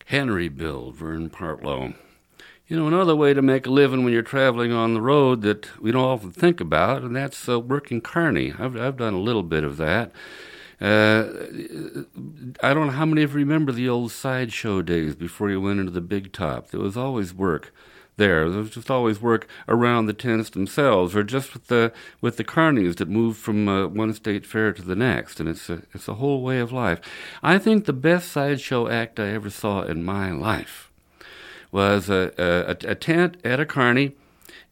Cannery 0.06 0.48
Bill, 0.48 0.92
Vern 0.92 1.30
Partlow. 1.30 1.96
You 2.66 2.78
know, 2.78 2.86
another 2.86 3.14
way 3.14 3.34
to 3.34 3.42
make 3.42 3.66
a 3.66 3.70
living 3.70 4.04
when 4.04 4.14
you're 4.14 4.22
traveling 4.22 4.72
on 4.72 4.94
the 4.94 5.02
road 5.02 5.42
that 5.42 5.68
we 5.82 5.92
don't 5.92 6.02
often 6.02 6.32
think 6.32 6.62
about, 6.62 7.02
and 7.02 7.14
that's 7.14 7.46
uh, 7.46 7.60
working 7.60 8.00
carney. 8.00 8.54
I've, 8.58 8.74
I've 8.74 8.96
done 8.96 9.12
a 9.12 9.20
little 9.20 9.42
bit 9.42 9.64
of 9.64 9.76
that. 9.76 10.12
Uh, 10.80 11.24
I 12.62 12.72
don't 12.72 12.86
know 12.86 12.92
how 12.92 13.04
many 13.04 13.22
of 13.22 13.32
you 13.32 13.40
remember 13.40 13.70
the 13.70 13.90
old 13.90 14.12
sideshow 14.12 14.80
days 14.80 15.14
before 15.14 15.50
you 15.50 15.60
went 15.60 15.78
into 15.78 15.92
the 15.92 16.00
big 16.00 16.32
top. 16.32 16.70
There 16.70 16.80
was 16.80 16.96
always 16.96 17.34
work 17.34 17.70
there. 18.16 18.48
There 18.48 18.60
was 18.60 18.70
just 18.70 18.90
always 18.90 19.20
work 19.20 19.46
around 19.68 20.06
the 20.06 20.14
tents 20.14 20.48
themselves, 20.48 21.14
or 21.14 21.22
just 21.22 21.52
with 21.52 21.66
the 21.66 21.92
with 22.22 22.38
the 22.38 22.44
carnies 22.44 22.96
that 22.96 23.08
moved 23.08 23.38
from 23.38 23.68
uh, 23.68 23.88
one 23.88 24.14
state 24.14 24.46
fair 24.46 24.72
to 24.72 24.82
the 24.82 24.96
next, 24.96 25.38
and 25.38 25.50
it's 25.50 25.68
a 25.68 25.82
it's 25.92 26.08
a 26.08 26.14
whole 26.14 26.40
way 26.40 26.60
of 26.60 26.72
life. 26.72 27.00
I 27.42 27.58
think 27.58 27.84
the 27.84 27.92
best 27.92 28.32
sideshow 28.32 28.88
act 28.88 29.20
I 29.20 29.28
ever 29.28 29.50
saw 29.50 29.82
in 29.82 30.02
my 30.02 30.30
life 30.30 30.83
was 31.74 32.08
a 32.08 32.32
a, 32.38 32.90
a 32.92 32.94
tent 32.94 33.36
at 33.44 33.58
a 33.58 33.66
carny. 33.66 34.12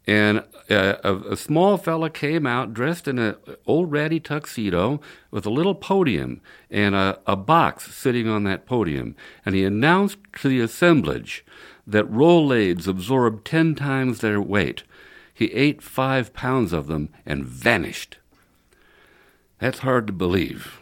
And 0.06 0.38
uh, 0.68 0.96
a, 1.04 1.14
a, 1.14 1.36
small 1.36 1.76
fella 1.76 2.10
came 2.10 2.44
out 2.44 2.74
dressed 2.74 3.06
in 3.06 3.20
an 3.20 3.36
old 3.66 3.92
ratty 3.92 4.18
tuxedo 4.18 5.00
with 5.30 5.46
a 5.46 5.50
little 5.50 5.76
podium 5.76 6.40
and 6.70 6.96
a, 6.96 7.20
a 7.24 7.36
box 7.36 7.94
sitting 7.94 8.28
on 8.28 8.42
that 8.44 8.66
podium. 8.66 9.14
And 9.46 9.54
he 9.54 9.64
announced 9.64 10.18
to 10.40 10.48
the 10.48 10.60
assemblage 10.60 11.44
that 11.86 12.10
Rolaids 12.10 12.88
absorbed 12.88 13.44
ten 13.44 13.76
times 13.76 14.20
their 14.20 14.40
weight. 14.40 14.82
He 15.32 15.52
ate 15.52 15.82
five 15.82 16.32
pounds 16.32 16.72
of 16.72 16.88
them 16.88 17.08
and 17.24 17.44
vanished. 17.44 18.18
That's 19.60 19.80
hard 19.80 20.08
to 20.08 20.12
believe. 20.12 20.81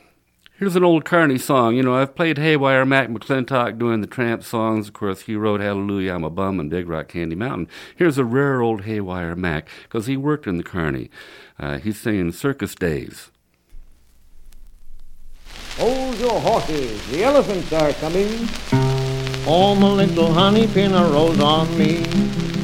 Here's 0.61 0.77
an 0.77 0.85
old 0.85 1.07
Carney 1.07 1.39
song. 1.39 1.75
You 1.75 1.83
know, 1.83 1.95
I've 1.95 2.15
played 2.15 2.37
Haywire 2.37 2.85
Mac 2.85 3.09
McClintock 3.09 3.79
doing 3.79 4.03
the 4.03 4.07
Tramp 4.07 4.45
songs. 4.45 4.89
Of 4.89 4.93
course, 4.93 5.23
he 5.23 5.35
wrote 5.35 5.63
Hallelujah, 5.63 6.13
I'm 6.13 6.23
a 6.23 6.29
Bum 6.29 6.61
and 6.61 6.69
Big 6.69 6.87
Rock 6.87 7.09
Candy 7.09 7.35
Mountain. 7.35 7.67
Here's 7.97 8.19
a 8.19 8.27
rare 8.27 8.61
old 8.61 8.83
Haywire 8.83 9.35
Mac, 9.37 9.71
because 9.85 10.05
he 10.05 10.19
worked 10.19 10.47
in 10.47 10.59
the 10.59 10.63
Carney. 10.63 11.09
Uh, 11.59 11.79
he's 11.79 11.99
singing 11.99 12.31
Circus 12.31 12.75
Days. 12.75 13.31
Hold 15.79 16.19
your 16.19 16.39
horses, 16.39 17.11
the 17.11 17.25
elephants 17.25 17.73
are 17.73 17.95
coming. 17.95 18.47
Oh, 19.47 19.75
my 19.75 19.89
little 19.89 20.31
honey 20.31 20.67
pin 20.67 20.93
a 20.93 21.05
rose 21.05 21.41
on 21.41 21.79
me, 21.79 22.05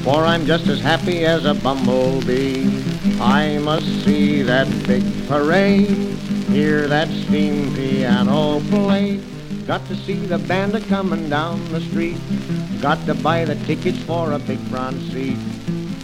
for 0.03 0.27
I'm 0.27 0.45
just 0.45 0.67
as 0.67 0.81
happy 0.81 1.25
as 1.25 1.47
a 1.47 1.55
bumblebee. 1.55 2.96
I 3.21 3.59
must 3.59 3.87
see 4.05 4.43
that 4.43 4.69
big 4.87 5.03
parade 5.27 6.17
hear 6.49 6.87
that 6.87 7.09
steam 7.09 7.75
piano 7.75 8.61
play. 8.71 9.21
Got 9.67 9.87
to 9.89 9.97
see 9.97 10.15
the 10.27 10.39
band 10.39 10.75
a 10.75 10.81
coming 10.81 11.29
down 11.29 11.63
the 11.73 11.81
street. 11.81 12.19
Got 12.81 13.05
to 13.07 13.15
buy 13.15 13.45
the 13.45 13.57
tickets 13.67 13.99
for 14.05 14.33
a 14.33 14.39
big 14.39 14.59
front 14.69 15.01
seat. 15.13 15.39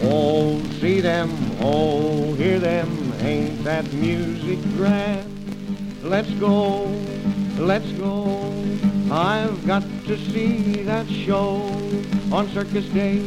Oh, 0.02 0.60
see 0.80 1.00
them, 1.00 1.30
oh, 1.60 2.34
hear 2.34 2.58
them, 2.58 3.12
ain't 3.20 3.62
that 3.64 3.90
music 3.92 4.60
grand? 4.76 5.28
Let's 6.02 6.30
go, 6.32 6.84
let's 7.58 7.90
go. 7.92 8.24
I've 9.10 9.66
got 9.66 9.82
to 10.06 10.18
see 10.32 10.82
that 10.82 11.06
show 11.08 11.62
on 12.32 12.48
Circus 12.48 12.86
Day. 12.86 13.22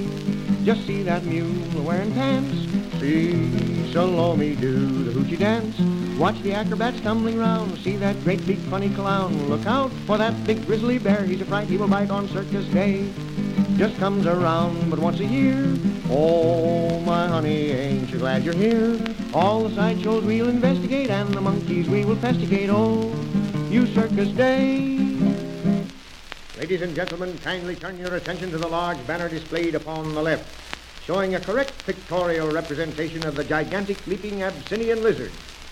Just 0.64 0.86
see 0.86 1.04
that 1.04 1.24
mule 1.24 1.84
wearing 1.84 2.14
pants. 2.14 2.85
See 3.06 3.92
Salome 3.94 4.56
do 4.56 5.04
the 5.04 5.12
hoochie 5.12 5.38
dance. 5.38 5.80
Watch 6.18 6.42
the 6.42 6.54
acrobats 6.54 7.00
tumbling 7.02 7.38
round. 7.38 7.78
See 7.78 7.98
that 7.98 8.20
great 8.24 8.44
big 8.48 8.58
funny 8.58 8.90
clown. 8.90 9.48
Look 9.48 9.68
out 9.68 9.92
for 10.08 10.18
that 10.18 10.34
big 10.48 10.66
grizzly 10.66 10.98
bear. 10.98 11.24
He's 11.24 11.40
a 11.40 11.46
fright 11.46 11.68
he 11.68 11.78
will 11.78 11.88
bite 11.88 12.10
on 12.10 12.28
circus 12.30 12.66
day. 12.70 13.08
Just 13.78 13.96
comes 14.00 14.26
around 14.26 14.90
but 14.90 14.98
once 14.98 15.20
a 15.20 15.26
year. 15.26 15.78
Oh, 16.10 17.00
my 17.02 17.28
honey, 17.28 17.70
ain't 17.74 18.10
you 18.10 18.18
glad 18.18 18.44
you're 18.44 18.56
here? 18.56 19.00
All 19.36 19.66
the 19.66 19.76
sideshows 19.76 20.24
we'll 20.24 20.50
investigate 20.50 21.12
and 21.12 21.32
the 21.32 21.42
monkeys 21.42 21.88
we 21.88 22.06
will 22.06 22.16
festicate. 22.16 22.72
Oh, 22.72 23.14
you 23.70 23.86
circus 23.86 24.30
day. 24.30 24.98
Ladies 26.58 26.82
and 26.82 26.96
gentlemen, 26.96 27.38
kindly 27.44 27.76
turn 27.76 28.00
your 28.00 28.16
attention 28.16 28.50
to 28.50 28.58
the 28.58 28.68
large 28.68 29.06
banner 29.06 29.30
displayed 29.30 29.76
upon 29.76 30.16
the 30.16 30.24
left, 30.24 30.50
showing 31.06 31.36
a 31.36 31.40
correct 31.40 31.86
pictorial 31.86 32.52
representation 32.52 33.26
of 33.26 33.36
the 33.36 33.44
gigantic 33.44 34.06
leaping 34.08 34.44
Abyssinian 34.44 35.04
lizard 35.04 35.32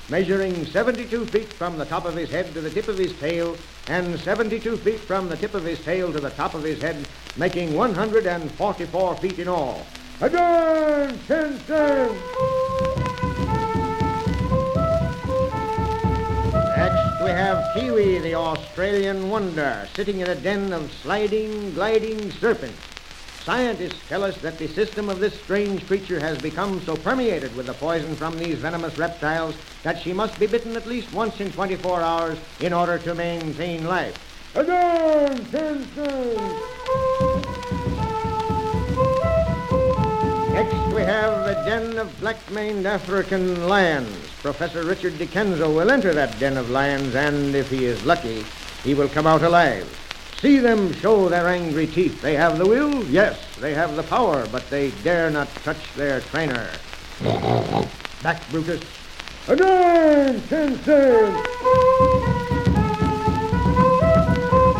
measuring 0.09 0.65
72 0.65 1.25
feet 1.27 1.51
from 1.53 1.77
the 1.77 1.85
top 1.85 2.05
of 2.05 2.15
his 2.15 2.29
head 2.29 2.53
to 2.53 2.61
the 2.61 2.69
tip 2.69 2.87
of 2.87 2.97
his 2.97 3.17
tail, 3.19 3.57
and 3.87 4.19
72 4.19 4.77
feet 4.77 4.99
from 4.99 5.29
the 5.29 5.37
tip 5.37 5.53
of 5.53 5.63
his 5.63 5.79
tail 5.83 6.11
to 6.11 6.19
the 6.19 6.29
top 6.31 6.53
of 6.53 6.63
his 6.63 6.81
head, 6.81 7.07
making 7.37 7.73
144 7.73 9.15
feet 9.15 9.39
in 9.39 9.47
all. 9.47 9.85
Again, 10.21 11.17
Simpson! 11.27 12.15
Next, 16.77 17.23
we 17.23 17.29
have 17.29 17.73
Kiwi, 17.73 18.19
the 18.19 18.35
Australian 18.35 19.29
wonder, 19.29 19.87
sitting 19.95 20.19
in 20.19 20.27
a 20.27 20.35
den 20.35 20.73
of 20.73 20.91
sliding, 20.91 21.73
gliding 21.73 22.31
serpents. 22.33 22.92
Scientists 23.45 23.99
tell 24.07 24.23
us 24.23 24.37
that 24.37 24.57
the 24.57 24.69
system 24.69 25.09
of 25.09 25.19
this 25.19 25.37
strange 25.41 25.85
creature 25.85 26.17
has 26.17 26.41
become 26.41 26.79
so 26.85 26.95
permeated 26.95 27.53
with 27.57 27.65
the 27.65 27.73
poison 27.73 28.15
from 28.15 28.39
these 28.39 28.57
venomous 28.57 28.97
reptiles 28.97 29.53
that 29.83 30.01
she 30.01 30.13
must 30.13 30.39
be 30.39 30.47
bitten 30.47 30.77
at 30.77 30.87
least 30.87 31.11
once 31.11 31.41
in 31.41 31.51
24 31.51 32.01
hours 32.01 32.39
in 32.61 32.71
order 32.71 32.97
to 32.97 33.13
maintain 33.13 33.83
life. 33.85 34.15
Again, 34.55 35.45
Simpson! 35.51 36.35
Next, 40.53 40.93
we 40.93 41.01
have 41.01 41.45
the 41.45 41.61
den 41.65 41.97
of 41.97 42.17
black-maned 42.21 42.85
African 42.87 43.67
lions. 43.67 44.15
Professor 44.41 44.85
Richard 44.85 45.13
DiCenzo 45.13 45.75
will 45.75 45.91
enter 45.91 46.13
that 46.13 46.39
den 46.39 46.55
of 46.55 46.69
lions, 46.69 47.13
and 47.13 47.53
if 47.55 47.69
he 47.69 47.83
is 47.83 48.05
lucky, 48.05 48.45
he 48.85 48.93
will 48.93 49.09
come 49.09 49.27
out 49.27 49.41
alive. 49.41 50.02
See 50.43 50.59
them 50.59 50.91
show 50.95 51.29
their 51.29 51.47
angry 51.47 51.87
teeth. 51.87 52.21
They 52.21 52.35
have 52.35 52.57
the 52.57 52.67
will, 52.67 53.05
yes, 53.05 53.39
they 53.61 53.73
have 53.73 53.95
the 53.95 54.03
power, 54.03 54.45
but 54.51 54.69
they 54.69 54.91
dare 55.01 55.29
not 55.29 55.47
touch 55.63 55.77
their 55.93 56.19
trainer. 56.19 56.69
Back, 58.21 58.43
Brutus. 58.51 58.83
Again, 59.47 60.41
Simpson! 60.49 61.33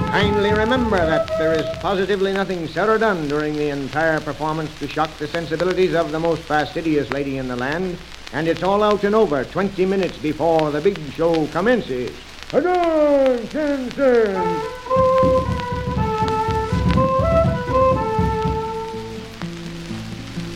Kindly 0.08 0.52
remember 0.52 0.98
that 0.98 1.30
there 1.38 1.54
is 1.54 1.66
positively 1.78 2.34
nothing 2.34 2.68
said 2.68 2.90
or 2.90 2.98
done 2.98 3.30
during 3.30 3.56
the 3.56 3.70
entire 3.70 4.20
performance 4.20 4.78
to 4.80 4.88
shock 4.90 5.18
the 5.18 5.28
sensibilities 5.30 5.96
of 5.96 6.12
the 6.12 6.20
most 6.20 6.42
fastidious 6.42 7.10
lady 7.10 7.38
in 7.38 7.48
the 7.48 7.56
land, 7.56 7.98
and 8.34 8.50
it's 8.50 8.64
all 8.64 8.84
out 8.84 9.06
and 9.06 9.16
over 9.16 9.46
20 9.46 9.86
minutes 9.86 10.18
before 10.18 10.72
the 10.72 10.82
big 10.82 11.00
show 11.14 11.48
commences. 11.48 12.12
Again, 12.52 13.48
Simpson! 13.48 15.13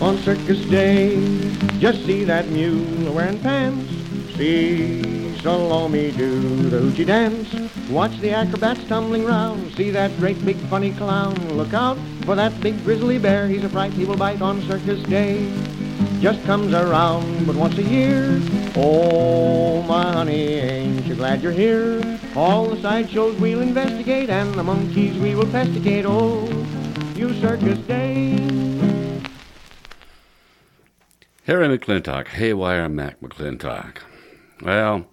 On 0.01 0.17
Circus 0.19 0.63
Day. 0.65 1.15
Just 1.79 2.05
see 2.05 2.23
that 2.23 2.47
mule 2.49 3.13
wearing 3.13 3.39
pants. 3.39 3.91
See 4.35 5.37
Salome 5.39 6.11
do 6.11 6.69
the 6.69 6.77
hoochie 6.77 7.05
dance. 7.05 7.47
Watch 7.89 8.17
the 8.19 8.31
acrobats 8.31 8.83
tumbling 8.87 9.25
round. 9.25 9.73
See 9.75 9.89
that 9.91 10.15
great 10.17 10.43
big 10.45 10.57
funny 10.69 10.91
clown. 10.91 11.35
Look 11.55 11.73
out 11.73 11.97
for 12.25 12.35
that 12.35 12.59
big 12.61 12.83
grizzly 12.83 13.17
bear. 13.17 13.47
He's 13.47 13.63
a 13.63 13.69
fright 13.69 13.93
he 13.93 14.05
will 14.05 14.17
bite 14.17 14.41
on 14.41 14.61
Circus 14.63 15.01
Day. 15.03 15.51
Just 16.19 16.43
comes 16.45 16.73
around 16.73 17.47
but 17.47 17.55
once 17.55 17.77
a 17.77 17.83
year. 17.83 18.39
Oh, 18.75 19.81
my 19.83 20.11
honey, 20.11 20.53
ain't 20.55 21.05
you 21.05 21.15
glad 21.15 21.41
you're 21.41 21.51
here? 21.51 22.19
All 22.35 22.67
the 22.67 22.81
sideshows 22.81 23.39
we'll 23.39 23.61
investigate 23.61 24.29
and 24.29 24.53
the 24.53 24.63
monkeys 24.63 25.17
we 25.17 25.33
will 25.33 25.47
festicate. 25.47 26.05
Oh, 26.05 26.45
you 27.15 27.33
Circus 27.39 27.79
Day. 27.79 28.66
Harry 31.47 31.65
McClintock, 31.65 32.27
Haywire 32.27 32.89
Mac 32.89 33.21
McClintock. 33.21 33.99
Well, 34.61 35.07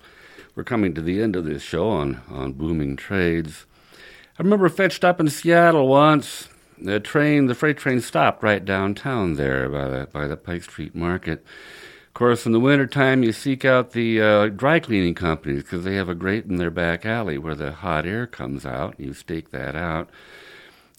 we're 0.57 0.64
coming 0.64 0.93
to 0.95 1.01
the 1.01 1.22
end 1.22 1.37
of 1.37 1.45
this 1.45 1.62
show 1.62 1.89
on, 1.89 2.22
on 2.28 2.55
booming 2.55 2.97
trades. 2.97 3.66
I 4.37 4.43
remember 4.43 4.68
fetched 4.68 5.05
up 5.05 5.20
in 5.20 5.28
Seattle 5.28 5.87
once. 5.87 6.49
The 6.76 6.99
train, 6.99 7.47
the 7.47 7.55
freight 7.55 7.76
train 7.76 8.01
stopped 8.01 8.43
right 8.43 8.64
downtown 8.64 9.35
there 9.35 9.68
by 9.68 9.87
the 9.87 10.09
by 10.12 10.26
the 10.26 10.37
Pike 10.37 10.64
Street 10.64 10.97
Market. 10.97 11.47
Of 12.09 12.14
course, 12.14 12.47
in 12.47 12.51
the 12.51 12.59
wintertime, 12.59 13.22
you 13.22 13.30
seek 13.30 13.64
out 13.64 13.93
the 13.93 14.20
uh, 14.20 14.47
dry 14.49 14.80
cleaning 14.80 15.14
companies 15.14 15.62
because 15.62 15.85
they 15.85 15.95
have 15.95 16.09
a 16.09 16.16
grate 16.16 16.47
in 16.47 16.57
their 16.57 16.68
back 16.72 17.07
alley 17.07 17.39
where 17.39 17.55
the 17.55 17.70
hot 17.70 18.07
air 18.07 18.26
comes 18.26 18.66
out. 18.66 18.99
You 18.99 19.14
stake 19.14 19.53
that 19.53 19.76
out. 19.76 20.11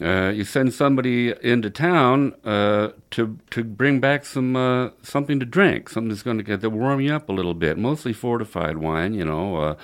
Uh, 0.01 0.29
you 0.35 0.43
send 0.43 0.73
somebody 0.73 1.33
into 1.41 1.69
town 1.69 2.35
uh, 2.43 2.89
to 3.11 3.37
to 3.49 3.63
bring 3.63 4.01
back 4.01 4.25
some 4.25 4.55
uh, 4.55 4.89
something 5.01 5.39
to 5.39 5.45
drink, 5.45 5.89
something 5.89 6.09
that's 6.09 6.21
going 6.21 6.37
to 6.37 6.43
get 6.43 6.59
to 6.59 6.69
warm 6.69 6.99
you 6.99 7.13
up 7.15 7.29
a 7.29 7.31
little 7.31 7.53
bit. 7.53 7.77
Mostly 7.77 8.11
fortified 8.11 8.77
wine, 8.77 9.13
you 9.13 9.23
know. 9.23 9.55
Uh, 9.55 9.75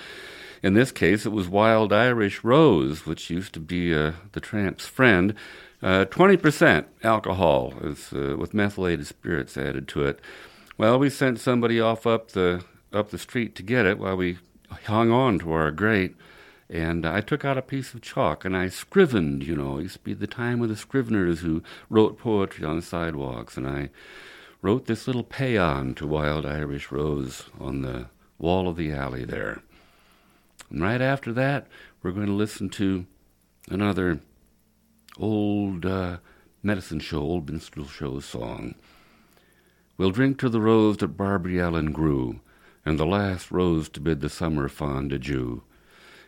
in 0.62 0.74
this 0.74 0.92
case, 0.92 1.24
it 1.24 1.32
was 1.32 1.48
wild 1.48 1.92
Irish 1.92 2.44
rose, 2.44 3.06
which 3.06 3.30
used 3.30 3.54
to 3.54 3.60
be 3.60 3.94
uh, 3.94 4.12
the 4.32 4.40
tramp's 4.40 4.86
friend. 4.86 5.34
Twenty 6.10 6.36
percent 6.36 6.86
alcohol 7.02 7.72
is, 7.82 8.12
with 8.12 8.54
methylated 8.54 9.06
spirits 9.06 9.56
added 9.56 9.88
to 9.88 10.04
it. 10.04 10.20
Well, 10.78 10.98
we 10.98 11.10
sent 11.10 11.40
somebody 11.40 11.80
off 11.80 12.06
up 12.06 12.32
the 12.32 12.62
up 12.92 13.10
the 13.10 13.18
street 13.18 13.54
to 13.56 13.62
get 13.62 13.86
it 13.86 13.98
while 13.98 14.16
we 14.16 14.38
hung 14.84 15.10
on 15.10 15.38
to 15.38 15.52
our 15.52 15.70
grate. 15.70 16.14
And 16.72 17.04
I 17.04 17.20
took 17.20 17.44
out 17.44 17.58
a 17.58 17.62
piece 17.62 17.92
of 17.92 18.00
chalk 18.00 18.46
and 18.46 18.56
I 18.56 18.70
scrivened, 18.70 19.42
you 19.42 19.54
know. 19.54 19.76
It 19.76 19.82
used 19.82 19.96
to 19.96 20.00
be 20.00 20.14
the 20.14 20.26
time 20.26 20.62
of 20.62 20.70
the 20.70 20.74
scriveners 20.74 21.40
who 21.40 21.62
wrote 21.90 22.18
poetry 22.18 22.64
on 22.64 22.76
the 22.76 22.82
sidewalks. 22.82 23.58
And 23.58 23.68
I 23.68 23.90
wrote 24.62 24.86
this 24.86 25.06
little 25.06 25.22
paean 25.22 25.94
to 25.96 26.06
Wild 26.06 26.46
Irish 26.46 26.90
Rose 26.90 27.44
on 27.60 27.82
the 27.82 28.06
wall 28.38 28.68
of 28.68 28.76
the 28.76 28.90
alley 28.90 29.26
there. 29.26 29.60
And 30.70 30.80
right 30.80 31.02
after 31.02 31.30
that, 31.34 31.66
we're 32.02 32.12
going 32.12 32.26
to 32.26 32.32
listen 32.32 32.70
to 32.70 33.04
another 33.68 34.20
old 35.18 35.84
uh, 35.84 36.16
medicine 36.62 37.00
show, 37.00 37.18
old 37.18 37.50
minstrel 37.50 37.86
show 37.86 38.18
song. 38.20 38.76
We'll 39.98 40.10
drink 40.10 40.38
to 40.38 40.48
the 40.48 40.62
rose 40.62 40.96
that 40.96 41.18
Barbary 41.18 41.60
Allen 41.60 41.92
grew, 41.92 42.40
and 42.82 42.98
the 42.98 43.04
last 43.04 43.50
rose 43.50 43.90
to 43.90 44.00
bid 44.00 44.22
the 44.22 44.30
summer 44.30 44.70
fond 44.70 45.12
adieu. 45.12 45.64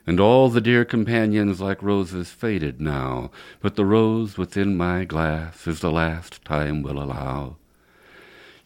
And 0.07 0.20
all 0.20 0.50
the 0.50 0.61
dear 0.61 0.84
companions 0.84 1.61
like 1.61 1.82
roses 1.82 2.30
faded 2.30 2.80
now, 2.80 3.30
but 3.61 3.74
the 3.74 3.86
rose 3.86 4.36
within 4.36 4.76
my 4.76 5.05
glass 5.05 5.66
is 5.66 5.80
the 5.80 5.90
last 5.90 6.44
time 6.44 6.82
will 6.82 7.02
allow. 7.02 7.57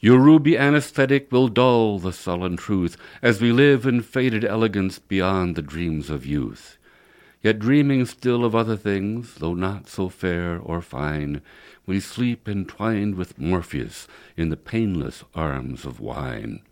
Your 0.00 0.18
ruby 0.18 0.56
anesthetic 0.56 1.30
will 1.32 1.48
dull 1.48 1.98
the 1.98 2.12
sullen 2.12 2.56
truth 2.56 2.96
as 3.20 3.40
we 3.40 3.50
live 3.50 3.86
in 3.86 4.00
faded 4.00 4.44
elegance 4.44 4.98
beyond 4.98 5.56
the 5.56 5.62
dreams 5.62 6.10
of 6.10 6.26
youth. 6.26 6.76
Yet 7.42 7.60
dreaming 7.60 8.04
still 8.06 8.44
of 8.44 8.54
other 8.54 8.76
things, 8.76 9.36
though 9.36 9.54
not 9.54 9.88
so 9.88 10.08
fair 10.08 10.58
or 10.58 10.80
fine, 10.80 11.40
we 11.86 12.00
sleep 12.00 12.48
entwined 12.48 13.14
with 13.14 13.38
Morpheus 13.38 14.08
in 14.36 14.50
the 14.50 14.56
painless 14.56 15.24
arms 15.34 15.84
of 15.84 16.00
wine. 16.00 16.62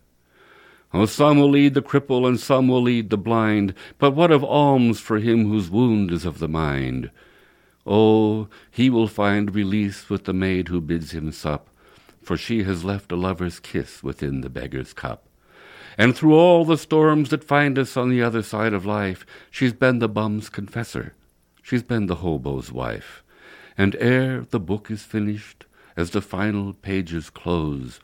Oh, 0.93 1.05
some 1.05 1.39
will 1.39 1.49
lead 1.49 1.73
the 1.73 1.81
cripple 1.81 2.27
and 2.27 2.39
some 2.39 2.67
will 2.67 2.81
lead 2.81 3.09
the 3.09 3.17
blind, 3.17 3.73
but 3.97 4.11
what 4.11 4.31
of 4.31 4.43
alms 4.43 4.99
for 4.99 5.19
him 5.19 5.47
whose 5.47 5.69
wound 5.69 6.11
is 6.11 6.25
of 6.25 6.39
the 6.39 6.47
mind? 6.47 7.11
Oh, 7.85 8.47
he 8.71 8.89
will 8.89 9.07
find 9.07 9.53
release 9.53 10.09
with 10.09 10.25
the 10.25 10.33
maid 10.33 10.69
who 10.69 10.79
bids 10.79 11.11
him 11.11 11.31
sup, 11.31 11.69
for 12.21 12.37
she 12.37 12.63
has 12.63 12.85
left 12.85 13.11
a 13.11 13.15
lover's 13.15 13.59
kiss 13.59 14.01
within 14.01 14.41
the 14.41 14.49
beggar's 14.49 14.93
cup. 14.93 15.27
And 15.97 16.15
through 16.15 16.35
all 16.35 16.63
the 16.63 16.77
storms 16.77 17.29
that 17.31 17.43
find 17.43 17.77
us 17.77 17.97
on 17.97 18.09
the 18.09 18.21
other 18.21 18.43
side 18.43 18.73
of 18.73 18.85
life, 18.85 19.25
she's 19.49 19.73
been 19.73 19.99
the 19.99 20.09
bum's 20.09 20.49
confessor, 20.49 21.15
she's 21.61 21.83
been 21.83 22.05
the 22.05 22.15
hobo's 22.15 22.71
wife. 22.71 23.23
And 23.77 23.95
ere 23.99 24.45
the 24.49 24.59
book 24.59 24.89
is 24.89 25.03
finished, 25.03 25.65
as 25.95 26.11
the 26.11 26.21
final 26.21 26.73
pages 26.73 27.29
close, 27.29 27.99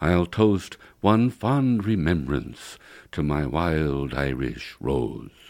I'll 0.00 0.26
toast 0.26 0.76
one 1.00 1.30
fond 1.30 1.86
remembrance 1.86 2.78
to 3.12 3.22
my 3.22 3.46
wild 3.46 4.12
Irish 4.12 4.76
rose. 4.80 5.45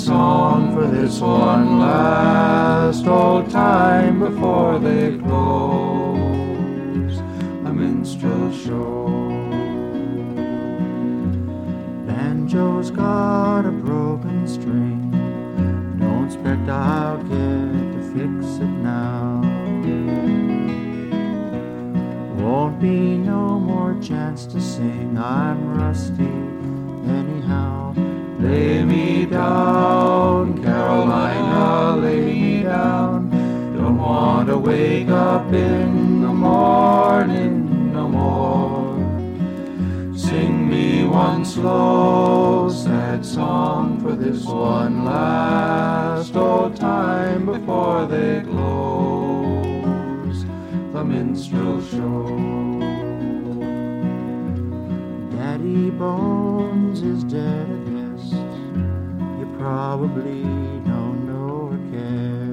Song 0.00 0.72
for 0.72 0.86
this 0.86 1.20
one 1.20 1.78
last 1.78 3.06
old 3.06 3.50
time 3.50 4.18
before 4.18 4.78
they 4.78 5.18
close. 5.18 7.18
A 7.66 7.72
minstrel 7.72 8.50
show. 8.50 9.04
Banjo's 12.06 12.90
got 12.90 13.66
a 13.66 13.70
broken 13.70 14.48
string. 14.48 15.10
Don't 15.98 16.26
expect 16.26 16.66
I'll 16.70 17.18
get 17.18 17.92
to 17.94 18.00
fix 18.14 18.56
it 18.56 18.72
now. 18.80 19.42
Won't 22.42 22.80
be 22.80 23.18
no 23.18 23.60
more 23.60 23.94
chance 24.00 24.46
to 24.46 24.60
sing. 24.62 25.18
I'm 25.18 25.76
rusty. 25.76 26.39
Lay 28.50 28.84
me 28.84 29.26
down, 29.26 30.60
Carolina, 30.60 31.96
lay 32.02 32.24
me 32.24 32.62
down. 32.64 33.30
Don't 33.76 33.96
want 33.96 34.48
to 34.48 34.58
wake 34.58 35.08
up 35.08 35.52
in 35.52 36.22
the 36.22 36.32
morning 36.32 37.92
no 37.92 38.08
more. 38.08 38.96
Sing 40.16 40.68
me 40.68 41.04
one 41.04 41.44
slow, 41.44 42.68
sad 42.70 43.24
song 43.24 44.00
for 44.00 44.16
this 44.16 44.44
one 44.44 45.04
last 45.04 46.34
old 46.34 46.74
time 46.74 47.46
before 47.46 48.04
they 48.06 48.42
close 48.42 50.44
the 50.92 51.04
minstrel 51.04 51.80
show. 51.80 52.26
Daddy 55.36 55.90
Bones 55.90 57.02
is 57.02 57.22
dead, 57.22 57.99
probably 59.60 60.42
don't 60.88 61.26
know 61.28 61.68
or 61.68 61.76
care. 61.92 62.48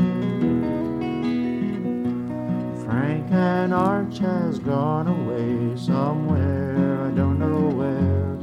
Frank 2.84 3.32
and 3.32 3.74
Arch 3.74 4.18
has 4.18 4.60
gone 4.60 5.08
away 5.08 5.78
somewhere, 5.78 7.01
I 7.08 7.12
don't 7.12 7.39
know 7.39 7.70
where. 7.80 8.38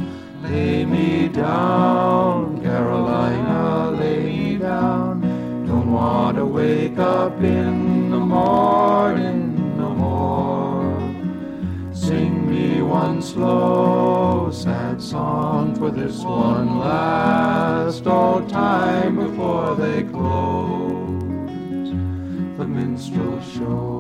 Lay 0.51 0.87
me 0.87 1.29
down, 1.29 2.63
Carolina, 2.63 3.91
lay 4.01 4.23
me 4.23 4.57
down. 4.57 5.21
Don't 5.67 5.93
want 5.93 6.39
to 6.39 6.47
wake 6.47 6.99
up 6.99 7.39
in 7.43 8.11
the 8.11 8.19
morning 8.19 9.34
one 12.85 13.23
slow, 13.23 14.51
sad 14.53 15.01
song 15.01 15.75
for 15.75 15.91
this 15.91 16.19
one 16.19 16.79
last 16.79 18.07
old 18.07 18.49
time 18.49 19.17
before 19.17 19.75
they 19.75 20.03
close 20.05 21.91
the 22.59 22.67
minstrel 22.67 23.41
show. 23.43 23.94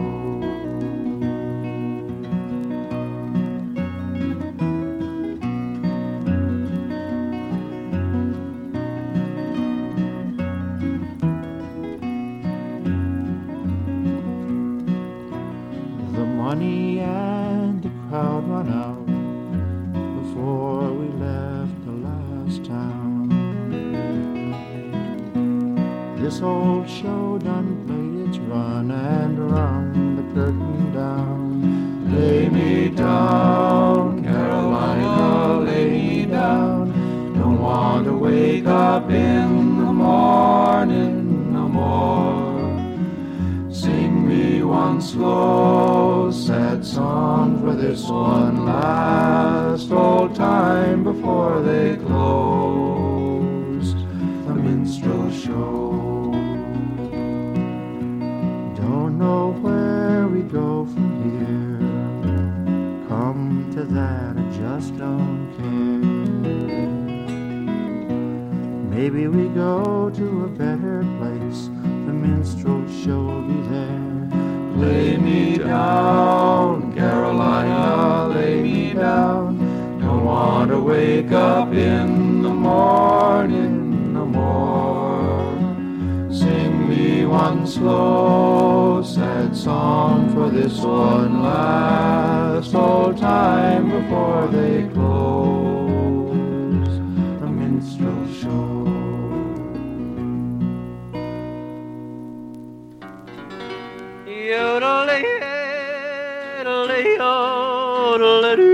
Go 108.16 108.70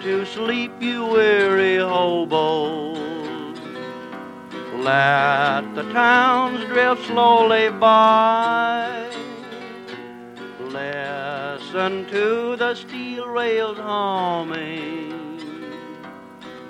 to 0.00 0.24
sleep, 0.24 0.72
you 0.80 1.04
weary 1.04 1.76
hobos. 1.76 3.58
Let 4.76 5.74
the 5.74 5.82
towns 5.92 6.64
drift 6.64 7.04
slowly 7.08 7.68
by. 7.68 9.06
Listen 10.60 12.06
to 12.06 12.56
the 12.56 12.74
steel 12.74 13.28
rails 13.28 13.76
humming. 13.76 15.42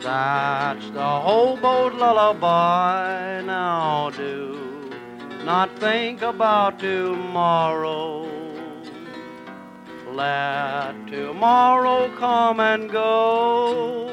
That's 0.01 0.91
the 0.91 1.21
hobo's 1.21 1.95
lullaby. 1.95 3.41
Now 3.43 4.11
do 4.11 4.46
not 5.47 5.79
think 5.79 6.23
about 6.23 6.81
tomorrow. 6.81 8.27
Let 10.11 11.07
tomorrow 11.07 12.11
come 12.17 12.59
and 12.59 12.91
go. 12.91 14.11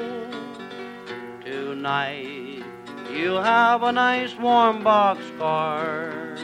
Tonight 1.43 2.63
you 3.11 3.34
have 3.34 3.81
a 3.81 3.91
nice 3.91 4.36
warm 4.38 4.84
boxcar, 4.84 6.38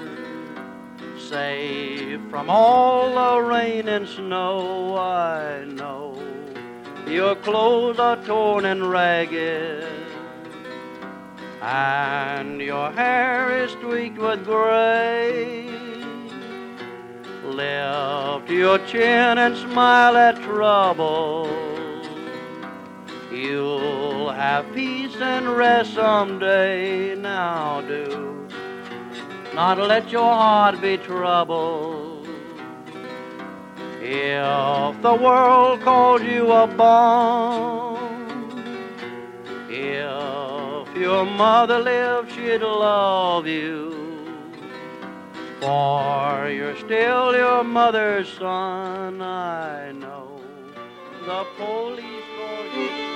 safe 1.19 2.19
from 2.31 2.49
all 2.49 3.13
the 3.13 3.47
rain 3.47 3.87
and 3.87 4.07
snow. 4.07 4.97
I 4.97 5.65
know 5.65 6.17
your 7.07 7.35
clothes 7.35 7.99
are 7.99 8.17
torn 8.25 8.65
and 8.65 8.89
ragged, 8.89 9.85
and 11.61 12.61
your 12.61 12.91
hair 12.91 13.63
is 13.63 13.71
streaked 13.71 14.17
with 14.17 14.45
gray. 14.45 15.69
Lift 17.43 18.49
your 18.49 18.77
chin 18.79 19.37
and 19.37 19.57
smile 19.57 20.15
at 20.15 20.41
trouble. 20.41 21.49
You'll 23.31 24.29
have 24.29 24.71
peace 24.73 25.15
and 25.17 25.49
rest 25.49 25.93
someday. 25.93 27.15
Now 27.15 27.81
do 27.81 28.47
not 29.53 29.77
let 29.77 30.11
your 30.11 30.33
heart 30.33 30.81
be 30.81 30.97
troubled. 30.97 32.27
If 34.01 35.01
the 35.01 35.13
world 35.13 35.81
called 35.81 36.23
you 36.23 36.51
a 36.51 36.65
bum, 36.65 37.97
if 39.69 40.28
your 41.09 41.25
mother 41.25 41.79
lived, 41.79 42.31
she'd 42.33 42.61
love 42.61 43.47
you. 43.47 43.75
For 45.59 46.47
you're 46.47 46.77
still 46.77 47.35
your 47.35 47.63
mother's 47.63 48.29
son, 48.33 49.19
I 49.19 49.91
know. 49.91 50.39
The 51.25 51.45
police 51.57 52.05
you. 52.75 53.09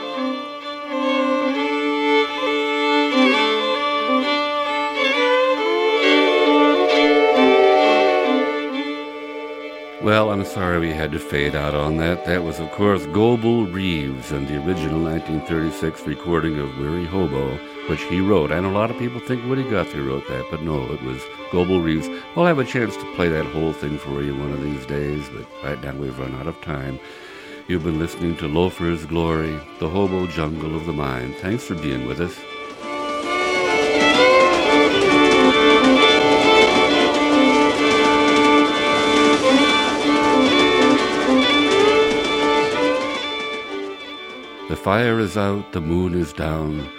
Well, 10.04 10.32
I'm 10.32 10.44
sorry 10.44 10.80
we 10.80 10.90
had 10.90 11.12
to 11.12 11.20
fade 11.20 11.56
out 11.56 11.76
on 11.76 11.98
that. 11.98 12.26
That 12.26 12.44
was, 12.44 12.60
of 12.60 12.70
course, 12.72 13.06
Goebel 13.06 13.68
Reeves 13.68 14.32
and 14.32 14.48
the 14.48 14.56
original 14.56 15.02
1936 15.02 16.02
recording 16.08 16.60
of 16.60 16.78
Weary 16.78 17.06
Hobo, 17.06 17.58
which 17.88 18.04
he 18.04 18.22
wrote. 18.22 18.52
And 18.52 18.66
a 18.66 18.70
lot 18.70 18.90
of 18.90 18.98
people 18.98 19.20
think 19.20 19.46
Woody 19.46 19.70
Guthrie 19.70 20.02
wrote 20.02 20.28
that, 20.28 20.46
but 20.50 20.62
no, 20.62 20.92
it 20.92 21.02
was 21.04 21.22
Goebel 21.52 21.82
Reeves. 21.82 22.10
We'll 22.36 22.46
have 22.46 22.60
a 22.60 22.66
chance 22.66 22.96
to 22.98 23.16
play 23.16 23.30
that 23.30 23.46
whole 23.46 23.74
thing 23.74 23.98
for 23.98 24.22
you 24.22 24.36
one 24.36 24.52
of 24.52 24.62
these 24.64 24.86
days, 24.86 25.28
but 25.30 25.48
right 25.64 25.82
now 25.82 25.94
we've 25.94 26.18
run 26.18 26.36
out 26.36 26.48
of 26.48 26.60
time. 26.62 27.00
You've 27.68 27.84
been 27.84 28.00
listening 28.00 28.36
to 28.38 28.48
Loafer's 28.48 29.06
Glory, 29.06 29.60
the 29.80 29.90
hobo 29.90 30.28
jungle 30.28 30.76
of 30.76 30.86
the 30.86 30.94
mind. 30.94 31.36
Thanks 31.36 31.64
for 31.64 31.76
being 31.76 32.06
with 32.08 32.20
us. 32.20 32.38
The 44.70 44.76
fire 44.76 45.20
is 45.20 45.38
out, 45.38 45.72
the 45.72 45.82
moon 45.82 46.16
is 46.16 46.34
down, 46.34 46.90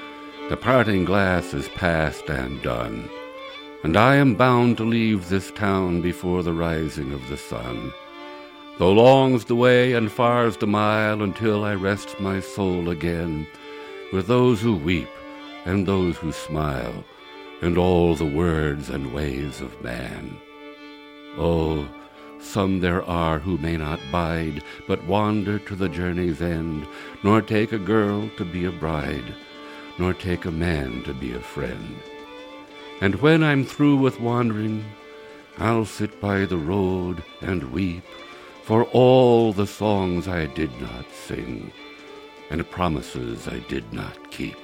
the 0.50 0.56
parting 0.58 1.06
glass 1.06 1.54
is 1.54 1.68
past 1.70 2.28
and 2.28 2.60
done, 2.60 3.08
and 3.82 3.96
I 3.96 4.16
am 4.16 4.34
bound 4.34 4.76
to 4.76 4.84
leave 4.84 5.28
this 5.28 5.50
town 5.50 6.02
before 6.02 6.42
the 6.42 6.52
rising 6.52 7.14
of 7.14 7.26
the 7.28 7.38
sun. 7.38 7.90
Though 8.78 8.92
long's 8.92 9.46
the 9.46 9.56
way 9.56 9.94
and 9.94 10.12
far's 10.12 10.58
the 10.58 10.66
mile 10.66 11.22
until 11.22 11.64
I 11.64 11.74
rest 11.74 12.20
my 12.20 12.40
soul 12.40 12.90
again 12.90 13.46
with 14.12 14.26
those 14.26 14.60
who 14.60 14.76
weep 14.76 15.08
and 15.64 15.86
those 15.86 16.18
who 16.18 16.30
smile, 16.30 17.04
and 17.62 17.78
all 17.78 18.14
the 18.14 18.26
words 18.26 18.90
and 18.90 19.14
ways 19.14 19.62
of 19.62 19.82
man. 19.82 20.36
Oh, 21.38 21.88
some 22.38 22.80
there 22.80 23.02
are 23.04 23.38
who 23.38 23.56
may 23.56 23.78
not 23.78 23.98
bide, 24.12 24.62
but 24.86 25.06
wander 25.06 25.58
to 25.60 25.74
the 25.74 25.88
journey's 25.88 26.42
end, 26.42 26.86
nor 27.22 27.40
take 27.40 27.72
a 27.72 27.78
girl 27.78 28.28
to 28.36 28.44
be 28.44 28.66
a 28.66 28.70
bride, 28.70 29.34
nor 29.98 30.14
take 30.14 30.44
a 30.44 30.50
man 30.50 31.02
to 31.04 31.14
be 31.14 31.32
a 31.32 31.40
friend. 31.40 31.96
And 33.00 33.16
when 33.16 33.42
I'm 33.42 33.64
through 33.64 33.96
with 33.96 34.20
wandering, 34.20 34.84
I'll 35.58 35.84
sit 35.84 36.20
by 36.20 36.44
the 36.44 36.56
road 36.56 37.22
and 37.40 37.70
weep 37.72 38.04
for 38.62 38.84
all 38.84 39.52
the 39.52 39.66
songs 39.66 40.26
I 40.26 40.46
did 40.46 40.80
not 40.80 41.04
sing, 41.12 41.70
and 42.50 42.68
promises 42.70 43.46
I 43.46 43.58
did 43.68 43.92
not 43.92 44.30
keep. 44.30 44.56